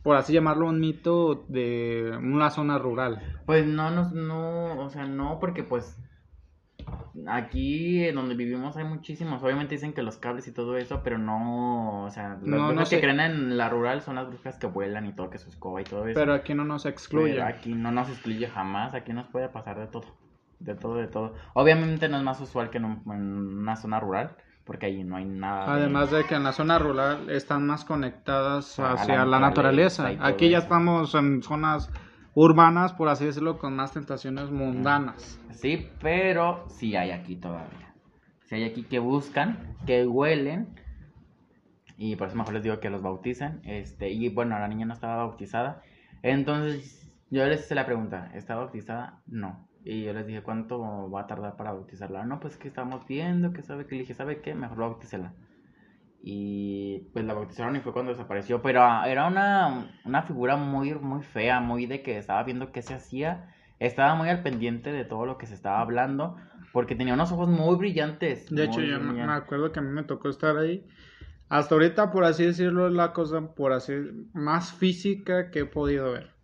por 0.03 0.18
así 0.18 0.34
llamarlo, 0.34 0.68
un 0.68 0.80
mito 0.80 1.45
de 1.47 2.12
una 2.22 2.49
zona 2.49 2.78
rural. 2.78 3.41
Pues 3.45 3.66
no, 3.66 3.89
no, 3.91 4.12
no, 4.12 4.80
o 4.82 4.89
sea, 4.89 5.05
no, 5.05 5.39
porque 5.39 5.64
pues 5.64 5.97
aquí 7.28 8.03
en 8.05 8.16
donde 8.16 8.36
vivimos 8.36 8.78
hay 8.78 8.86
muchísimos. 8.86 9.41
Obviamente 9.43 9.76
dicen 9.76 9.93
que 9.93 10.01
los 10.01 10.18
cables 10.18 10.47
y 10.47 10.53
todo 10.53 10.78
eso, 10.78 11.01
pero 11.03 11.18
no, 11.18 12.05
o 12.05 12.10
sea, 12.10 12.38
las 12.41 12.68
brujas 12.70 12.89
que 12.89 12.99
creen 12.99 13.20
en 13.20 13.58
la 13.58 13.70
rural 13.70 14.01
son 14.01 14.16
las 14.16 14.28
brujas 14.28 14.58
que 14.58 14.68
vuelan 14.68 15.05
y 15.05 15.14
todo, 15.14 15.30
que 15.30 15.38
su 15.38 15.49
escoba 15.49 15.82
y 15.82 15.84
todo 15.84 16.08
eso. 16.08 16.20
Pero 16.20 16.34
aquí 16.34 16.53
no 16.53 16.64
nos 16.64 16.86
excluye. 16.86 17.41
aquí 17.41 17.74
no 17.74 17.91
nos 17.91 18.10
excluye 18.10 18.47
jamás, 18.47 18.93
aquí 18.93 19.14
nos 19.14 19.28
puede 19.28 19.49
pasar 19.49 19.80
de 19.80 19.88
todo, 19.88 20.05
de 20.60 20.76
todo, 20.76 20.95
de 20.95 21.08
todo. 21.08 21.34
Obviamente 21.53 22.10
no 22.10 22.18
es 22.18 22.24
más 22.24 22.39
usual 22.39 22.70
que 22.70 22.78
en, 22.78 22.86
una 22.86 23.76
zona 23.76 23.99
rural, 23.99 24.38
porque 24.68 24.88
ahí 24.88 25.03
no 25.03 25.15
hay 25.15 25.26
nada. 25.26 25.74
Además 25.74 26.11
de, 26.11 26.26
que 26.26 26.36
en 26.36 26.43
la 26.43 26.51
zona 26.51 26.78
rural 26.78 27.30
están 27.30 27.65
más 27.65 27.86
conectadas 27.86 28.78
hacia 28.80 29.26
la 29.26 29.39
naturaleza. 29.39 30.09
Aquí 30.20 30.49
ya 30.49 30.59
estamos 30.59 31.15
en 31.15 31.41
zonas 31.41 31.89
urbanas, 32.34 32.93
por 32.93 33.07
así 33.07 33.26
decirlo, 33.26 33.57
con 33.57 33.76
más 33.76 33.93
tentaciones 33.93 34.51
mundanas. 34.51 35.39
Sí, 35.51 35.89
pero 36.01 36.65
sí 36.68 36.97
hay 36.97 37.11
aquí 37.11 37.38
todavía. 37.38 37.95
Sí 38.45 38.55
hay 38.55 38.65
aquí 38.65 38.84
que 38.84 38.99
buscan, 38.99 39.76
que 39.88 40.05
huelen. 40.05 40.68
Y 41.97 42.18
por 42.18 42.28
eso 42.28 42.38
mejor 42.38 42.53
les 42.53 42.63
digo 42.63 42.80
que 42.80 42.89
los 42.89 43.01
bauticen. 43.01 43.61
Este, 43.63 44.09
y 44.09 44.30
bueno, 44.30 44.59
la 44.59 44.68
niña 44.68 44.86
no 44.86 44.93
estaba 44.93 45.15
bautizada. 45.15 45.82
Entonces, 46.22 47.09
yo 47.30 47.45
les 47.45 47.61
hice 47.61 47.74
la 47.74 47.86
pregunta, 47.86 48.32
¿está 48.36 48.55
bautizada? 48.55 49.22
No. 49.28 49.65
Y 49.90 50.04
yo 50.04 50.12
les 50.12 50.28
dije, 50.28 50.44
¿cuánto 50.44 51.10
va 51.10 51.22
a 51.22 51.28
tardar 51.28 51.56
para 51.56 51.72
bautizarla? 51.72 52.26
No, 52.26 52.42
pues 52.42 52.58
que 52.58 52.68
estamos 52.68 53.08
viendo, 53.08 53.54
que 53.54 53.62
sabe 53.62 53.86
que 53.86 53.96
le 53.96 54.02
dije, 54.02 54.14
¿sabe 54.14 54.42
qué? 54.42 54.54
Mejor 54.54 54.80
bautícela. 54.80 55.32
Y 56.22 57.08
pues 57.14 57.24
la 57.24 57.34
bautizaron 57.34 57.74
y 57.78 57.80
fue 57.80 57.94
cuando 57.94 58.12
desapareció. 58.12 58.62
Pero 58.62 58.84
ah, 58.84 59.06
era 59.08 59.28
una, 59.28 59.90
una 60.04 60.24
figura 60.24 60.58
muy, 60.58 60.94
muy 60.96 61.24
fea, 61.24 61.62
muy 61.62 61.86
de 61.86 62.02
que 62.02 62.18
estaba 62.18 62.44
viendo 62.44 62.74
qué 62.74 62.82
se 62.82 62.96
hacía. 62.96 63.54
Estaba 63.80 64.16
muy 64.16 64.28
al 64.28 64.44
pendiente 64.44 64.92
de 64.92 65.06
todo 65.06 65.26
lo 65.26 65.38
que 65.38 65.46
se 65.46 65.54
estaba 65.54 65.80
hablando. 65.80 66.36
Porque 66.74 66.96
tenía 66.96 67.14
unos 67.14 67.32
ojos 67.32 67.48
muy 67.48 67.78
brillantes. 67.78 68.50
De 68.50 68.66
hecho, 68.66 68.82
yo 68.82 69.00
me 69.00 69.24
acuerdo 69.32 69.72
que 69.72 69.80
a 69.80 69.84
mí 69.84 69.92
me 69.92 70.04
tocó 70.04 70.28
estar 70.28 70.58
ahí. 70.58 70.86
Hasta 71.48 71.76
ahorita, 71.76 72.12
por 72.12 72.26
así 72.26 72.44
decirlo, 72.44 72.88
es 72.88 72.94
la 72.94 73.14
cosa 73.14 73.56
por 73.56 73.72
así 73.72 73.94
más 74.34 74.74
física 74.74 75.50
que 75.50 75.60
he 75.60 75.66
podido 75.66 76.12
ver. 76.12 76.37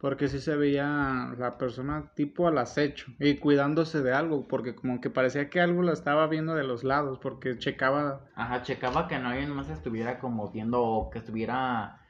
Porque 0.00 0.28
sí 0.28 0.38
se 0.38 0.56
veía 0.56 1.34
la 1.36 1.58
persona 1.58 2.12
tipo 2.14 2.46
al 2.46 2.58
acecho 2.58 3.06
y 3.18 3.38
cuidándose 3.38 4.00
de 4.00 4.12
algo, 4.12 4.46
porque 4.46 4.76
como 4.76 5.00
que 5.00 5.10
parecía 5.10 5.50
que 5.50 5.60
algo 5.60 5.82
la 5.82 5.92
estaba 5.92 6.28
viendo 6.28 6.54
de 6.54 6.62
los 6.62 6.84
lados, 6.84 7.18
porque 7.18 7.58
checaba. 7.58 8.20
Ajá, 8.36 8.62
checaba 8.62 9.08
que 9.08 9.16
alguien 9.16 9.50
más 9.50 9.68
estuviera 9.70 10.20
como 10.20 10.50
viendo 10.52 10.82
o 10.82 11.10
que 11.10 11.18
estuviera 11.18 12.00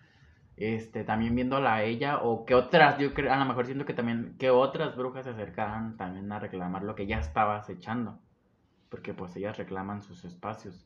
este 0.58 1.04
también 1.04 1.34
viéndola 1.34 1.76
a 1.76 1.82
ella 1.84 2.18
o 2.18 2.44
que 2.44 2.54
otras, 2.54 2.98
yo 2.98 3.14
creo, 3.14 3.32
a 3.32 3.36
lo 3.36 3.44
mejor 3.44 3.66
siento 3.66 3.86
que 3.86 3.94
también 3.94 4.36
que 4.38 4.50
otras 4.50 4.96
brujas 4.96 5.24
se 5.24 5.30
acercaran 5.30 5.96
también 5.96 6.30
a 6.32 6.40
reclamar 6.40 6.82
lo 6.82 6.94
que 6.94 7.06
ya 7.06 7.18
estaba 7.18 7.56
acechando, 7.56 8.18
porque 8.90 9.14
pues 9.14 9.34
ellas 9.36 9.56
reclaman 9.56 10.02
sus 10.02 10.24
espacios. 10.24 10.84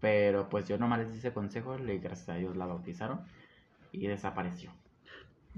Pero 0.00 0.48
pues 0.48 0.66
yo 0.68 0.78
nomás 0.78 1.00
les 1.00 1.14
hice 1.14 1.32
consejos 1.32 1.80
y 1.80 1.98
gracias 1.98 2.28
a 2.30 2.34
Dios 2.34 2.56
la 2.56 2.66
bautizaron 2.66 3.22
y 3.92 4.06
desapareció. 4.06 4.70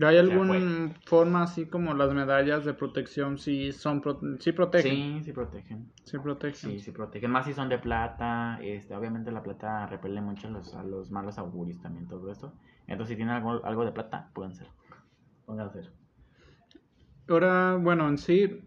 ¿Hay 0.01 0.17
alguna 0.17 0.95
forma 1.05 1.43
así 1.43 1.67
como 1.67 1.93
las 1.93 2.13
medallas 2.15 2.65
de 2.65 2.73
protección 2.73 3.39
si 3.39 3.73
son 3.73 4.03
sí 4.41 4.53
protegen? 4.53 4.97
Sí, 4.97 5.25
sí 5.25 5.33
protegen. 5.33 5.93
Sí 6.05 6.19
protegen. 6.19 6.55
Sí, 6.55 6.79
sí 6.79 6.91
protegen. 6.93 7.31
Más 7.31 7.47
si 7.47 7.53
son 7.53 7.69
de 7.69 7.79
plata, 7.79 8.59
este, 8.63 8.95
obviamente 8.95 9.31
la 9.31 9.43
plata 9.43 9.87
repele 9.87 10.21
mucho 10.21 10.49
a 10.49 10.51
los, 10.51 10.75
a 10.75 10.83
los 10.83 11.11
malos 11.11 11.39
augurios 11.39 11.81
también, 11.83 12.09
todo 12.09 12.33
eso. 12.33 12.53
Entonces 12.87 13.11
si 13.11 13.17
tienen 13.17 13.35
algo, 13.35 13.65
algo 13.65 13.85
de 13.85 13.93
plata, 13.93 14.31
pueden 14.35 14.55
ser. 14.55 14.69
Pueden 15.45 15.71
ser. 15.71 15.91
Ahora, 17.29 17.77
bueno, 17.77 18.09
en 18.09 18.19
sí, 18.19 18.63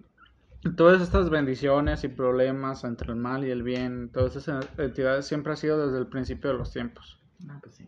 todas 0.78 1.02
estas 1.02 1.30
bendiciones 1.30 2.04
y 2.04 2.08
problemas 2.08 2.84
entre 2.84 3.12
el 3.12 3.18
mal 3.18 3.44
y 3.44 3.52
el 3.52 3.64
bien, 3.64 4.10
todas 4.12 4.36
esas 4.36 4.68
entidades 4.78 5.26
siempre 5.26 5.54
ha 5.54 5.56
sido 5.56 5.86
desde 5.86 6.00
el 6.00 6.08
principio 6.08 6.52
de 6.52 6.58
los 6.58 6.72
tiempos. 6.72 7.20
Ah, 7.50 7.60
pues 7.62 7.76
sí. 7.76 7.88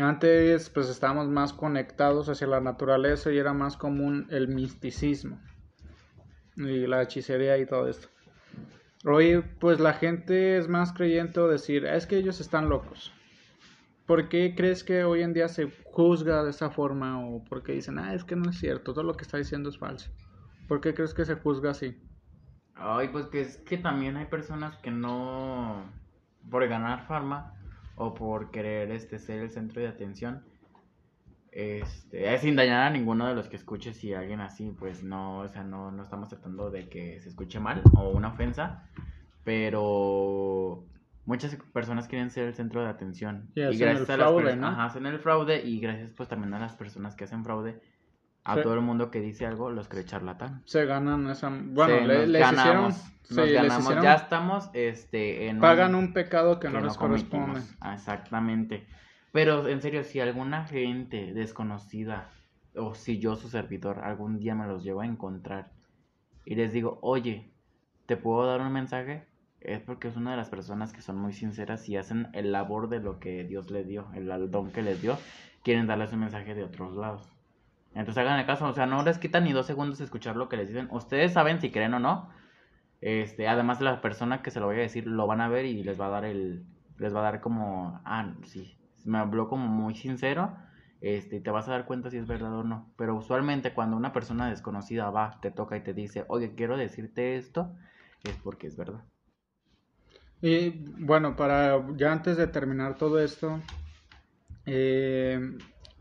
Antes 0.00 0.70
pues 0.70 0.88
estábamos 0.88 1.28
más 1.28 1.52
conectados 1.52 2.28
hacia 2.28 2.46
la 2.46 2.60
naturaleza 2.60 3.32
y 3.32 3.38
era 3.38 3.52
más 3.52 3.76
común 3.76 4.26
el 4.30 4.48
misticismo 4.48 5.40
y 6.56 6.86
la 6.86 7.02
hechicería 7.02 7.58
y 7.58 7.66
todo 7.66 7.88
esto. 7.88 8.08
Hoy 9.04 9.42
pues 9.60 9.80
la 9.80 9.94
gente 9.94 10.56
es 10.58 10.68
más 10.68 10.92
creyente 10.92 11.40
o 11.40 11.48
decir, 11.48 11.84
es 11.84 12.06
que 12.06 12.16
ellos 12.16 12.40
están 12.40 12.68
locos. 12.68 13.12
¿Por 14.06 14.28
qué 14.28 14.54
crees 14.56 14.84
que 14.84 15.04
hoy 15.04 15.22
en 15.22 15.34
día 15.34 15.48
se 15.48 15.70
juzga 15.84 16.42
de 16.42 16.50
esa 16.50 16.70
forma 16.70 17.26
o 17.26 17.44
por 17.44 17.62
qué 17.62 17.72
dicen, 17.72 17.98
ah, 17.98 18.14
es 18.14 18.24
que 18.24 18.36
no 18.36 18.50
es 18.50 18.58
cierto, 18.58 18.92
todo 18.92 19.04
lo 19.04 19.14
que 19.14 19.24
está 19.24 19.36
diciendo 19.36 19.68
es 19.68 19.78
falso? 19.78 20.10
¿Por 20.66 20.80
qué 20.80 20.94
crees 20.94 21.12
que 21.12 21.24
se 21.24 21.34
juzga 21.34 21.72
así? 21.72 22.00
Ay, 22.74 23.08
pues 23.08 23.26
que 23.26 23.40
es 23.40 23.58
que 23.58 23.76
también 23.76 24.16
hay 24.16 24.26
personas 24.26 24.76
que 24.76 24.90
no, 24.90 25.92
por 26.50 26.66
ganar 26.68 27.06
fama, 27.06 27.57
o 27.98 28.14
por 28.14 28.50
querer 28.50 28.90
este, 28.90 29.18
ser 29.18 29.40
el 29.40 29.50
centro 29.50 29.82
de 29.82 29.88
atención. 29.88 30.44
Este, 31.50 32.38
sin 32.38 32.56
dañar 32.56 32.82
a 32.86 32.90
ninguno 32.90 33.26
de 33.26 33.34
los 33.34 33.48
que 33.48 33.56
escuche 33.56 33.92
si 33.92 34.14
alguien 34.14 34.40
así, 34.40 34.70
pues 34.78 35.02
no, 35.02 35.40
o 35.40 35.48
sea, 35.48 35.64
no, 35.64 35.90
no 35.90 36.02
estamos 36.02 36.28
tratando 36.28 36.70
de 36.70 36.88
que 36.88 37.20
se 37.20 37.28
escuche 37.28 37.58
mal 37.58 37.82
o 37.94 38.10
una 38.10 38.28
ofensa, 38.28 38.84
pero 39.44 40.84
muchas 41.24 41.56
personas 41.72 42.06
quieren 42.06 42.30
ser 42.30 42.46
el 42.46 42.54
centro 42.54 42.82
de 42.82 42.88
atención. 42.88 43.50
y 43.54 43.76
gracias 43.76 44.08
a 44.10 44.16
las 44.16 44.28
fraude, 44.28 44.56
¿no? 44.56 44.68
Ajá, 44.68 44.84
hacen 44.84 45.06
el 45.06 45.18
fraude 45.18 45.66
y 45.66 45.80
gracias 45.80 46.12
pues 46.12 46.28
también 46.28 46.54
a 46.54 46.60
las 46.60 46.74
personas 46.74 47.16
que 47.16 47.24
hacen 47.24 47.44
fraude, 47.44 47.80
a 48.48 48.62
todo 48.62 48.74
el 48.74 48.80
mundo 48.80 49.10
que 49.10 49.20
dice 49.20 49.46
algo 49.46 49.70
los 49.70 49.88
cree 49.88 50.04
charlatán. 50.04 50.62
Se 50.64 50.84
ganan 50.86 51.28
esa... 51.30 51.50
Bueno, 51.50 52.06
le, 52.06 52.26
les 52.26 52.52
hicieron... 52.52 52.94
Nos 53.30 53.52
ganamos, 53.52 54.02
ya 54.02 54.14
estamos 54.14 54.70
este, 54.72 55.48
en 55.48 55.60
Pagan 55.60 55.94
un, 55.94 56.14
pecado 56.14 56.58
que, 56.58 56.70
no 56.70 56.80
les 56.80 56.96
corresponde. 56.96 57.60
Exactamente. 57.92 58.86
Pero 59.32 59.68
en 59.68 59.82
serio, 59.82 60.02
si 60.02 60.18
alguna 60.18 60.64
gente 60.64 61.34
desconocida 61.34 62.30
o 62.74 62.94
si 62.94 63.18
yo, 63.18 63.36
su 63.36 63.48
servidor, 63.48 64.00
algún 64.02 64.38
día 64.38 64.54
me 64.54 64.66
los 64.66 64.82
llevo 64.82 65.02
a 65.02 65.06
encontrar 65.06 65.72
y 66.46 66.54
les 66.54 66.72
digo, 66.72 66.98
oye, 67.02 67.50
¿te 68.06 68.16
puedo 68.16 68.46
dar 68.46 68.62
un 68.62 68.72
mensaje? 68.72 69.26
Es 69.60 69.80
porque 69.80 70.08
es 70.08 70.16
una 70.16 70.30
de 70.30 70.38
las 70.38 70.48
personas 70.48 70.94
que 70.94 71.02
son 71.02 71.18
muy 71.18 71.34
sinceras 71.34 71.86
y 71.88 71.96
hacen 71.98 72.28
el 72.32 72.52
labor 72.52 72.88
de 72.88 73.00
lo 73.00 73.18
que 73.18 73.44
Dios 73.44 73.70
les 73.70 73.86
dio, 73.86 74.06
el 74.14 74.50
don 74.50 74.70
que 74.70 74.80
les 74.80 75.02
dio, 75.02 75.18
quieren 75.62 75.86
darles 75.86 76.12
un 76.14 76.20
mensaje 76.20 76.54
de 76.54 76.64
otros 76.64 76.96
lados. 76.96 77.30
Entonces 77.94 78.18
hagan 78.18 78.38
el 78.38 78.46
caso, 78.46 78.66
o 78.66 78.74
sea, 78.74 78.86
no 78.86 79.02
les 79.02 79.18
quitan 79.18 79.44
ni 79.44 79.52
dos 79.52 79.66
segundos 79.66 80.00
escuchar 80.00 80.36
lo 80.36 80.48
que 80.48 80.56
les 80.56 80.68
dicen. 80.68 80.88
Ustedes 80.90 81.32
saben 81.32 81.60
si 81.60 81.70
creen 81.70 81.94
o 81.94 81.98
no. 81.98 82.30
Este, 83.00 83.48
además 83.48 83.78
de 83.78 83.86
la 83.86 84.00
persona 84.00 84.42
que 84.42 84.50
se 84.50 84.60
lo 84.60 84.66
voy 84.66 84.76
a 84.76 84.80
decir, 84.80 85.06
lo 85.06 85.26
van 85.26 85.40
a 85.40 85.48
ver 85.48 85.64
y 85.64 85.82
les 85.82 86.00
va 86.00 86.06
a 86.06 86.10
dar 86.10 86.24
el, 86.24 86.64
les 86.98 87.14
va 87.14 87.20
a 87.20 87.24
dar 87.24 87.40
como, 87.40 88.00
ah, 88.04 88.34
sí, 88.44 88.76
me 89.04 89.18
habló 89.18 89.48
como 89.48 89.68
muy 89.68 89.94
sincero, 89.94 90.56
este, 91.00 91.40
te 91.40 91.50
vas 91.50 91.68
a 91.68 91.72
dar 91.72 91.86
cuenta 91.86 92.10
si 92.10 92.18
es 92.18 92.26
verdad 92.26 92.54
o 92.54 92.64
no. 92.64 92.92
Pero 92.96 93.14
usualmente 93.16 93.72
cuando 93.72 93.96
una 93.96 94.12
persona 94.12 94.50
desconocida 94.50 95.10
va, 95.10 95.38
te 95.40 95.50
toca 95.50 95.76
y 95.76 95.82
te 95.82 95.94
dice, 95.94 96.24
oye, 96.28 96.54
quiero 96.54 96.76
decirte 96.76 97.36
esto, 97.36 97.74
es 98.24 98.36
porque 98.36 98.66
es 98.66 98.76
verdad. 98.76 99.04
Y 100.40 100.70
bueno, 101.04 101.36
para 101.36 101.84
ya 101.96 102.12
antes 102.12 102.36
de 102.36 102.46
terminar 102.46 102.96
todo 102.96 103.18
esto, 103.20 103.60
eh, 104.66 105.40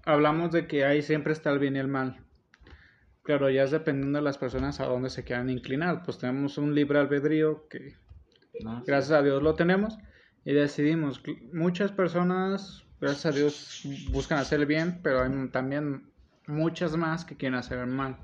hablamos 0.08 0.52
de 0.52 0.68
que 0.68 0.86
ahí 0.86 1.02
siempre 1.02 1.34
está 1.34 1.52
el 1.52 1.60
bien 1.60 1.76
y 1.76 1.80
el 1.80 1.90
mal. 1.90 2.18
Claro, 3.24 3.50
ya 3.50 3.64
es 3.64 3.72
dependiendo 3.72 4.20
de 4.20 4.24
las 4.24 4.38
personas 4.38 4.80
a 4.80 4.86
dónde 4.86 5.10
se 5.10 5.26
quieran 5.26 5.50
inclinar. 5.50 6.04
Pues 6.04 6.18
tenemos 6.18 6.58
un 6.58 6.74
libre 6.74 6.98
albedrío 6.98 7.68
que 7.68 7.98
gracias 8.86 9.12
a 9.12 9.22
Dios 9.22 9.44
lo 9.44 9.54
tenemos 9.56 9.98
y 10.46 10.54
decidimos. 10.54 11.22
Muchas 11.52 11.92
personas, 11.92 12.86
gracias 13.02 13.26
a 13.26 13.38
Dios, 13.38 13.82
buscan 14.12 14.40
hacer 14.40 14.62
el 14.62 14.66
bien, 14.66 15.02
pero 15.04 15.22
hay 15.22 15.50
también 15.50 16.10
muchas 16.48 16.96
más 16.96 17.26
que 17.26 17.36
quieren 17.36 17.60
hacer 17.60 17.80
el 17.80 17.88
mal. 17.88 18.18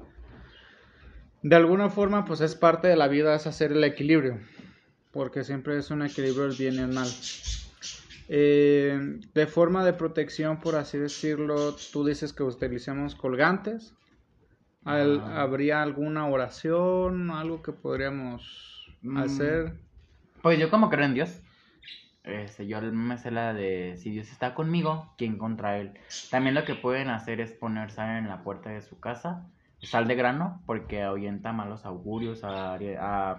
De 1.42 1.58
alguna 1.58 1.90
forma, 1.90 2.24
pues 2.24 2.40
es 2.40 2.56
parte 2.56 2.88
de 2.88 2.96
la 2.96 3.10
vida, 3.10 3.36
es 3.36 3.46
hacer 3.46 3.74
el 3.74 3.84
equilibrio, 3.84 4.40
porque 5.12 5.44
siempre 5.44 5.78
es 5.78 5.92
un 5.92 6.02
equilibrio 6.02 6.46
el 6.46 6.56
bien 6.56 6.76
y 6.76 6.80
el 6.80 6.94
mal. 6.94 7.10
Eh, 8.30 9.20
de 9.34 9.48
forma 9.48 9.84
de 9.84 9.94
protección, 9.94 10.60
por 10.60 10.76
así 10.76 10.98
decirlo, 10.98 11.76
tú 11.92 12.06
dices 12.06 12.34
que 12.34 12.44
utilicemos 12.44 13.16
colgantes. 13.16 13.94
Ah. 14.86 15.42
¿Habría 15.42 15.82
alguna 15.82 16.28
oración, 16.28 17.32
algo 17.32 17.62
que 17.62 17.72
podríamos 17.72 18.88
mm. 19.02 19.18
hacer? 19.18 19.74
Pues 20.42 20.60
yo 20.60 20.70
como 20.70 20.90
creo 20.90 21.06
en 21.06 21.14
Dios. 21.14 21.42
Este, 22.24 22.68
yo 22.68 22.82
me 22.82 23.18
sé 23.18 23.32
la 23.32 23.54
de 23.54 23.98
si 23.98 24.10
Dios 24.10 24.32
está 24.32 24.54
conmigo, 24.54 25.14
¿quién 25.18 25.38
contra 25.38 25.78
él? 25.78 25.94
También 26.32 26.56
lo 26.56 26.64
que 26.64 26.76
pueden 26.76 27.10
hacer 27.10 27.42
es 27.42 27.52
poner 27.52 27.92
sal 27.92 28.18
en 28.18 28.30
la 28.30 28.44
puerta 28.44 28.70
de 28.70 28.82
su 28.82 28.98
casa, 29.00 29.46
sal 29.82 30.08
de 30.08 30.16
grano, 30.16 30.62
porque 30.66 31.04
ahuyenta 31.04 31.52
malos 31.52 31.86
augurios, 31.86 32.42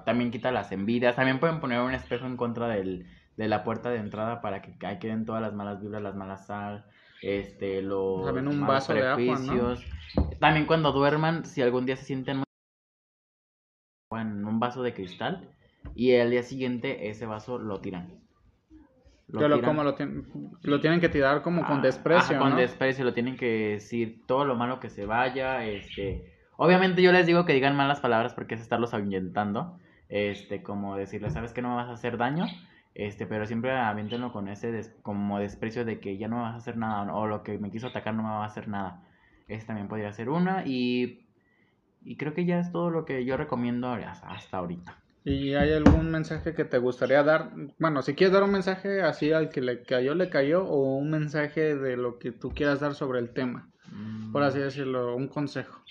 también 0.05 0.31
quita 0.31 0.53
las 0.53 0.71
envidias. 0.71 1.17
También 1.17 1.41
pueden 1.41 1.61
poner 1.61 1.81
un 1.81 1.95
espejo 1.95 2.27
en 2.27 2.37
contra 2.37 2.69
del, 2.69 3.07
de 3.37 3.49
la 3.49 3.65
puerta 3.65 3.91
de 3.91 3.99
entrada 3.99 4.41
para 4.41 4.63
que 4.63 4.75
ahí 4.87 4.99
queden 4.99 5.25
todas 5.25 5.43
las 5.43 5.55
malas 5.55 5.81
vibras, 5.81 6.03
las 6.03 6.15
malas 6.15 6.47
sal, 6.47 6.85
este, 7.23 7.83
los 7.83 8.25
También 8.25 8.49
un 8.49 8.67
vaso 8.67 8.93
de 8.93 9.07
agua, 9.07 9.77
También 10.39 10.67
cuando 10.67 10.93
duerman, 10.93 11.45
si 11.45 11.63
algún 11.63 11.87
día 11.87 11.97
se 11.97 12.05
sienten 12.05 12.39
muy... 12.39 14.21
en 14.21 14.45
un 14.45 14.61
vaso 14.61 14.83
de 14.83 14.95
cristal 14.95 15.49
y 15.95 16.13
el 16.13 16.31
día 16.31 16.43
siguiente 16.43 17.09
ese 17.09 17.27
vaso 17.27 17.59
lo 17.59 17.81
tiran. 17.81 18.25
Lo, 19.29 19.63
como 19.63 19.83
lo, 19.83 19.97
lo, 20.63 20.81
tienen 20.81 21.01
que 21.01 21.09
tirar 21.09 21.43
como 21.43 21.65
con 21.67 21.79
ah, 21.79 21.83
desprecio. 21.83 22.39
con 22.39 22.57
desprecio, 22.57 23.05
lo 23.05 23.15
tienen 23.15 23.37
que 23.37 23.71
decir 23.73 24.23
todo 24.27 24.45
lo 24.45 24.55
malo 24.55 24.79
que 24.81 24.91
se 24.91 25.07
vaya. 25.07 25.65
Este, 25.65 26.33
obviamente 26.57 27.03
yo 27.03 27.11
les 27.11 27.27
digo 27.27 27.45
que 27.45 27.55
digan 27.55 27.75
malas 27.75 28.01
palabras 28.01 28.35
porque 28.35 28.55
es 28.55 28.61
estarlos 28.61 28.95
ahuyentando. 28.95 29.79
Este, 30.09 30.63
como 30.63 30.97
decirles, 30.97 31.33
sabes 31.33 31.53
que 31.53 31.63
no 31.63 31.71
me 31.71 31.77
vas 31.77 31.89
a 31.89 31.95
hacer 31.95 32.19
daño, 32.19 32.47
este, 32.95 33.27
pero 33.27 33.47
siempre 33.47 33.73
aviéntenlo 33.73 34.33
con 34.33 34.49
ese 34.49 34.95
como 35.03 35.41
desprecio 35.41 35.85
de 35.85 35.99
que 35.99 36.17
ya 36.17 36.29
no 36.29 36.37
me 36.37 36.43
vas 36.43 36.55
a 36.55 36.59
hacer 36.59 36.77
nada 36.77 37.13
o 37.15 37.27
lo 37.27 37.43
que 37.43 37.59
me 37.59 37.71
quiso 37.71 37.89
atacar 37.89 38.15
no 38.15 38.23
me 38.23 38.29
va 38.29 38.45
a 38.45 38.47
hacer 38.47 38.69
nada. 38.69 39.03
Ese 39.49 39.67
también 39.67 39.89
podría 39.89 40.13
ser 40.13 40.29
una 40.29 40.65
y, 40.65 41.27
y 42.03 42.17
creo 42.17 42.35
que 42.35 42.45
ya 42.47 42.61
es 42.61 42.71
todo 42.73 42.91
lo 42.91 43.05
que 43.05 43.25
yo 43.25 43.37
recomiendo 43.37 43.89
hasta 43.91 44.57
ahorita. 44.57 44.99
¿Y 45.25 45.55
hay 45.55 45.73
algún 45.73 46.11
mensaje 46.11 46.55
que 46.55 46.67
te 46.67 46.77
gustaría 46.77 47.23
dar? 47.23 47.51
Bueno, 47.79 48.03
si 48.03 48.15
quieres 48.15 48.35
dar 48.35 48.43
un 48.43 48.53
mensaje 48.53 49.01
así 49.03 49.33
al 49.33 49.49
que 49.49 49.63
le 49.63 49.83
cayó, 49.83 50.15
le 50.15 50.29
cayó, 50.29 50.65
o 50.65 50.97
un 50.97 51.11
mensaje 51.11 51.77
de 51.77 51.97
lo 51.97 52.19
que 52.19 52.31
tú 52.31 52.51
quieras 52.51 52.81
dar 52.81 52.95
sobre 52.95 53.21
el 53.21 53.31
tema, 53.31 53.71
por 54.33 54.43
así 54.43 54.59
mm. 54.59 54.63
decirlo, 54.63 55.17
un 55.17 55.29
consejo. 55.29 55.83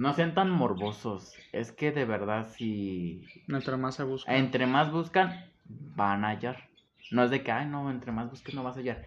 No 0.00 0.14
sean 0.14 0.32
tan 0.32 0.48
morbosos, 0.48 1.34
es 1.52 1.72
que 1.72 1.92
de 1.92 2.06
verdad 2.06 2.48
si... 2.56 3.22
Entre 3.48 3.76
más 3.76 3.96
se 3.96 4.04
buscan. 4.04 4.34
Entre 4.34 4.66
más 4.66 4.90
buscan, 4.90 5.44
van 5.66 6.24
a 6.24 6.28
hallar. 6.28 6.70
No 7.10 7.22
es 7.22 7.30
de 7.30 7.42
que, 7.42 7.52
ay, 7.52 7.66
no, 7.66 7.90
entre 7.90 8.10
más 8.10 8.30
busques 8.30 8.54
no 8.54 8.62
vas 8.62 8.76
a 8.76 8.80
hallar. 8.80 9.04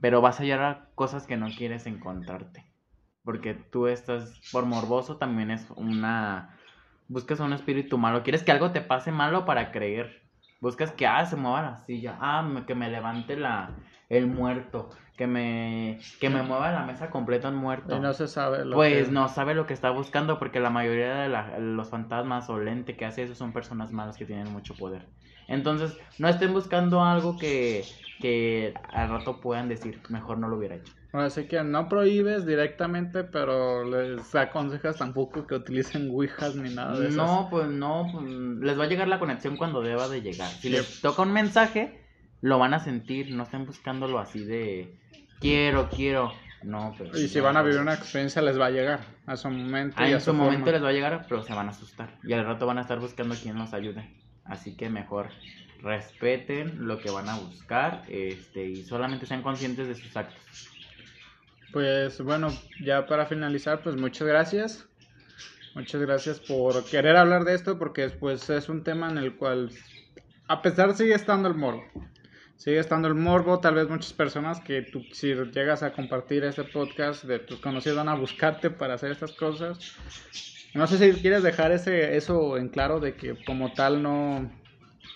Pero 0.00 0.20
vas 0.20 0.40
a 0.40 0.42
hallar 0.42 0.88
cosas 0.96 1.28
que 1.28 1.36
no 1.36 1.46
quieres 1.56 1.86
encontrarte. 1.86 2.66
Porque 3.22 3.54
tú 3.54 3.86
estás, 3.86 4.40
por 4.50 4.66
morboso 4.66 5.16
también 5.16 5.52
es 5.52 5.70
una 5.76 6.58
Buscas 7.06 7.40
a 7.40 7.44
un 7.44 7.52
espíritu 7.52 7.96
malo. 7.96 8.24
Quieres 8.24 8.42
que 8.42 8.50
algo 8.50 8.72
te 8.72 8.80
pase 8.80 9.12
malo 9.12 9.44
para 9.44 9.70
creer. 9.70 10.22
Buscas 10.60 10.90
que, 10.90 11.06
ah, 11.06 11.24
se 11.24 11.36
mueva 11.36 11.62
la 11.62 11.76
silla. 11.76 12.16
Ah, 12.20 12.64
que 12.66 12.74
me 12.74 12.90
levante 12.90 13.36
la, 13.36 13.76
el 14.12 14.26
muerto. 14.26 14.90
Que 15.16 15.26
me, 15.26 16.00
que 16.20 16.30
me 16.30 16.42
mueva 16.42 16.72
la 16.72 16.84
mesa 16.84 17.10
completa 17.10 17.50
un 17.50 17.56
muerto. 17.56 17.96
Y 17.96 18.00
no 18.00 18.12
se 18.12 18.26
sabe 18.26 18.64
lo 18.64 18.76
Pues 18.76 19.10
no 19.10 19.28
sabe 19.28 19.54
lo 19.54 19.66
que 19.66 19.74
está 19.74 19.90
buscando 19.90 20.38
porque 20.38 20.58
la 20.58 20.70
mayoría 20.70 21.14
de 21.14 21.60
los 21.60 21.90
fantasmas 21.90 22.48
o 22.48 22.58
lente 22.58 22.96
que 22.96 23.04
hace 23.04 23.22
eso 23.22 23.34
son 23.34 23.52
personas 23.52 23.92
malas 23.92 24.16
que 24.16 24.24
tienen 24.24 24.50
mucho 24.52 24.74
poder. 24.74 25.06
Entonces, 25.48 25.96
no 26.18 26.28
estén 26.28 26.52
buscando 26.52 27.04
algo 27.04 27.38
que, 27.38 27.84
que 28.20 28.74
al 28.92 29.10
rato 29.10 29.40
puedan 29.40 29.68
decir, 29.68 30.00
mejor 30.08 30.38
no 30.38 30.48
lo 30.48 30.56
hubiera 30.56 30.76
hecho. 30.76 30.92
Así 31.12 31.44
que 31.44 31.62
no 31.62 31.88
prohíbes 31.88 32.46
directamente, 32.46 33.22
pero 33.22 33.84
les 33.84 34.34
aconsejas 34.34 34.96
tampoco 34.96 35.46
que 35.46 35.56
utilicen 35.56 36.10
Ouijas 36.10 36.56
ni 36.56 36.74
nada 36.74 36.98
de 36.98 37.08
eso. 37.08 37.16
No, 37.16 37.48
pues 37.50 37.68
no, 37.68 38.08
pues, 38.10 38.24
les 38.24 38.78
va 38.78 38.84
a 38.84 38.88
llegar 38.88 39.08
la 39.08 39.18
conexión 39.18 39.58
cuando 39.58 39.82
deba 39.82 40.08
de 40.08 40.22
llegar. 40.22 40.48
Si 40.48 40.70
les 40.70 41.02
toca 41.02 41.22
un 41.22 41.32
mensaje, 41.32 42.01
lo 42.42 42.58
van 42.58 42.74
a 42.74 42.80
sentir, 42.80 43.34
no 43.34 43.44
estén 43.44 43.64
buscándolo 43.64 44.18
así 44.18 44.44
de 44.44 44.98
quiero, 45.40 45.88
quiero. 45.88 46.32
No, 46.62 46.94
pero 46.96 47.18
y 47.18 47.26
si 47.26 47.40
van 47.40 47.56
a 47.56 47.62
vivir 47.62 47.80
una 47.80 47.94
experiencia 47.94 48.40
les 48.42 48.60
va 48.60 48.66
a 48.66 48.70
llegar 48.70 49.00
a 49.26 49.36
su 49.36 49.48
momento. 49.50 49.96
Ah, 49.98 50.04
a 50.04 50.20
su, 50.20 50.32
momento 50.32 50.70
les 50.70 50.82
va 50.82 50.90
a 50.90 50.92
llegar, 50.92 51.26
pero 51.28 51.42
se 51.42 51.54
van 51.54 51.66
a 51.66 51.70
asustar. 51.70 52.18
Y 52.22 52.32
al 52.34 52.44
rato 52.44 52.66
van 52.66 52.78
a 52.78 52.82
estar 52.82 53.00
buscando 53.00 53.34
quien 53.34 53.58
los 53.58 53.72
ayude. 53.72 54.08
Así 54.44 54.76
que 54.76 54.88
mejor 54.88 55.30
respeten 55.82 56.86
lo 56.86 56.98
que 56.98 57.10
van 57.10 57.28
a 57.28 57.36
buscar 57.36 58.02
este, 58.08 58.66
y 58.68 58.84
solamente 58.84 59.26
sean 59.26 59.42
conscientes 59.42 59.88
de 59.88 59.94
sus 59.96 60.16
actos. 60.16 60.68
Pues 61.72 62.20
bueno, 62.20 62.48
ya 62.84 63.06
para 63.06 63.26
finalizar, 63.26 63.82
pues 63.82 63.96
muchas 63.96 64.28
gracias. 64.28 64.86
Muchas 65.74 66.00
gracias 66.02 66.38
por 66.38 66.84
querer 66.84 67.16
hablar 67.16 67.44
de 67.44 67.54
esto 67.54 67.78
porque 67.78 68.10
pues 68.10 68.50
es 68.50 68.68
un 68.68 68.84
tema 68.84 69.10
en 69.10 69.18
el 69.18 69.36
cual 69.36 69.70
a 70.46 70.60
pesar 70.60 70.94
sigue 70.94 71.14
estando 71.14 71.48
el 71.48 71.54
morbo. 71.54 71.82
Sigue 72.62 72.78
estando 72.78 73.08
el 73.08 73.16
morbo, 73.16 73.58
tal 73.58 73.74
vez 73.74 73.88
muchas 73.88 74.12
personas 74.12 74.60
que 74.60 74.82
tú 74.82 75.04
si 75.10 75.34
llegas 75.34 75.82
a 75.82 75.92
compartir 75.92 76.44
este 76.44 76.62
podcast 76.62 77.24
de 77.24 77.40
tus 77.40 77.58
conocidos 77.58 77.96
van 77.96 78.08
a 78.08 78.14
buscarte 78.14 78.70
para 78.70 78.94
hacer 78.94 79.10
estas 79.10 79.32
cosas. 79.32 79.96
No 80.72 80.86
sé 80.86 80.96
si 80.96 81.20
quieres 81.20 81.42
dejar 81.42 81.72
ese 81.72 82.16
eso 82.16 82.56
en 82.56 82.68
claro 82.68 83.00
de 83.00 83.16
que 83.16 83.34
como 83.34 83.72
tal 83.72 84.00
no 84.00 84.48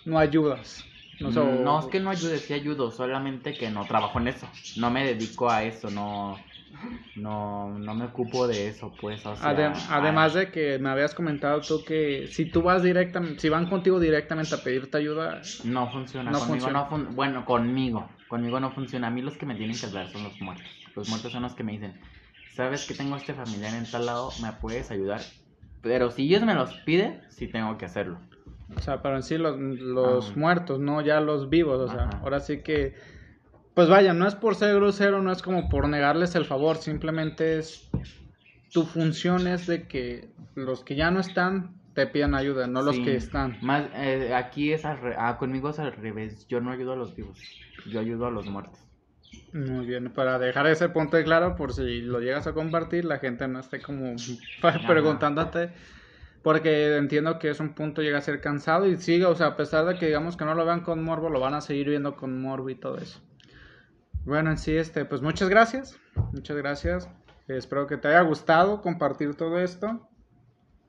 no 0.05 0.18
ayudas. 0.18 0.84
No, 1.20 1.30
no, 1.30 1.78
es 1.78 1.86
que 1.86 2.01
no 2.01 2.11
ayude, 2.11 2.38
sí 2.38 2.53
ayudo, 2.53 2.90
solamente 2.90 3.55
que 3.55 3.70
no 3.70 3.86
trabajo 3.86 4.18
en 4.18 4.26
eso. 4.26 4.49
No 4.76 4.90
me 4.90 5.05
dedico 5.05 5.49
a 5.49 5.62
eso, 5.62 5.88
no, 5.88 6.44
no, 7.16 7.79
no 7.79 7.95
me 7.95 8.07
ocupo 8.07 8.47
de 8.47 8.68
eso, 8.68 8.95
pues. 9.01 9.24
además 9.27 10.35
de 10.35 10.51
que 10.51 10.79
me 10.79 10.91
habías 10.91 11.14
comentado 11.14 11.61
tú 11.61 11.85
que 11.85 12.27
si 12.29 12.47
tú 12.47 12.62
vas 12.62 12.83
directamente, 12.83 13.41
si 13.41 13.49
van 13.49 13.68
contigo 13.68 13.99
directamente 13.99 14.55
a 14.55 14.59
pedirte 14.59 14.99
ayuda, 14.99 15.41
no 15.64 15.91
funciona. 15.91 16.31
conmigo 16.33 16.70
No 16.70 16.89
bueno, 17.12 17.45
conmigo, 17.45 18.09
conmigo 18.29 18.61
no 18.61 18.70
funciona. 18.70 19.09
A 19.09 19.11
mí 19.11 19.22
los 19.22 19.37
que 19.37 19.47
me 19.47 19.55
tienen 19.55 19.79
que 19.79 19.87
ayudar 19.87 20.09
son 20.09 20.24
los 20.24 20.41
muertos. 20.41 20.66
Los 20.95 21.09
muertos 21.09 21.33
son 21.33 21.43
los 21.43 21.55
que 21.55 21.64
me 21.64 21.72
dicen, 21.72 22.01
sabes 22.53 22.87
que 22.87 22.95
tengo 22.95 23.16
este 23.16 23.35
familiar 23.35 23.74
en 23.74 23.91
tal 23.91 24.07
lado, 24.07 24.31
me 24.43 24.53
puedes 24.53 24.91
ayudar. 24.91 25.20
Pero 25.83 26.11
si 26.11 26.22
ellos 26.24 26.43
me 26.43 26.55
los 26.55 26.72
piden, 26.85 27.22
sí 27.29 27.49
tengo 27.49 27.79
que 27.79 27.85
hacerlo. 27.85 28.18
O 28.77 28.81
sea, 28.81 29.01
pero 29.01 29.16
en 29.16 29.22
sí 29.22 29.39
los, 29.39 29.59
los 29.59 30.37
muertos, 30.37 30.81
no 30.81 31.01
ya 31.01 31.20
los 31.20 31.49
vivos. 31.49 31.79
O 31.79 31.93
sea, 31.93 32.11
ahora 32.22 32.41
sí 32.41 32.62
que. 32.62 32.95
Pues 33.77 33.91
vaya, 33.91 34.14
no 34.14 34.27
es 34.27 34.35
por 34.35 34.55
ser 34.55 34.74
grosero, 34.74 35.20
no 35.20 35.31
es 35.31 35.43
como 35.43 35.68
por 35.68 35.87
negarles 35.87 36.35
el 36.35 36.47
favor, 36.47 36.79
simplemente 36.79 37.59
es. 37.59 37.91
Tu 38.72 38.85
función 38.85 39.47
es 39.47 39.66
de 39.66 39.87
que 39.87 40.31
los 40.55 40.83
que 40.83 40.97
ya 40.97 41.11
no 41.11 41.20
están 41.20 41.74
te 41.93 42.07
pidan 42.07 42.35
ayuda, 42.35 42.66
no 42.66 42.81
los 42.81 42.99
que 42.99 43.16
están. 43.16 43.59
Más, 43.61 43.85
eh, 43.93 44.33
aquí 44.35 44.72
es 44.72 44.87
al 44.87 45.14
ah, 45.18 45.37
conmigo 45.37 45.68
es 45.68 45.79
al 45.79 45.93
revés. 45.93 46.47
Yo 46.49 46.62
no 46.62 46.70
ayudo 46.70 46.95
a 46.95 46.97
los 46.97 47.14
vivos, 47.14 47.39
yo 47.85 48.01
ayudo 48.01 48.24
a 48.24 48.31
los 48.31 48.47
muertos. 48.47 48.81
Muy 49.53 49.85
bien, 49.85 50.11
para 50.11 50.39
dejar 50.39 50.66
ese 50.68 50.89
punto 50.89 51.18
de 51.18 51.24
claro, 51.24 51.55
por 51.55 51.74
si 51.74 52.01
lo 52.01 52.20
llegas 52.20 52.47
a 52.47 52.55
compartir, 52.55 53.05
la 53.05 53.18
gente 53.18 53.47
no 53.47 53.61
esté 53.61 53.83
como 53.83 54.16
preguntándote 54.87 55.72
porque 56.43 56.97
entiendo 56.97 57.39
que 57.39 57.51
es 57.51 57.61
un 57.61 57.74
punto 57.74 58.01
llega 58.01 58.16
a 58.16 58.22
ser 58.22 58.41
cansado 58.41 58.87
y 58.87 58.97
sigue, 58.97 59.27
o 59.27 59.35
sea, 59.35 59.49
a 59.49 59.57
pesar 59.57 59.85
de 59.85 59.99
que 59.99 60.07
digamos 60.07 60.39
que 60.39 60.47
no 60.47 60.55
lo 60.55 60.64
vean 60.64 60.81
con 60.81 61.05
morbo, 61.05 61.29
lo 61.29 61.41
van 61.41 61.53
a 61.53 61.61
seguir 61.61 61.91
viendo 61.91 62.16
con 62.16 62.41
morbo 62.41 62.70
y 62.70 62.74
todo 62.74 62.97
eso. 62.97 63.20
Bueno, 64.27 64.51
en 64.51 64.59
sí, 64.59 64.77
este, 64.77 65.05
pues 65.05 65.22
muchas 65.22 65.49
gracias, 65.49 65.97
muchas 66.33 66.57
gracias. 66.57 67.09
espero 67.47 67.87
que 67.87 67.97
te 67.97 68.09
haya 68.09 68.22
gustado 68.22 68.83
compartir 68.83 69.37
todo 69.37 69.61
esto 69.61 70.09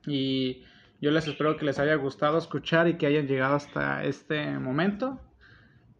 y 0.04 0.64
yo 1.00 1.12
les 1.12 1.28
espero 1.28 1.56
que 1.56 1.64
les 1.64 1.78
haya 1.78 1.94
gustado 1.94 2.36
escuchar 2.36 2.88
y 2.88 2.94
que 2.94 3.06
hayan 3.06 3.28
llegado 3.28 3.54
hasta 3.54 4.02
este 4.02 4.58
momento. 4.58 5.20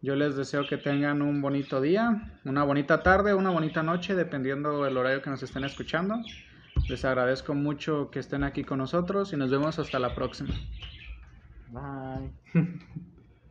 Yo 0.01 0.17
les 0.17 0.35
deseo 0.35 0.67
que 0.67 0.75
tengan 0.77 1.21
un 1.21 1.41
bonito 1.41 1.79
día, 1.79 2.39
una 2.43 2.65
bonita 2.65 3.03
tarde, 3.03 3.33
una 3.33 3.51
bonita 3.51 3.83
noche, 3.83 4.15
dependiendo 4.15 4.83
del 4.83 4.97
horario 4.97 5.21
que 5.21 5.29
nos 5.29 5.41
estén 5.41 5.63
escuchando. 5.63 6.15
Les 6.89 7.05
agradezco 7.05 7.53
mucho 7.53 8.09
que 8.11 8.19
estén 8.19 8.43
aquí 8.43 8.65
con 8.65 8.79
nosotros 8.79 9.31
y 9.31 9.37
nos 9.37 9.49
vemos 9.49 9.79
hasta 9.79 9.97
la 9.97 10.13
próxima. 10.13 10.53
Bye. 11.71 12.33